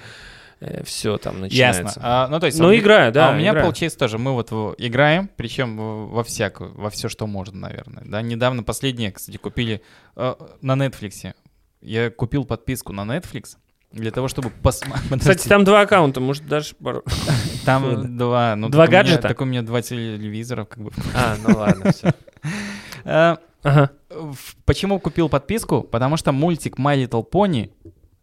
все 0.84 1.18
там 1.18 1.40
начинается. 1.40 1.82
Ясно. 1.82 2.02
А, 2.04 2.28
ну, 2.28 2.38
то 2.38 2.46
есть... 2.46 2.58
Ну, 2.58 2.68
а, 2.68 2.76
играю, 2.76 3.12
да, 3.12 3.30
А 3.30 3.32
у 3.32 3.34
меня 3.36 3.50
играю. 3.50 3.64
получается 3.64 3.98
тоже, 3.98 4.18
мы 4.18 4.32
вот 4.32 4.50
играем, 4.78 5.28
причем 5.36 5.76
во 5.76 6.22
всякую, 6.22 6.72
во 6.74 6.90
все, 6.90 7.08
что 7.08 7.26
можно, 7.26 7.58
наверное. 7.58 8.04
Да, 8.06 8.22
недавно 8.22 8.62
последнее, 8.62 9.10
кстати, 9.12 9.36
купили 9.38 9.82
э, 10.16 10.34
на 10.60 10.74
Netflix. 10.74 11.34
Я 11.80 12.10
купил 12.10 12.44
подписку 12.44 12.92
на 12.92 13.02
Netflix 13.02 13.56
для 13.90 14.10
того, 14.12 14.28
чтобы 14.28 14.50
посмотреть. 14.50 15.20
Кстати, 15.20 15.48
там 15.48 15.64
два 15.64 15.80
аккаунта, 15.80 16.20
может, 16.20 16.46
даже 16.46 16.74
пару... 16.76 17.02
Там 17.64 18.16
два. 18.16 18.56
Ну, 18.56 18.68
Два 18.68 18.86
гаджета? 18.86 19.28
Так 19.28 19.40
у 19.40 19.44
меня 19.44 19.62
два 19.62 19.82
телевизора, 19.82 20.64
как 20.64 20.82
бы. 20.82 20.90
А, 21.14 21.36
ну 21.46 21.56
ладно, 21.56 21.92
все. 21.92 22.12
Ага. 23.62 23.90
Почему 24.64 24.98
купил 24.98 25.28
подписку? 25.28 25.82
Потому 25.82 26.16
что 26.16 26.32
мультик 26.32 26.78
My 26.78 26.96
Little 27.02 27.28
Pony 27.28 27.70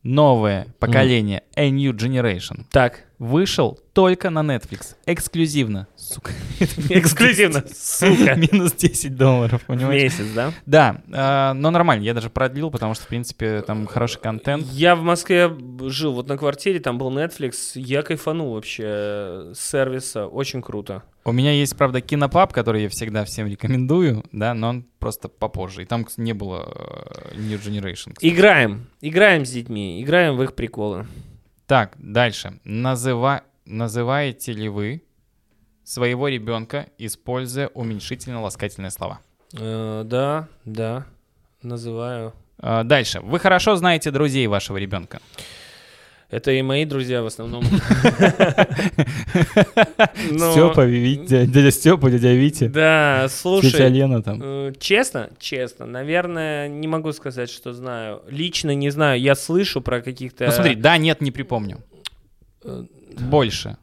новое 0.04 0.68
поколение, 0.80 1.44
A 1.56 1.70
New 1.70 1.92
Generation, 1.94 2.66
Так. 2.72 3.06
Вышел 3.20 3.80
только 3.94 4.30
на 4.30 4.40
Netflix. 4.40 4.96
Эксклюзивно. 5.06 5.88
Сука. 5.96 6.32
Эксклюзивно, 6.90 7.66
сука. 7.74 8.36
Минус 8.36 8.74
10 8.74 9.16
долларов, 9.16 9.62
понимаешь? 9.68 10.04
месяц, 10.04 10.26
да? 10.34 10.54
Да, 10.66 11.02
э, 11.08 11.54
но 11.54 11.70
нормально. 11.70 12.04
Я 12.04 12.14
даже 12.14 12.30
продлил, 12.30 12.72
потому 12.72 12.94
что, 12.94 13.04
в 13.04 13.08
принципе, 13.08 13.62
там 13.62 13.86
хороший 13.86 14.20
контент. 14.22 14.66
Я 14.72 14.96
в 14.96 15.02
Москве 15.02 15.52
жил 15.88 16.14
вот 16.14 16.28
на 16.30 16.38
квартире, 16.38 16.80
там 16.80 16.98
был 16.98 17.12
Netflix, 17.12 17.54
я 17.76 18.02
кайфанул 18.02 18.54
вообще 18.54 19.52
с 19.54 19.60
сервиса, 19.60 20.26
очень 20.26 20.62
круто. 20.62 21.04
У 21.26 21.32
меня 21.32 21.52
есть, 21.52 21.78
правда, 21.78 22.02
кинопаб, 22.02 22.54
который 22.54 22.84
я 22.84 22.90
всегда 22.90 23.26
всем 23.26 23.48
рекомендую, 23.48 24.24
да, 24.32 24.54
но 24.54 24.70
он 24.70 24.86
просто 25.00 25.28
попозже. 25.28 25.84
И 25.84 25.86
там 25.86 26.08
не 26.18 26.34
было 26.34 26.74
э, 26.74 27.38
New 27.38 27.60
Generation. 27.60 28.14
кстати. 28.14 28.28
Играем, 28.28 28.88
играем 29.02 29.46
с 29.46 29.52
детьми, 29.52 30.02
играем 30.02 30.38
в 30.38 30.44
их 30.44 30.56
приколы. 30.56 31.06
Так, 31.70 31.94
дальше. 32.00 32.60
Называ... 32.64 33.44
Называете 33.66 34.54
ли 34.54 34.70
вы 34.70 35.04
своего 35.84 36.28
ребенка, 36.28 36.88
используя 36.98 37.68
уменьшительно-ласкательные 37.68 38.90
слова? 38.90 39.20
Э, 39.54 40.02
да, 40.04 40.48
да, 40.66 41.06
называю. 41.62 42.34
Э, 42.58 42.84
Дальше. 42.84 43.20
Вы 43.20 43.38
хорошо 43.38 43.76
знаете 43.76 44.10
друзей 44.10 44.48
вашего 44.48 44.78
ребенка. 44.78 45.20
Это 46.30 46.52
и 46.52 46.62
мои 46.62 46.86
друзья 46.86 47.24
в 47.24 47.26
основном. 47.26 47.64
Но- 50.32 50.52
Степа, 50.52 50.86
Витя, 50.86 51.46
дядя 51.48 51.72
Степа, 51.72 52.12
дядя 52.12 52.34
Витя, 52.34 52.68
Да, 52.68 53.24
тетя 53.24 53.36
слушай, 53.36 53.90
Лена 53.90 54.22
там. 54.22 54.40
э, 54.42 54.74
честно, 54.80 55.32
честно, 55.40 55.88
наверное, 55.88 56.68
не 56.68 56.88
могу 56.88 57.12
сказать, 57.14 57.50
что 57.50 57.74
знаю. 57.74 58.22
Лично 58.30 58.76
не 58.76 58.92
знаю, 58.92 59.20
я 59.20 59.34
слышу 59.34 59.82
про 59.82 60.02
каких-то... 60.02 60.46
Ну 60.46 60.52
смотри, 60.52 60.76
да, 60.76 60.98
нет, 60.98 61.20
не 61.22 61.32
припомню. 61.32 61.80
Э, 62.64 62.86
Больше. 63.20 63.78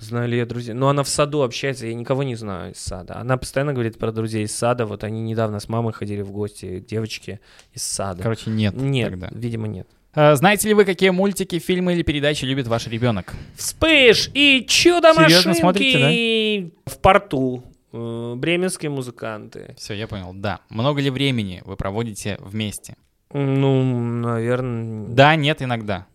Знаю 0.00 0.28
ли 0.28 0.36
я 0.38 0.46
друзей? 0.46 0.74
Ну, 0.74 0.88
она 0.88 1.04
в 1.04 1.08
саду 1.08 1.42
общается, 1.42 1.86
я 1.86 1.94
никого 1.94 2.24
не 2.24 2.34
знаю 2.34 2.72
из 2.72 2.78
сада. 2.78 3.18
Она 3.18 3.36
постоянно 3.36 3.72
говорит 3.72 3.96
про 3.96 4.10
друзей 4.10 4.42
из 4.46 4.52
сада. 4.52 4.84
Вот 4.86 5.04
они 5.04 5.22
недавно 5.22 5.60
с 5.60 5.68
мамой 5.68 5.92
ходили 5.92 6.22
в 6.22 6.32
гости, 6.32 6.80
девочки 6.80 7.38
из 7.72 7.84
сада. 7.84 8.20
Короче, 8.20 8.50
нет. 8.50 8.74
нет, 8.74 9.10
тогда. 9.10 9.28
видимо, 9.30 9.68
нет. 9.68 9.86
Э, 10.14 10.34
Знаете 10.36 10.68
ли 10.68 10.74
вы, 10.74 10.84
какие 10.84 11.10
мультики, 11.10 11.58
фильмы 11.58 11.94
или 11.94 12.02
передачи 12.02 12.44
любит 12.44 12.66
ваш 12.66 12.86
ребенок? 12.86 13.32
Вспыш 13.56 14.30
и 14.34 14.64
чудо 14.68 15.14
Серьезно 15.14 15.54
смотрите, 15.54 15.98
машинки 15.98 16.72
в 16.86 16.98
порту. 16.98 17.64
Э, 17.92 18.34
Бременские 18.36 18.90
музыканты. 18.90 19.74
Все, 19.78 19.94
я 19.94 20.06
понял. 20.06 20.32
Да. 20.34 20.60
Много 20.68 21.00
ли 21.00 21.10
времени 21.10 21.62
вы 21.64 21.76
проводите 21.76 22.36
вместе? 22.40 22.96
Ну, 23.32 23.82
наверное... 23.82 25.08
Да, 25.08 25.36
нет, 25.36 25.62
иногда. 25.62 26.06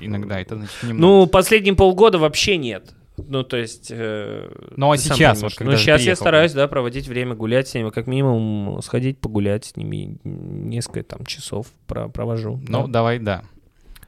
Иногда, 0.00 0.40
это 0.40 0.56
значит 0.56 0.82
немного. 0.82 1.00
Ну, 1.00 1.26
последние 1.26 1.74
полгода 1.74 2.18
вообще 2.18 2.56
нет. 2.56 2.94
Ну, 3.16 3.44
то 3.44 3.56
есть... 3.56 3.88
э, 3.90 4.50
Ну, 4.76 4.90
а 4.90 4.96
сейчас, 4.96 5.40
вот 5.42 5.54
когда 5.54 5.72
Ну, 5.72 5.78
сейчас 5.78 6.00
я 6.00 6.04
приехал, 6.06 6.22
стараюсь, 6.22 6.52
да, 6.52 6.66
проводить 6.66 7.06
время, 7.06 7.34
гулять 7.34 7.68
с 7.68 7.74
ними. 7.74 7.90
Как 7.90 8.06
минимум, 8.08 8.80
сходить 8.82 9.18
погулять 9.18 9.66
с 9.66 9.76
ними. 9.76 10.18
Несколько 10.24 11.02
там 11.04 11.24
часов 11.24 11.68
про- 11.86 12.08
провожу. 12.08 12.60
Ну, 12.66 12.86
да. 12.86 12.92
давай, 12.92 13.18
да. 13.20 13.44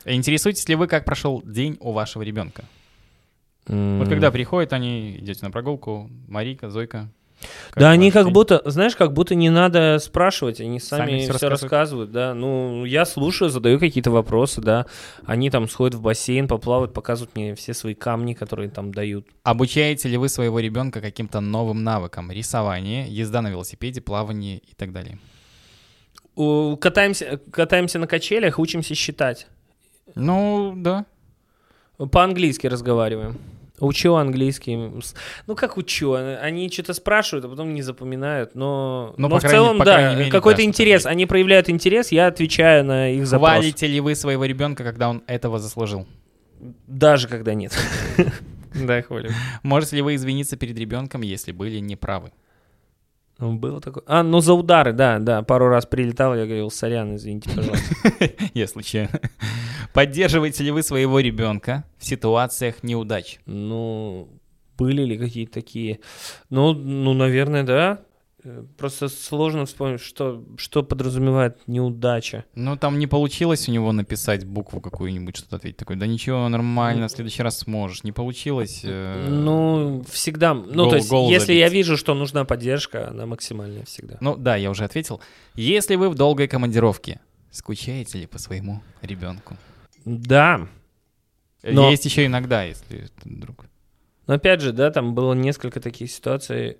Интересуетесь 0.04 0.68
ли 0.68 0.74
вы, 0.74 0.88
как 0.88 1.04
прошел 1.04 1.40
день 1.44 1.76
у 1.80 1.92
вашего 1.92 2.22
ребенка? 2.22 2.64
М. 3.68 3.98
Вот 3.98 4.08
когда 4.08 4.30
приходят 4.30 4.72
они, 4.72 5.16
идете 5.18 5.44
на 5.44 5.50
прогулку, 5.50 6.10
Марика, 6.28 6.70
Зойка. 6.70 7.08
Как 7.70 7.80
Да, 7.80 7.90
они 7.90 8.10
как 8.10 8.30
будто, 8.32 8.62
знаешь, 8.64 8.96
как 8.96 9.12
будто 9.12 9.34
не 9.34 9.50
надо 9.50 9.98
спрашивать, 9.98 10.60
они 10.60 10.80
Сами 10.80 11.00
сами, 11.00 11.18
всё 11.18 11.34
все 11.34 11.48
рассказывают. 11.48 11.62
рассказывают, 11.62 12.10
да. 12.12 12.34
Ну, 12.34 12.84
я 12.84 13.04
слушаю, 13.04 13.50
задаю 13.50 13.78
какие-то 13.78 14.10
вопросы, 14.10 14.60
да. 14.60 14.86
Они 15.24 15.50
там 15.50 15.68
сходят 15.68 15.94
в 15.94 16.00
бассейн, 16.00 16.48
поплавают, 16.48 16.92
показывают 16.94 17.36
мне 17.36 17.54
все 17.54 17.74
свои 17.74 17.94
камни, 17.94 18.34
которые 18.34 18.70
там 18.70 18.92
дают. 18.92 19.26
Обучаете 19.42 20.08
ли 20.08 20.16
вы 20.16 20.28
своего 20.28 20.60
ребенка 20.60 21.00
каким-то 21.00 21.40
новым 21.40 21.84
навыкам? 21.84 22.30
Рисование, 22.32 23.06
езда 23.08 23.42
на 23.42 23.50
велосипеде, 23.50 24.00
плавание 24.00 24.58
и 24.58 24.74
так 24.74 24.92
далее. 24.92 25.18
Катаемся, 26.80 27.40
катаемся 27.50 27.98
на 27.98 28.06
качелях, 28.06 28.58
учимся 28.58 28.94
считать. 28.94 29.46
Ну, 30.14 30.74
да. 30.76 31.06
По-английски 32.12 32.66
разговариваем. 32.66 33.38
Учу 33.80 34.14
английский. 34.14 34.76
Ну, 35.46 35.54
как 35.54 35.76
учу? 35.76 36.14
Они 36.14 36.70
что-то 36.70 36.94
спрашивают, 36.94 37.44
а 37.44 37.48
потом 37.48 37.74
не 37.74 37.82
запоминают. 37.82 38.54
Но, 38.54 39.14
Ну, 39.18 39.28
но 39.28 39.34
по 39.34 39.38
в 39.38 39.40
крайней- 39.40 39.56
целом, 39.58 39.78
да, 39.78 40.16
какой-то 40.30 40.62
интерес. 40.64 40.94
есть. 41.02 41.06
Они 41.06 41.26
проявляют 41.26 41.68
интерес, 41.68 42.10
я 42.12 42.28
отвечаю 42.28 42.84
на 42.84 43.10
их 43.10 43.26
запрос. 43.26 43.50
Хвалите 43.50 43.86
ли 43.86 44.00
вы 44.00 44.14
своего 44.14 44.44
ребенка, 44.44 44.82
когда 44.84 45.08
он 45.10 45.22
этого 45.26 45.58
заслужил? 45.58 46.06
Даже 46.86 47.28
когда 47.28 47.54
нет. 47.54 47.72
Да, 48.74 49.00
хвалю. 49.00 49.30
Можете 49.62 49.96
ли 49.96 50.02
вы 50.02 50.16
извиниться 50.16 50.56
перед 50.58 50.76
ребенком, 50.78 51.22
если 51.22 51.50
были 51.52 51.78
неправы? 51.78 52.30
Ну, 53.38 53.54
Было 53.58 53.80
такое. 53.80 54.02
А, 54.06 54.22
ну 54.22 54.40
за 54.40 54.54
удары, 54.54 54.92
да, 54.92 55.18
да. 55.18 55.42
Пару 55.42 55.68
раз 55.68 55.84
прилетал, 55.84 56.34
я 56.34 56.46
говорил, 56.46 56.70
сорян, 56.70 57.16
извините, 57.16 57.50
пожалуйста. 57.54 57.94
Я 58.54 58.66
случайно. 58.66 59.20
Поддерживаете 59.92 60.64
ли 60.64 60.70
вы 60.70 60.82
своего 60.82 61.20
ребенка 61.20 61.84
в 61.98 62.06
ситуациях 62.06 62.82
неудач? 62.82 63.38
Ну, 63.44 64.28
были 64.78 65.02
ли 65.02 65.18
какие-то 65.18 65.52
такие? 65.52 66.00
Ну, 66.48 66.72
ну, 66.72 67.12
наверное, 67.12 67.62
да. 67.62 68.00
Э, 68.48 68.64
Просто 68.78 69.08
сложно 69.08 69.66
вспомнить, 69.66 70.00
что, 70.00 70.44
что 70.56 70.84
подразумевает 70.84 71.58
неудача. 71.66 72.44
Ну, 72.54 72.76
там 72.76 72.98
не 73.00 73.08
получилось 73.08 73.68
у 73.68 73.72
него 73.72 73.90
написать 73.90 74.44
букву 74.44 74.80
какую-нибудь, 74.80 75.36
что-то 75.36 75.56
ответить. 75.56 75.78
Такой, 75.78 75.96
да 75.96 76.06
ничего, 76.06 76.48
нормально, 76.48 77.08
в 77.08 77.10
следующий 77.10 77.42
раз 77.42 77.58
сможешь. 77.58 78.04
Не 78.04 78.12
получилось. 78.12 78.82
э, 78.84 79.26
Ну, 79.28 80.04
всегда. 80.08 80.54
Ну, 80.54 80.64
гол- 80.84 80.90
то 80.90 80.96
есть, 80.96 81.10
если 81.12 81.38
забить. 81.46 81.58
я 81.60 81.68
вижу, 81.68 81.96
что 81.96 82.14
нужна 82.14 82.44
поддержка, 82.44 83.08
она 83.10 83.26
максимальная 83.26 83.84
всегда. 83.84 84.16
Ну, 84.20 84.36
да, 84.36 84.54
я 84.56 84.70
уже 84.70 84.84
ответил. 84.84 85.20
Если 85.56 85.96
вы 85.96 86.08
в 86.08 86.14
долгой 86.14 86.46
командировке, 86.46 87.20
скучаете 87.50 88.18
ли 88.20 88.26
по 88.26 88.38
своему 88.38 88.80
ребенку? 89.02 89.56
Да. 90.04 90.68
Но- 91.64 91.90
Есть 91.90 92.04
еще 92.04 92.26
иногда, 92.26 92.62
если 92.62 93.08
вдруг. 93.24 93.66
Но 94.28 94.34
опять 94.34 94.60
же, 94.60 94.72
да, 94.72 94.90
там 94.92 95.14
было 95.14 95.34
несколько 95.34 95.80
таких 95.80 96.10
ситуаций. 96.12 96.76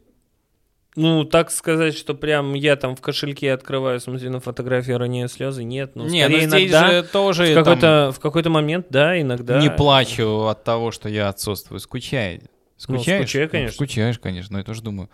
Ну, 0.97 1.25
так 1.25 1.51
сказать, 1.51 1.95
что 1.97 2.15
прям 2.15 2.55
я 2.55 2.75
там 2.77 2.97
в 2.97 3.01
кошельке 3.03 3.53
открываю, 3.53 4.01
смотрю 4.01 4.31
на 4.31 4.41
фотографии, 4.41 4.93
роняю 4.93 5.29
слезы, 5.29 5.63
нет. 5.63 5.93
Ну, 5.95 6.07
Не, 6.09 6.23
скорее 6.25 6.43
ну 6.47 6.49
здесь 6.59 6.71
иногда, 6.73 6.91
же 6.91 7.03
тоже 7.05 7.53
в 7.53 7.55
какой-то, 7.55 8.13
в 8.15 8.21
какой-то 8.21 8.49
момент, 8.51 8.87
да, 8.91 9.21
иногда. 9.21 9.61
не 9.61 9.71
плачу 9.71 10.47
от 10.47 10.65
того, 10.65 10.91
что 10.93 11.09
я 11.11 11.29
отсутствую. 11.29 11.81
Скучаю. 11.81 12.41
Ну, 12.43 12.49
Скучаешь? 12.99 13.23
скучаю, 13.29 13.45
Ну, 13.47 13.51
конечно. 13.51 13.75
скучаешь, 13.75 14.19
конечно, 14.19 14.53
но 14.55 14.59
я 14.59 14.65
тоже 14.65 14.83
думаю, 14.83 15.11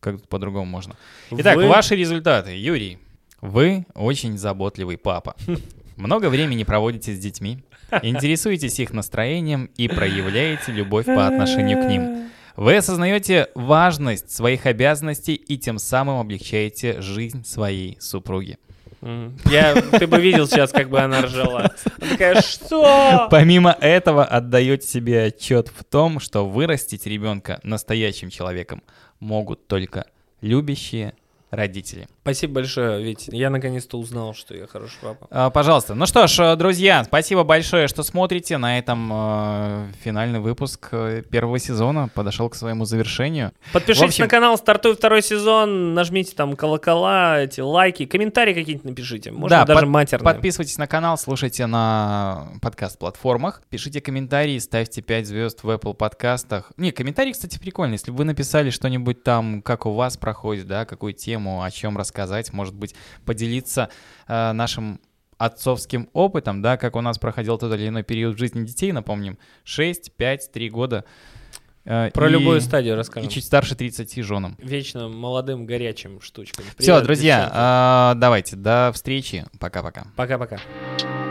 как 0.00 0.16
тут 0.16 0.28
по-другому 0.28 0.64
можно. 0.66 0.96
Итак, 1.30 1.56
Вы- 1.56 1.68
ваши 1.68 1.94
результаты. 1.94 2.58
Юрий, 2.58 2.98
вы 3.42 3.84
очень 3.94 4.38
заботливый 4.38 4.96
папа. 4.98 5.36
Много 5.96 6.30
времени 6.30 6.64
проводите 6.64 7.12
с 7.14 7.18
детьми, 7.18 7.62
интересуетесь 8.02 8.80
их 8.80 8.92
настроением 8.92 9.70
и 9.76 9.88
проявляете 9.88 10.72
любовь 10.72 11.04
по 11.06 11.26
отношению 11.26 11.82
к 11.82 11.86
ним. 11.86 12.30
Вы 12.56 12.76
осознаете 12.76 13.48
важность 13.54 14.30
своих 14.30 14.66
обязанностей 14.66 15.34
и 15.34 15.56
тем 15.56 15.78
самым 15.78 16.20
облегчаете 16.20 17.00
жизнь 17.00 17.44
своей 17.44 17.96
супруги. 18.00 18.58
Я, 19.46 19.74
ты 19.74 20.06
бы 20.06 20.20
видел 20.20 20.46
сейчас, 20.46 20.70
как 20.70 20.88
бы 20.88 21.00
она 21.00 21.22
ржала. 21.22 21.72
Она 22.00 22.10
такая, 22.10 22.40
что? 22.40 23.26
Помимо 23.30 23.76
этого, 23.80 24.24
отдаете 24.24 24.86
себе 24.86 25.24
отчет 25.24 25.68
в 25.68 25.82
том, 25.82 26.20
что 26.20 26.46
вырастить 26.48 27.06
ребенка 27.06 27.58
настоящим 27.64 28.30
человеком 28.30 28.82
могут 29.18 29.66
только 29.66 30.06
любящие 30.40 31.14
родители. 31.50 32.06
Спасибо 32.22 32.54
большое, 32.54 33.02
Вить. 33.02 33.28
Я 33.32 33.50
наконец-то 33.50 33.98
узнал, 33.98 34.32
что 34.32 34.54
я 34.54 34.68
хороший 34.68 34.96
папа. 35.02 35.26
А, 35.28 35.50
Пожалуйста. 35.50 35.96
Ну 35.96 36.06
что 36.06 36.28
ж, 36.28 36.38
э, 36.38 36.54
друзья, 36.56 37.02
спасибо 37.02 37.42
большое, 37.42 37.88
что 37.88 38.04
смотрите. 38.04 38.58
На 38.58 38.78
этом 38.78 39.10
э, 39.12 39.86
финальный 40.04 40.38
выпуск 40.38 40.88
э, 40.92 41.22
первого 41.28 41.58
сезона 41.58 42.08
подошел 42.14 42.48
к 42.48 42.54
своему 42.54 42.84
завершению. 42.84 43.50
Подпишитесь 43.72 44.10
общем- 44.10 44.24
на 44.24 44.28
канал, 44.30 44.56
стартует 44.56 44.98
второй 44.98 45.20
сезон, 45.20 45.94
нажмите 45.94 46.36
там 46.36 46.54
колокола, 46.54 47.40
эти 47.40 47.60
лайки, 47.60 48.06
комментарии 48.06 48.54
какие-нибудь 48.54 48.84
напишите. 48.88 49.32
Можно 49.32 49.58
Да, 49.58 49.64
даже 49.64 49.80
под- 49.80 49.88
матерные. 49.88 50.24
Подписывайтесь 50.24 50.78
на 50.78 50.86
канал, 50.86 51.18
слушайте 51.18 51.66
на 51.66 52.50
подкаст-платформах, 52.62 53.62
пишите 53.68 54.00
комментарии, 54.00 54.60
ставьте 54.60 55.02
5 55.02 55.26
звезд 55.26 55.64
в 55.64 55.70
Apple 55.70 55.94
подкастах. 55.94 56.70
Не, 56.76 56.92
комментарии, 56.92 57.32
кстати, 57.32 57.58
прикольные. 57.58 57.94
Если 57.94 58.12
бы 58.12 58.18
вы 58.18 58.24
написали 58.26 58.70
что-нибудь 58.70 59.24
там, 59.24 59.60
как 59.60 59.86
у 59.86 59.92
вас 59.92 60.16
проходит, 60.16 60.68
да, 60.68 60.84
какую 60.84 61.14
тему, 61.14 61.64
о 61.64 61.70
чем 61.72 61.98
рассказать, 62.12 62.52
может 62.52 62.74
быть, 62.74 62.94
поделиться 63.24 63.88
э, 64.28 64.52
нашим 64.52 65.00
отцовским 65.38 66.08
опытом, 66.12 66.62
да, 66.62 66.76
как 66.76 66.94
у 66.94 67.00
нас 67.00 67.18
проходил 67.18 67.58
тот 67.58 67.72
или 67.74 67.88
иной 67.88 68.02
период 68.04 68.36
в 68.36 68.38
жизни 68.38 68.64
детей, 68.64 68.92
напомним, 68.92 69.38
6, 69.64 70.12
5, 70.12 70.52
3 70.52 70.70
года. 70.70 71.04
Э, 71.84 72.10
Про 72.12 72.28
и- 72.28 72.32
любую 72.32 72.60
стадию 72.60 72.94
И 72.94 72.96
расскажем. 72.96 73.28
чуть 73.30 73.44
старше 73.44 73.74
30 73.74 74.22
женам. 74.22 74.56
Вечно 74.58 75.08
молодым, 75.08 75.66
горячим 75.66 76.20
штучкам. 76.20 76.64
Все, 76.78 76.92
Привет, 76.92 77.02
друзья, 77.04 77.36
девчонки. 77.40 78.16
э, 78.16 78.20
давайте, 78.20 78.56
до 78.56 78.90
встречи. 78.94 79.46
Пока-пока. 79.58 80.06
Пока-пока. 80.16 81.21